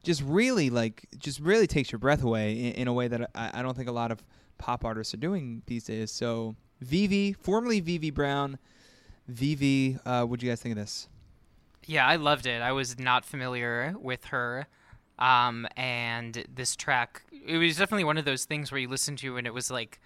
just 0.04 0.22
really 0.24 0.70
like 0.70 1.08
just 1.18 1.40
really 1.40 1.68
takes 1.68 1.92
your 1.92 2.00
breath 2.00 2.24
away 2.24 2.54
in, 2.54 2.74
in 2.74 2.88
a 2.88 2.94
way 2.94 3.08
that 3.08 3.30
I, 3.36 3.60
I 3.60 3.62
don't 3.62 3.76
think 3.76 3.90
a 3.90 3.94
lot 3.94 4.12
of 4.12 4.24
pop 4.58 4.86
artists 4.86 5.14
are 5.14 5.18
doing 5.18 5.62
these 5.66 5.86
days. 5.86 6.12
So 6.12 6.56
Vivi, 6.82 7.34
formerly 7.34 7.80
Vivi 7.80 8.12
Brown, 8.12 8.58
Vivi, 9.28 9.98
uh, 10.06 10.24
what 10.26 10.40
do 10.40 10.46
you 10.46 10.52
guys 10.52 10.62
think 10.62 10.74
of 10.74 10.78
this? 10.78 11.08
Yeah, 11.86 12.06
I 12.06 12.18
loved 12.18 12.46
it. 12.46 12.62
I 12.62 12.72
was 12.72 13.00
not 13.00 13.26
familiar 13.26 13.96
with 14.00 14.26
her. 14.26 14.68
Um, 15.20 15.68
and 15.76 16.46
this 16.54 16.76
track, 16.76 17.22
it 17.46 17.58
was 17.58 17.78
definitely 17.78 18.06
one 18.06 18.18
of 18.18 18.26
those 18.26 18.46
things 18.46 18.72
where 18.72 18.80
you 18.80 18.88
listen 18.88 19.16
to 19.18 19.38
and 19.38 19.46
it 19.46 19.54
was 19.54 19.70
like, 19.70 20.00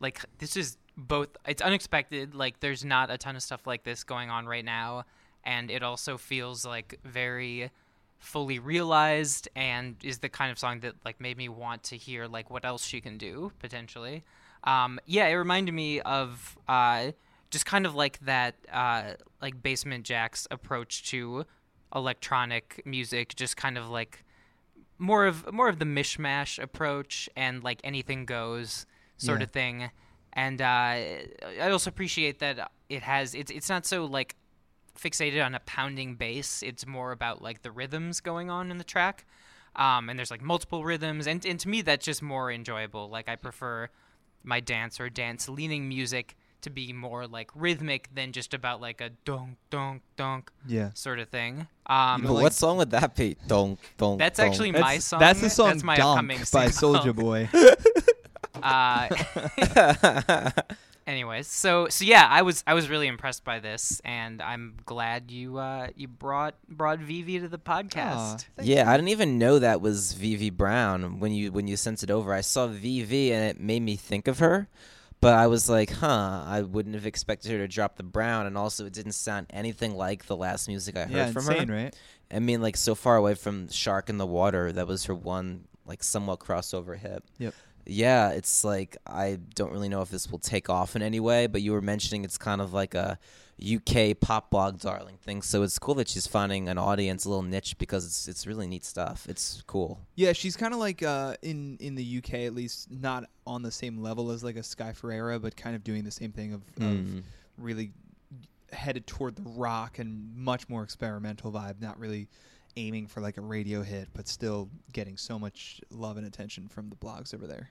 like 0.00 0.20
this 0.38 0.56
is 0.56 0.76
both. 0.96 1.28
It's 1.46 1.62
unexpected. 1.62 2.34
Like 2.34 2.60
there's 2.60 2.84
not 2.84 3.10
a 3.10 3.18
ton 3.18 3.36
of 3.36 3.42
stuff 3.42 3.66
like 3.66 3.84
this 3.84 4.04
going 4.04 4.30
on 4.30 4.46
right 4.46 4.64
now, 4.64 5.04
and 5.44 5.70
it 5.70 5.82
also 5.82 6.18
feels 6.18 6.64
like 6.64 6.98
very 7.04 7.70
fully 8.18 8.58
realized 8.58 9.48
and 9.54 9.94
is 10.02 10.18
the 10.18 10.28
kind 10.28 10.50
of 10.50 10.58
song 10.58 10.80
that 10.80 10.94
like 11.04 11.20
made 11.20 11.36
me 11.36 11.48
want 11.48 11.84
to 11.84 11.96
hear 11.96 12.26
like 12.26 12.50
what 12.50 12.64
else 12.64 12.84
she 12.84 13.00
can 13.00 13.16
do 13.16 13.52
potentially. 13.60 14.24
Um, 14.64 14.98
yeah, 15.06 15.26
it 15.26 15.34
reminded 15.34 15.72
me 15.72 16.00
of 16.00 16.58
uh, 16.66 17.12
just 17.50 17.64
kind 17.64 17.86
of 17.86 17.94
like 17.94 18.18
that 18.20 18.56
uh, 18.72 19.12
like 19.40 19.62
Basement 19.62 20.04
Jaxx 20.04 20.46
approach 20.50 21.08
to 21.10 21.44
electronic 21.94 22.82
music, 22.84 23.34
just 23.36 23.56
kind 23.56 23.78
of 23.78 23.88
like 23.88 24.24
more 24.98 25.26
of 25.26 25.52
more 25.52 25.68
of 25.68 25.78
the 25.78 25.84
mishmash 25.84 26.60
approach 26.62 27.28
and 27.36 27.62
like 27.62 27.80
anything 27.84 28.24
goes 28.26 28.86
sort 29.16 29.40
Yeah. 29.40 29.44
of 29.44 29.50
thing. 29.50 29.90
And 30.32 30.60
uh, 30.60 30.64
I 30.66 31.70
also 31.70 31.88
appreciate 31.90 32.38
that 32.40 32.70
it 32.88 33.02
has 33.02 33.34
it's 33.34 33.50
it's 33.50 33.68
not 33.68 33.86
so 33.86 34.04
like 34.04 34.36
fixated 34.98 35.44
on 35.44 35.54
a 35.54 35.60
pounding 35.60 36.16
bass. 36.16 36.62
It's 36.62 36.86
more 36.86 37.12
about 37.12 37.40
like 37.42 37.62
the 37.62 37.70
rhythms 37.70 38.20
going 38.20 38.50
on 38.50 38.70
in 38.70 38.78
the 38.78 38.84
track. 38.84 39.24
Um, 39.76 40.08
and 40.10 40.18
there's 40.18 40.30
like 40.30 40.42
multiple 40.42 40.84
rhythms, 40.84 41.26
and 41.26 41.44
and 41.46 41.58
to 41.60 41.68
me 41.68 41.82
that's 41.82 42.04
just 42.04 42.22
more 42.22 42.50
enjoyable. 42.50 43.08
Like 43.08 43.28
I 43.28 43.36
prefer 43.36 43.88
my 44.42 44.60
dance 44.60 44.98
or 45.00 45.08
dance 45.08 45.48
leaning 45.48 45.88
music 45.88 46.36
to 46.62 46.70
be 46.70 46.92
more 46.92 47.26
like 47.26 47.50
rhythmic 47.54 48.08
than 48.14 48.32
just 48.32 48.52
about 48.54 48.80
like 48.80 49.00
a 49.00 49.10
donk 49.24 49.56
donk 49.70 50.02
donk 50.16 50.50
Yeah. 50.66 50.90
sort 50.94 51.18
of 51.18 51.28
thing. 51.28 51.68
Um, 51.86 52.22
But 52.22 52.32
what 52.34 52.52
song 52.52 52.76
would 52.78 52.90
that 52.90 53.14
be? 53.14 53.36
Donk, 53.46 53.78
donk. 53.96 54.18
That's 54.18 54.38
donk. 54.38 54.50
actually 54.50 54.72
my 54.72 54.98
song. 54.98 55.20
That's 55.20 55.40
the 55.40 55.50
song 55.50 55.68
That's 55.70 55.82
my 55.84 55.96
Donk 55.96 56.18
upcoming 56.18 56.38
by 56.52 56.66
Soulja 56.66 57.14
Boy. 57.14 57.48
Uh, 58.60 59.08
anyways, 61.06 61.46
so 61.46 61.88
so 61.88 62.04
yeah, 62.04 62.26
I 62.28 62.42
was 62.42 62.64
I 62.66 62.74
was 62.74 62.88
really 62.88 63.06
impressed 63.06 63.44
by 63.44 63.60
this, 63.60 64.00
and 64.04 64.42
I'm 64.42 64.74
glad 64.84 65.30
you 65.30 65.58
uh, 65.58 65.88
you 65.94 66.08
brought 66.08 66.54
brought 66.68 66.98
Vivi 66.98 67.38
to 67.38 67.46
the 67.48 67.58
podcast. 67.58 68.46
Yeah, 68.60 68.90
I 68.90 68.96
didn't 68.96 69.10
even 69.10 69.38
know 69.38 69.58
that 69.60 69.80
was 69.80 70.12
Vivi 70.14 70.50
Brown 70.50 71.20
when 71.20 71.32
you 71.32 71.52
when 71.52 71.68
you 71.68 71.76
sent 71.76 72.02
it 72.02 72.10
over. 72.10 72.32
I 72.34 72.40
saw 72.40 72.66
Vivi 72.66 73.32
and 73.32 73.44
it 73.44 73.60
made 73.60 73.82
me 73.82 73.94
think 73.94 74.26
of 74.26 74.40
her, 74.40 74.68
but 75.20 75.34
I 75.34 75.46
was 75.46 75.68
like, 75.68 75.90
huh, 75.90 76.44
I 76.46 76.62
wouldn't 76.62 76.94
have 76.94 77.06
expected 77.06 77.50
her 77.52 77.58
to 77.58 77.68
drop 77.68 77.96
the 77.96 78.02
Brown, 78.02 78.46
and 78.46 78.56
also 78.56 78.86
it 78.86 78.92
didn't 78.92 79.12
sound 79.12 79.46
anything 79.50 79.94
like 79.96 80.26
the 80.26 80.36
last 80.36 80.68
music 80.68 80.96
I 80.96 81.00
heard 81.04 81.10
Yeah, 81.12 81.30
from 81.32 81.48
insane, 81.48 81.68
her. 81.68 81.74
right? 81.74 81.96
I 82.30 82.38
mean, 82.40 82.60
like 82.62 82.76
so 82.76 82.94
far 82.94 83.16
away 83.16 83.34
from 83.34 83.68
Shark 83.68 84.08
in 84.10 84.18
the 84.18 84.26
Water, 84.26 84.70
that 84.72 84.86
was 84.86 85.04
her 85.06 85.14
one 85.14 85.64
like 85.86 86.02
somewhat 86.02 86.38
crossover 86.40 86.96
hit. 86.98 87.24
Yep. 87.38 87.54
Yeah, 87.86 88.30
it's 88.32 88.64
like 88.64 88.98
I 89.06 89.38
don't 89.54 89.72
really 89.72 89.88
know 89.88 90.02
if 90.02 90.10
this 90.10 90.30
will 90.30 90.38
take 90.38 90.68
off 90.68 90.94
in 90.94 91.00
any 91.02 91.20
way, 91.20 91.46
but 91.46 91.62
you 91.62 91.72
were 91.72 91.80
mentioning 91.80 92.22
it's 92.24 92.36
kind 92.36 92.60
of 92.60 92.74
like 92.74 92.94
a 92.94 93.18
UK 93.60 94.18
pop 94.20 94.50
blog 94.50 94.78
darling 94.78 95.16
thing. 95.18 95.42
So 95.42 95.62
it's 95.62 95.78
cool 95.78 95.94
that 95.96 96.08
she's 96.08 96.26
finding 96.26 96.68
an 96.68 96.78
audience, 96.78 97.24
a 97.24 97.28
little 97.28 97.42
niche, 97.42 97.76
because 97.78 98.04
it's 98.06 98.28
it's 98.28 98.46
really 98.46 98.66
neat 98.66 98.84
stuff. 98.84 99.26
It's 99.28 99.62
cool. 99.66 100.00
Yeah, 100.14 100.32
she's 100.32 100.56
kind 100.56 100.72
of 100.72 100.80
like 100.80 101.02
uh, 101.02 101.34
in 101.42 101.76
in 101.80 101.94
the 101.94 102.18
UK 102.18 102.34
at 102.46 102.54
least, 102.54 102.90
not 102.90 103.24
on 103.46 103.62
the 103.62 103.70
same 103.72 103.98
level 104.02 104.30
as 104.30 104.44
like 104.44 104.56
a 104.56 104.62
Sky 104.62 104.92
Ferreira, 104.92 105.38
but 105.40 105.56
kind 105.56 105.74
of 105.74 105.82
doing 105.84 106.04
the 106.04 106.10
same 106.10 106.32
thing 106.32 106.52
of, 106.52 106.62
Mm. 106.76 107.18
of 107.18 107.24
really 107.56 107.92
headed 108.72 109.06
toward 109.06 109.34
the 109.34 109.42
rock 109.42 109.98
and 109.98 110.34
much 110.36 110.68
more 110.68 110.82
experimental 110.82 111.50
vibe. 111.50 111.80
Not 111.80 111.98
really 111.98 112.28
aiming 112.76 113.06
for 113.08 113.20
like 113.20 113.36
a 113.38 113.40
radio 113.40 113.82
hit, 113.82 114.08
but 114.12 114.28
still 114.28 114.68
getting 114.92 115.16
so 115.16 115.38
much 115.38 115.80
love 115.90 116.16
and 116.16 116.26
attention 116.26 116.68
from 116.68 116.90
the 116.90 116.96
blogs 116.96 117.34
over 117.34 117.46
there. 117.46 117.70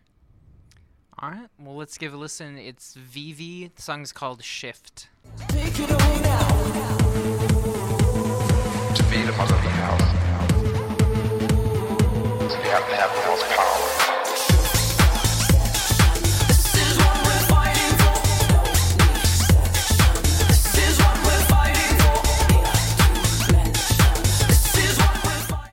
All 1.20 1.32
right, 1.32 1.50
well 1.58 1.76
let's 1.76 1.98
give 1.98 2.14
a 2.14 2.18
listen. 2.18 2.60
It's 2.60 2.94
Vivi. 2.94 3.72
The 3.76 3.82
song's 3.82 4.12
called 4.12 4.44
Shift. 4.44 5.10
To 5.48 5.48
be 5.56 5.62
the 5.72 5.98
mother 9.36 9.56
of 9.56 9.64
the 9.64 9.70
house. 9.70 10.12
To 12.52 12.58
be 12.62 12.68
have 12.70 12.88
to 12.88 12.96
have 12.96 13.12
the 13.16 13.22
most 13.28 13.46
power. 13.50 13.66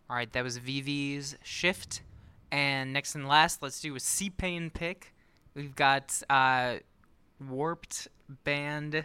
All 0.09 0.17
right, 0.17 0.33
that 0.33 0.43
was 0.43 0.57
Vivi's 0.57 1.37
Shift. 1.43 2.01
And 2.51 2.95
next 2.95 3.15
and 3.15 3.29
last, 3.29 3.63
let's 3.63 3.83
do 3.83 3.95
a 3.95 4.01
C 4.01 4.31
Pain 4.31 4.71
pick. 4.71 5.14
We've 5.55 5.75
got 5.75 6.21
uh, 6.29 6.77
Warped 7.49 8.09
Band 8.45 9.05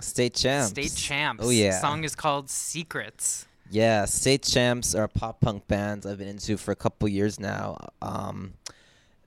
State 0.00 0.34
champs. 0.34 0.70
State 0.70 0.94
Champs. 0.94 1.44
Oh 1.44 1.50
yeah. 1.50 1.80
song 1.80 2.04
is 2.04 2.14
called 2.14 2.50
Secrets. 2.50 3.46
Yeah, 3.70 4.04
State 4.04 4.42
Champs 4.42 4.94
are 4.94 5.04
a 5.04 5.08
pop 5.08 5.40
punk 5.40 5.68
band 5.68 6.04
I've 6.04 6.18
been 6.18 6.28
into 6.28 6.56
for 6.56 6.72
a 6.72 6.76
couple 6.76 7.08
years 7.08 7.38
now. 7.38 7.78
Um, 8.02 8.54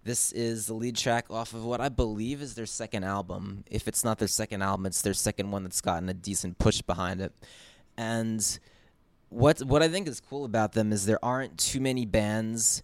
this 0.04 0.34
is 0.34 0.68
the 0.68 0.74
lead 0.74 0.98
track 0.98 1.28
off 1.30 1.54
of 1.54 1.64
what 1.64 1.80
I 1.80 1.88
believe 1.90 2.42
is 2.42 2.56
their 2.56 2.66
second 2.66 3.06
album. 3.06 3.64
If 3.72 3.88
it's 3.88 4.04
not 4.04 4.20
their 4.20 4.28
second 4.28 4.62
album, 4.62 4.86
it's 4.86 5.02
their 5.02 5.14
second 5.14 5.52
one 5.52 5.64
that's 5.64 5.80
gotten 5.80 6.10
a 6.10 6.14
decent 6.14 6.58
push 6.58 6.82
behind 6.82 7.22
it. 7.22 7.32
And 7.98 8.60
what 9.30 9.60
what 9.62 9.82
I 9.82 9.88
think 9.88 10.08
is 10.08 10.20
cool 10.20 10.46
about 10.46 10.74
them 10.74 10.92
is 10.92 11.06
there 11.06 11.24
aren't 11.24 11.58
too 11.58 11.80
many 11.80 12.06
bands 12.06 12.84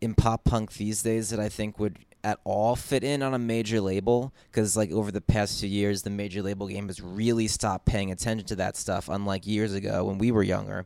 in 0.00 0.14
pop 0.14 0.44
punk 0.44 0.72
these 0.74 1.02
days 1.02 1.30
that 1.30 1.40
I 1.40 1.48
think 1.48 1.78
would 1.78 1.98
at 2.26 2.40
all 2.42 2.74
fit 2.74 3.04
in 3.04 3.22
on 3.22 3.32
a 3.34 3.38
major 3.38 3.80
label 3.80 4.34
because 4.50 4.76
like 4.76 4.90
over 4.90 5.12
the 5.12 5.20
past 5.20 5.60
few 5.60 5.68
years 5.68 6.02
the 6.02 6.10
major 6.10 6.42
label 6.42 6.66
game 6.66 6.88
has 6.88 7.00
really 7.00 7.46
stopped 7.46 7.86
paying 7.86 8.10
attention 8.10 8.44
to 8.44 8.56
that 8.56 8.76
stuff 8.76 9.08
unlike 9.08 9.46
years 9.46 9.72
ago 9.74 10.02
when 10.04 10.18
we 10.18 10.32
were 10.32 10.42
younger 10.42 10.84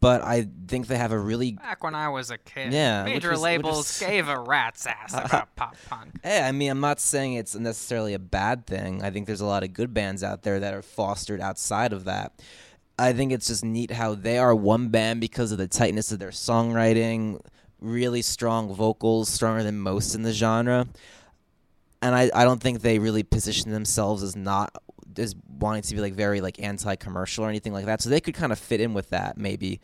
but 0.00 0.20
i 0.22 0.46
think 0.68 0.88
they 0.88 0.98
have 0.98 1.10
a 1.12 1.18
really 1.18 1.52
Back 1.52 1.82
when 1.82 1.94
I 1.94 2.08
was 2.10 2.30
a 2.30 2.36
kid, 2.36 2.72
Yeah, 2.74 3.04
major 3.04 3.30
was- 3.30 3.40
labels 3.40 3.76
was- 3.78 4.00
gave 4.10 4.28
a 4.28 4.38
rat's 4.38 4.86
ass 4.86 5.14
about 5.14 5.56
pop 5.56 5.76
punk. 5.88 6.10
Hey, 6.22 6.42
I 6.42 6.52
mean, 6.52 6.70
I'm 6.70 6.80
not 6.80 7.00
saying 7.00 7.34
it's 7.34 7.54
necessarily 7.54 8.12
a 8.12 8.18
bad 8.18 8.66
thing. 8.66 9.02
I 9.02 9.10
think 9.10 9.26
there's 9.26 9.40
a 9.40 9.46
lot 9.46 9.62
of 9.64 9.72
good 9.72 9.94
bands 9.94 10.22
out 10.22 10.42
there 10.42 10.60
that 10.60 10.74
are 10.74 10.82
fostered 10.82 11.40
outside 11.40 11.92
of 11.94 12.04
that. 12.04 12.32
I 12.98 13.12
think 13.14 13.32
it's 13.32 13.46
just 13.46 13.64
neat 13.64 13.92
how 13.92 14.14
they 14.14 14.36
are 14.38 14.54
one 14.54 14.88
band 14.88 15.20
because 15.20 15.52
of 15.52 15.58
the 15.58 15.66
tightness 15.68 16.12
of 16.12 16.18
their 16.18 16.30
songwriting, 16.30 17.40
really 17.82 18.22
strong 18.22 18.72
vocals, 18.74 19.28
stronger 19.28 19.62
than 19.62 19.78
most 19.78 20.14
in 20.14 20.22
the 20.22 20.32
genre. 20.32 20.86
And 22.00 22.14
I, 22.14 22.30
I 22.34 22.44
don't 22.44 22.60
think 22.60 22.80
they 22.80 22.98
really 22.98 23.22
position 23.22 23.70
themselves 23.70 24.22
as 24.22 24.34
not 24.34 24.74
as 25.18 25.34
wanting 25.58 25.82
to 25.82 25.94
be 25.94 26.00
like 26.00 26.14
very 26.14 26.40
like 26.40 26.60
anti-commercial 26.60 27.44
or 27.44 27.48
anything 27.48 27.72
like 27.72 27.86
that. 27.86 28.00
So 28.00 28.10
they 28.10 28.20
could 28.20 28.34
kind 28.34 28.52
of 28.52 28.58
fit 28.58 28.80
in 28.80 28.94
with 28.94 29.10
that 29.10 29.36
maybe. 29.36 29.80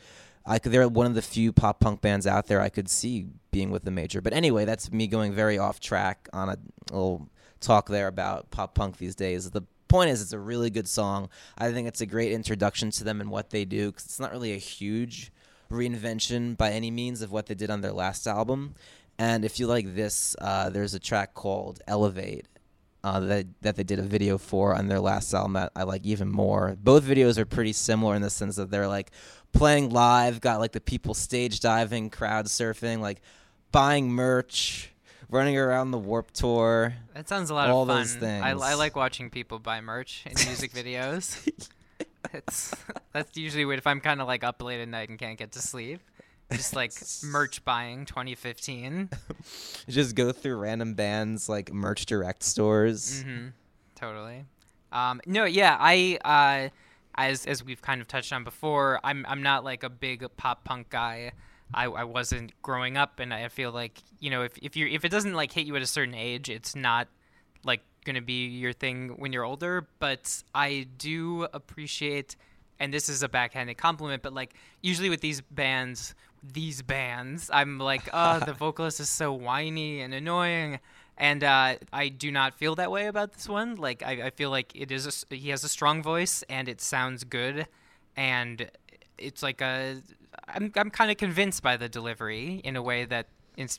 I 0.47 0.59
could, 0.59 0.73
they're 0.73 0.89
one 0.89 1.07
of 1.07 1.15
the 1.15 1.23
few 1.23 1.53
pop 1.53 1.79
punk 1.81 2.01
bands 2.01 2.27
out 2.27 2.47
there 2.47 2.61
I 2.61 2.71
could 2.71 2.89
see 2.89 3.27
being 3.51 3.71
with 3.71 3.85
the 3.85 3.91
major. 3.91 4.21
But 4.23 4.33
anyway, 4.33 4.65
that's 4.65 4.91
me 4.91 5.07
going 5.07 5.33
very 5.33 5.59
off 5.59 5.79
track 5.79 6.29
on 6.33 6.49
a 6.49 6.57
little 6.91 7.29
talk 7.61 7.89
there 7.89 8.07
about 8.07 8.51
pop 8.51 8.75
punk 8.75 8.97
these 8.97 9.15
days. 9.15 9.51
The 9.51 9.63
point 9.89 10.11
is, 10.11 10.23
it's 10.23 10.33
a 10.33 10.39
really 10.39 10.71
good 10.71 10.89
song. 10.89 11.29
I 11.57 11.73
think 11.73 11.87
it's 11.87 12.01
a 12.01 12.07
great 12.07 12.33
introduction 12.33 12.91
to 12.93 13.05
them 13.05 13.21
and 13.21 13.31
what 13.31 13.51
they 13.51 13.65
do 13.65 13.91
because 13.91 14.07
it's 14.07 14.21
not 14.21 14.33
really 14.33 14.53
a 14.53 14.59
huge 14.59 15.33
reinvention 15.71 16.57
by 16.57 16.71
any 16.71 16.91
means 16.91 17.23
of 17.23 17.31
what 17.31 17.47
they 17.47 17.55
did 17.55 17.71
on 17.71 17.81
their 17.81 17.93
last 17.93 18.27
album. 18.27 18.75
And 19.19 19.45
if 19.45 19.59
you 19.59 19.67
like 19.67 19.95
this, 19.95 20.37
uh, 20.41 20.71
there's 20.71 20.95
a 20.95 21.01
track 21.01 21.35
called 21.35 21.81
Elevate 21.87 22.47
uh, 23.05 23.21
that 23.21 23.47
that 23.63 23.77
they 23.77 23.85
did 23.85 23.99
a 23.99 24.03
video 24.03 24.39
for 24.39 24.75
on 24.75 24.89
their 24.89 25.01
last 25.01 25.33
album 25.33 25.55
that 25.55 25.73
I 25.75 25.85
like 25.85 26.05
even 26.05 26.29
more. 26.29 26.77
Both 26.81 27.05
videos 27.05 27.39
are 27.39 27.47
pretty 27.47 27.73
similar 27.73 28.15
in 28.15 28.23
the 28.23 28.31
sense 28.31 28.57
that 28.57 28.71
they're 28.71 28.89
like 28.89 29.11
playing 29.53 29.91
live, 29.91 30.41
got 30.41 30.61
like 30.61 30.73
the 30.73 30.81
people 30.81 31.15
stage 31.15 31.61
diving, 31.61 32.11
crowd 32.11 32.47
surfing, 32.47 33.01
like 33.01 33.21
buying 33.73 34.11
merch, 34.11 34.93
running 35.31 35.57
around 35.57 35.91
the 35.91 35.99
Warped 35.99 36.35
Tour. 36.35 36.95
That 37.15 37.29
sounds 37.29 37.51
a 37.51 37.55
lot 37.55 37.71
all 37.71 37.83
of 37.83 37.89
fun. 37.89 37.99
those 37.99 38.15
things. 38.15 38.45
I, 38.45 38.51
I 38.51 38.75
like 38.75 38.97
watching 38.97 39.31
people 39.31 39.59
buy 39.59 39.81
merch 39.81 40.25
in 40.27 40.35
music 40.47 40.73
videos. 40.75 41.69
it's 42.33 42.75
that's 43.13 43.37
usually 43.37 43.65
what 43.65 43.79
if 43.79 43.87
I'm 43.87 44.01
kind 44.01 44.21
of 44.21 44.27
like 44.27 44.45
up 44.45 44.63
late 44.63 44.81
at 44.81 44.89
night 44.89 45.09
and 45.09 45.19
can't 45.19 45.39
get 45.39 45.53
to 45.53 45.61
sleep. 45.61 46.01
Just 46.51 46.75
like 46.75 46.93
merch 47.25 47.65
buying 47.65 48.07
2015. 48.07 49.11
just 49.89 50.15
go 50.15 50.33
through 50.33 50.57
random 50.57 50.95
bands 50.95 51.49
like 51.49 51.73
merch 51.73 52.07
direct 52.07 52.43
stores. 52.43 53.23
hmm 53.23 53.49
Totally. 53.95 54.45
Um, 54.93 55.21
no, 55.27 55.45
yeah, 55.45 55.77
I 55.79 56.19
uh, 56.25 56.69
as 57.17 57.45
as 57.47 57.65
we've 57.65 57.83
kind 57.83 58.01
of 58.01 58.09
touched 58.09 58.33
on 58.33 58.45
before, 58.45 59.01
I'm 59.05 59.27
I'm 59.29 59.43
not 59.43 59.65
like 59.65 59.83
a 59.83 59.91
big 59.91 60.25
pop 60.37 60.65
punk 60.65 60.89
guy. 60.89 61.33
I, 61.75 61.85
I 61.85 62.05
wasn't 62.05 62.53
growing 62.63 62.97
up, 62.97 63.21
and 63.21 63.35
I 63.35 63.49
feel 63.49 63.73
like 63.73 63.99
you 64.21 64.31
know 64.31 64.43
if 64.43 64.57
if 64.63 64.77
you 64.77 64.87
if 64.87 65.05
it 65.05 65.11
doesn't 65.11 65.35
like 65.35 65.53
hit 65.53 65.67
you 65.67 65.77
at 65.77 65.83
a 65.83 65.87
certain 65.87 66.15
age, 66.15 66.49
it's 66.49 66.75
not 66.75 67.09
like 68.09 68.15
gonna 68.15 68.25
be 68.25 68.47
your 68.47 68.73
thing 68.73 69.11
when 69.17 69.33
you're 69.33 69.45
older. 69.45 69.87
But 69.99 70.43
I 70.55 70.87
do 70.97 71.47
appreciate, 71.53 72.37
and 72.81 72.93
this 72.93 73.09
is 73.09 73.23
a 73.23 73.29
backhanded 73.29 73.77
compliment, 73.77 74.23
but 74.23 74.33
like 74.33 74.55
usually 74.83 75.11
with 75.11 75.21
these 75.21 75.41
bands, 75.41 76.15
these 76.43 76.83
bands, 76.83 77.51
I'm 77.53 77.79
like, 77.79 78.09
oh, 78.13 78.41
the 78.41 78.53
vocalist 78.53 79.01
is 79.01 79.11
so 79.11 79.33
whiny 79.33 80.01
and 80.01 80.15
annoying, 80.15 80.81
and 81.17 81.45
uh, 81.45 81.77
I 81.93 82.09
do 82.09 82.31
not 82.31 82.55
feel 82.55 82.75
that 82.77 82.91
way 82.91 83.07
about 83.07 83.33
this 83.33 83.49
one. 83.49 83.77
Like 83.77 84.03
I, 84.03 84.27
I 84.27 84.31
feel 84.31 84.51
like 84.51 84.73
it 84.75 84.91
is 84.91 85.07
a 85.07 85.35
he 85.35 85.51
has 85.51 85.65
a 85.65 85.69
strong 85.69 86.03
voice 86.03 86.43
and 86.49 86.69
it 86.69 86.81
sounds 86.81 87.25
good, 87.25 87.67
and 88.17 88.71
it's 89.19 89.43
like 89.43 89.61
a 89.61 90.01
I'm 90.47 90.73
I'm 90.77 90.91
kind 90.91 91.11
of 91.11 91.17
convinced 91.17 91.63
by 91.63 91.77
the 91.77 91.89
delivery 91.89 92.61
in 92.65 92.77
a 92.77 92.83
way 92.83 93.05
that 93.05 93.27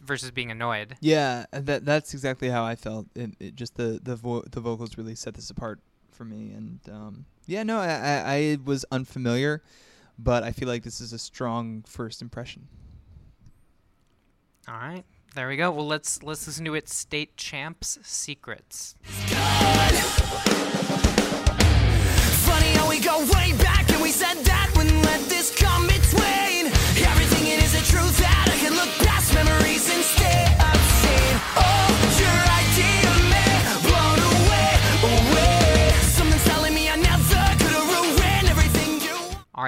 versus 0.02 0.32
being 0.32 0.52
annoyed. 0.52 0.98
Yeah, 1.02 1.46
and 1.52 1.66
that 1.66 1.86
that's 1.86 2.14
exactly 2.14 2.50
how 2.50 2.64
I 2.64 2.76
felt. 2.76 3.08
It, 3.16 3.32
it 3.40 3.56
just 3.56 3.76
the 3.76 4.00
the 4.02 4.16
vo- 4.16 4.44
the 4.50 4.60
vocals 4.60 4.98
really 4.98 5.16
set 5.16 5.34
this 5.34 5.50
apart 5.50 5.80
for 6.12 6.26
me, 6.26 6.52
and 6.52 6.80
um, 6.92 7.26
yeah, 7.46 7.64
no, 7.64 7.80
I, 7.80 7.88
I 7.88 8.34
I 8.34 8.58
was 8.64 8.86
unfamiliar, 8.92 9.64
but 10.18 10.44
I 10.44 10.52
feel 10.52 10.68
like 10.68 10.84
this 10.84 11.00
is 11.02 11.14
a 11.14 11.20
strong 11.20 11.84
first 11.88 12.22
impression. 12.22 12.68
All 14.68 14.76
right, 14.76 15.06
there 15.34 15.48
we 15.48 15.56
go. 15.56 15.72
Well, 15.72 15.88
let's 15.88 16.22
let's 16.24 16.46
listen 16.46 16.66
to 16.66 16.76
it. 16.76 16.90
State 16.90 17.38
Champs 17.38 17.98
Secrets. 18.04 18.96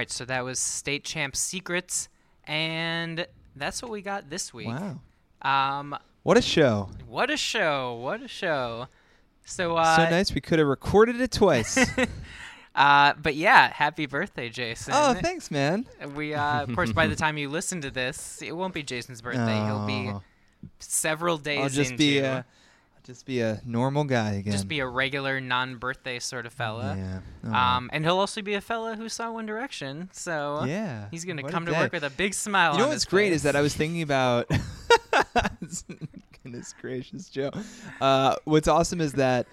Right, 0.02 0.10
so 0.10 0.26
that 0.26 0.44
was 0.44 0.58
State 0.58 1.04
Champs 1.04 1.40
Secrets, 1.40 2.10
and 2.46 3.28
that's 3.56 3.84
what 3.84 3.92
we 3.92 4.02
got 4.02 4.32
this 4.32 4.52
week. 4.52 4.68
Wow. 4.68 5.00
Um, 5.44 5.96
What 6.24 6.38
a 6.38 6.42
show! 6.42 6.90
what 7.08 7.30
a 7.30 7.38
show! 7.38 7.94
What 8.02 8.24
a 8.24 8.28
show! 8.28 8.88
So, 9.46 9.76
uh, 9.78 9.96
so 9.98 10.10
nice. 10.10 10.34
We 10.34 10.42
could 10.42 10.58
have 10.58 10.68
recorded 10.68 11.22
it 11.22 11.30
twice. 11.32 11.78
uh, 12.76 13.14
but 13.22 13.36
yeah, 13.36 13.72
happy 13.72 14.08
birthday, 14.08 14.50
Jason. 14.50 14.94
oh, 14.98 15.14
thanks, 15.14 15.52
man. 15.52 15.86
We, 16.16 16.34
uh, 16.34 16.64
of 16.64 16.74
course, 16.74 16.92
by 16.92 17.06
the 17.06 17.16
time 17.16 17.38
you 17.38 17.50
listen 17.50 17.82
to 17.82 17.92
this, 17.92 18.42
it 18.42 18.56
won't 18.58 18.74
be 18.74 18.82
Jason's 18.82 19.22
birthday. 19.22 19.64
He'll 19.66 19.86
be 19.86 20.10
Oh. 20.64 20.70
several 20.80 21.38
days 21.38 21.60
I'll 21.60 21.70
just 21.70 21.92
into. 21.92 21.98
be 22.04 22.26
I'll 22.26 22.44
just 23.04 23.26
be 23.26 23.42
a 23.42 23.62
normal 23.66 24.04
guy 24.04 24.34
again. 24.34 24.52
just 24.52 24.68
be 24.68 24.80
a 24.80 24.88
regular 24.88 25.42
non-birthday 25.42 26.20
sort 26.20 26.46
of 26.46 26.54
fella. 26.54 26.96
Yeah. 26.98 27.20
Oh. 27.46 27.54
Um, 27.54 27.90
and 27.94 28.06
he'll 28.06 28.18
also 28.20 28.42
be 28.42 28.54
a 28.54 28.62
fella 28.62 28.96
who 28.96 29.10
saw 29.10 29.32
One 29.32 29.46
Direction. 29.46 30.10
So 30.12 30.64
Yeah, 30.66 31.08
he's 31.12 31.26
gonna 31.26 31.42
what 31.42 31.52
come 31.52 31.66
to 31.66 31.72
day. 31.72 31.80
work 31.80 31.92
with 31.94 32.04
a 32.04 32.10
big 32.10 32.34
smile. 32.34 32.74
You 32.74 32.80
know 32.80 32.88
what's 32.90 33.06
great 33.06 33.32
is 33.34 33.44
that 33.44 33.56
I 33.56 33.62
was 33.62 33.74
thinking 33.76 34.02
about. 34.02 34.50
Goodness 36.44 36.74
gracious, 36.80 37.30
Joe. 37.30 37.52
Uh, 38.00 38.36
what's 38.46 38.68
awesome 38.68 39.02
is 39.02 39.14
that 39.14 39.48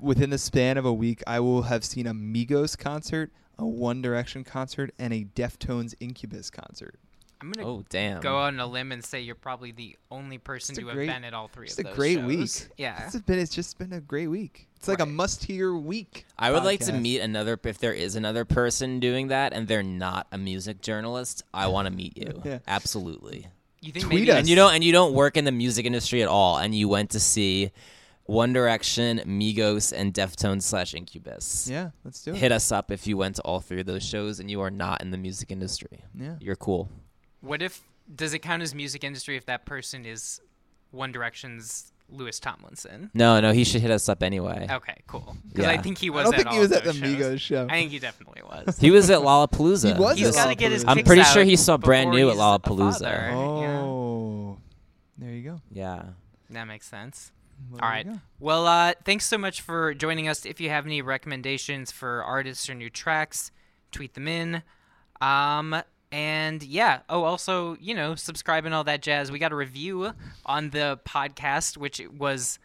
within 0.00 0.30
the 0.30 0.38
span 0.38 0.76
of 0.78 0.84
a 0.84 0.92
week, 0.92 1.22
I 1.26 1.40
will 1.40 1.62
have 1.62 1.84
seen 1.84 2.06
a 2.06 2.14
Migos 2.14 2.78
concert, 2.78 3.32
a 3.58 3.66
One 3.66 4.00
Direction 4.02 4.44
concert, 4.44 4.92
and 4.98 5.12
a 5.12 5.24
Deftones 5.24 5.94
Incubus 6.00 6.50
concert. 6.50 6.94
I'm 7.40 7.50
gonna 7.52 7.66
Oh, 7.66 7.84
damn. 7.88 8.20
go 8.20 8.36
on 8.36 8.60
a 8.60 8.66
limb 8.66 8.92
and 8.92 9.02
say 9.04 9.20
you're 9.20 9.34
probably 9.34 9.72
the 9.72 9.96
only 10.10 10.36
person 10.38 10.74
to 10.74 10.82
great- 10.82 11.08
have 11.08 11.16
been 11.16 11.24
at 11.24 11.32
all 11.32 11.48
three 11.48 11.66
It's 11.66 11.78
of 11.78 11.86
a 11.86 11.88
those 11.88 11.96
great 11.96 12.18
shows. 12.18 12.26
week. 12.26 12.68
Yeah. 12.76 13.06
It's 13.06 13.16
been. 13.20 13.38
It's 13.38 13.54
just 13.54 13.78
been 13.78 13.92
a 13.92 14.00
great 14.00 14.26
week. 14.28 14.68
It's 14.76 14.88
like 14.88 15.00
a 15.00 15.06
must-hear 15.06 15.74
week. 15.74 16.26
I 16.38 16.50
would 16.50 16.64
like 16.64 16.80
to 16.80 16.92
meet 16.92 17.20
another 17.20 17.58
if 17.64 17.78
there 17.78 17.92
is 17.94 18.14
another 18.16 18.44
person 18.44 18.98
doing 19.00 19.28
that 19.28 19.52
and 19.52 19.68
they're 19.68 19.82
not 19.82 20.26
a 20.32 20.38
music 20.38 20.80
journalist. 20.82 21.42
I 21.52 21.66
want 21.68 21.86
to 21.86 21.92
meet 21.92 22.16
you. 22.16 22.40
Yeah. 22.44 22.58
Absolutely. 22.66 23.46
You 23.82 23.92
think 23.92 24.04
Tweet 24.06 24.20
maybe 24.20 24.32
us. 24.32 24.38
And 24.40 24.48
you 24.48 24.56
don't 24.56 24.74
and 24.74 24.84
you 24.84 24.92
don't 24.92 25.14
work 25.14 25.36
in 25.38 25.44
the 25.44 25.52
music 25.52 25.86
industry 25.86 26.22
at 26.22 26.28
all 26.28 26.58
and 26.58 26.74
you 26.74 26.88
went 26.88 27.10
to 27.10 27.20
see 27.20 27.70
One 28.24 28.52
Direction, 28.52 29.20
Migos 29.26 29.92
and 29.96 30.12
Deftones 30.14 30.62
slash 30.62 30.94
Incubus. 30.94 31.66
Yeah, 31.70 31.90
let's 32.04 32.22
do 32.22 32.32
it. 32.32 32.36
Hit 32.36 32.52
us 32.52 32.70
up 32.70 32.90
if 32.90 33.06
you 33.06 33.16
went 33.16 33.36
to 33.36 33.42
all 33.42 33.60
three 33.60 33.80
of 33.80 33.86
those 33.86 34.02
shows 34.04 34.38
and 34.40 34.50
you 34.50 34.60
are 34.60 34.70
not 34.70 35.00
in 35.02 35.10
the 35.10 35.16
music 35.18 35.50
industry. 35.50 36.04
Yeah. 36.14 36.36
You're 36.40 36.56
cool. 36.56 36.90
What 37.40 37.62
if 37.62 37.82
does 38.14 38.34
it 38.34 38.40
count 38.40 38.62
as 38.62 38.74
music 38.74 39.04
industry 39.04 39.36
if 39.36 39.46
that 39.46 39.64
person 39.66 40.04
is 40.04 40.40
One 40.90 41.12
Direction's 41.12 41.92
Louis 42.08 42.38
Tomlinson? 42.40 43.10
No, 43.14 43.40
no, 43.40 43.52
he 43.52 43.64
should 43.64 43.80
hit 43.82 43.90
us 43.90 44.08
up 44.08 44.22
anyway. 44.22 44.66
Okay, 44.70 44.96
cool. 45.06 45.36
Because 45.48 45.66
I 45.66 45.76
think 45.78 45.98
he 45.98 46.08
I 46.08 46.10
was. 46.10 46.24
don't 46.24 46.34
at 46.34 46.36
think 46.38 46.48
all 46.48 46.54
he 46.54 46.60
was 46.60 46.72
at 46.72 46.84
the 46.84 46.92
those 46.92 46.96
shows. 46.98 47.16
Migos 47.16 47.40
show. 47.40 47.66
I 47.68 47.72
think 47.74 47.90
he 47.92 47.98
definitely 47.98 48.42
was. 48.42 48.78
He 48.78 48.90
was 48.90 49.08
at 49.10 49.20
Lollapalooza. 49.20 49.94
He 49.94 50.00
was 50.00 50.18
He's 50.18 50.28
at 50.28 50.34
got 50.34 50.46
to 50.48 50.54
get 50.54 50.72
his. 50.72 50.84
Lollapalooza. 50.84 50.88
I'm 50.90 50.96
kicks 50.98 51.06
pretty 51.06 51.22
out 51.22 51.32
sure 51.32 51.44
he 51.44 51.56
saw 51.56 51.76
Brand 51.76 52.10
before 52.10 52.18
New 52.18 52.28
at 52.28 52.32
he's 52.32 52.40
a 52.40 52.42
Lollapalooza. 52.42 52.98
father. 52.98 53.28
Yeah, 53.62 53.80
Oh, 53.80 54.58
there 55.18 55.30
you 55.30 55.42
go. 55.42 55.60
Yeah. 55.70 56.02
that 56.50 56.64
makes 56.64 56.86
sense. 56.88 57.30
Well, 57.70 57.80
All 57.82 57.88
there 57.88 57.96
right. 57.96 58.06
you 58.06 58.12
go. 58.14 58.20
Well, 58.40 58.66
uh, 58.66 58.94
thanks 59.04 59.26
so 59.26 59.36
much 59.38 59.60
for 59.60 59.92
joining 59.94 60.26
us. 60.28 60.44
If 60.46 60.60
you 60.60 60.70
have 60.70 60.86
any 60.86 61.02
recommendations 61.02 61.92
for 61.92 62.24
artists 62.24 62.68
or 62.70 62.74
new 62.74 62.90
tracks, 62.90 63.50
tweet 63.92 64.14
them 64.14 64.26
in. 64.26 64.62
Um, 65.20 65.82
and 66.12 66.62
yeah. 66.62 67.00
Oh, 67.08 67.24
also, 67.24 67.76
you 67.80 67.94
know, 67.94 68.14
subscribe 68.14 68.64
and 68.64 68.74
all 68.74 68.84
that 68.84 69.02
jazz. 69.02 69.30
We 69.30 69.38
got 69.38 69.52
a 69.52 69.56
review 69.56 70.12
on 70.44 70.70
the 70.70 70.98
podcast, 71.06 71.76
which 71.76 72.00
was 72.16 72.58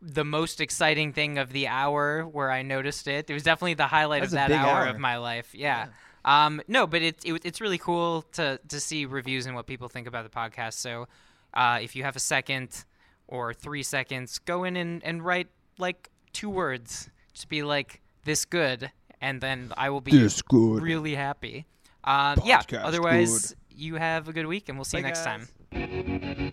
the 0.00 0.24
most 0.24 0.60
exciting 0.60 1.12
thing 1.12 1.38
of 1.38 1.52
the 1.52 1.68
hour 1.68 2.22
where 2.24 2.50
I 2.50 2.62
noticed 2.62 3.06
it. 3.06 3.30
It 3.30 3.34
was 3.34 3.44
definitely 3.44 3.74
the 3.74 3.86
highlight 3.86 4.22
That's 4.22 4.32
of 4.32 4.36
that 4.48 4.50
hour, 4.50 4.70
hour. 4.82 4.86
of 4.86 4.98
my 4.98 5.16
life. 5.18 5.54
Yeah. 5.54 5.88
Um, 6.24 6.60
no, 6.68 6.86
but 6.86 7.02
it, 7.02 7.24
it 7.24 7.40
it's 7.44 7.60
really 7.60 7.78
cool 7.78 8.22
to 8.32 8.58
to 8.68 8.80
see 8.80 9.06
reviews 9.06 9.46
and 9.46 9.54
what 9.54 9.66
people 9.66 9.88
think 9.88 10.06
about 10.06 10.24
the 10.24 10.30
podcast. 10.30 10.74
So, 10.74 11.06
uh, 11.54 11.78
if 11.82 11.94
you 11.96 12.04
have 12.04 12.14
a 12.16 12.20
second 12.20 12.84
or 13.28 13.52
three 13.54 13.82
seconds, 13.82 14.38
go 14.38 14.64
in 14.64 14.76
and, 14.76 15.02
and 15.04 15.24
write 15.24 15.48
like 15.78 16.10
two 16.32 16.50
words. 16.50 17.10
Just 17.32 17.48
be 17.48 17.62
like 17.62 18.00
this 18.24 18.44
good, 18.44 18.90
and 19.20 19.40
then 19.40 19.72
I 19.76 19.90
will 19.90 20.00
be 20.00 20.12
This 20.12 20.42
good. 20.42 20.82
really 20.82 21.14
happy. 21.16 21.66
Um, 22.04 22.40
yeah. 22.44 22.60
Podcast 22.60 22.84
Otherwise, 22.84 23.56
you 23.70 23.96
have 23.96 24.28
a 24.28 24.32
good 24.32 24.46
week, 24.46 24.68
and 24.68 24.78
we'll 24.78 24.84
see 24.84 24.98
you 24.98 25.02
next 25.02 25.24
guys. 25.24 25.48
time. 25.48 26.52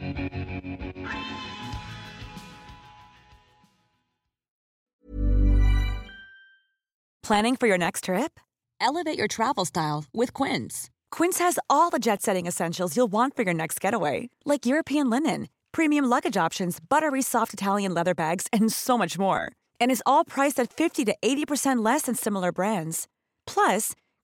Planning 7.24 7.56
for 7.56 7.68
your 7.68 7.78
next 7.78 8.06
trip? 8.06 8.40
Elevate 8.82 9.16
your 9.16 9.28
travel 9.28 9.64
style 9.66 10.06
with 10.14 10.34
Quince. 10.34 10.90
Quince 11.12 11.38
has 11.38 11.60
all 11.70 11.92
the 11.92 12.00
jet 12.00 12.24
setting 12.24 12.48
essentials 12.48 12.96
you'll 12.98 13.12
want 13.12 13.36
for 13.36 13.44
your 13.44 13.54
next 13.54 13.80
getaway, 13.80 14.30
like 14.46 14.66
European 14.66 15.12
linen, 15.12 15.48
premium 15.72 16.06
luggage 16.06 16.38
options, 16.38 16.80
buttery 16.80 17.22
soft 17.22 17.54
Italian 17.54 17.94
leather 17.94 18.16
bags, 18.16 18.48
and 18.52 18.74
so 18.74 18.98
much 18.98 19.20
more. 19.20 19.52
And 19.80 19.92
is 19.92 20.02
all 20.08 20.26
priced 20.26 20.60
at 20.60 20.74
50 20.74 21.06
to 21.06 21.16
80% 21.22 21.86
less 21.86 22.04
than 22.04 22.16
similar 22.16 22.52
brands. 22.52 23.08
Plus, 23.46 23.94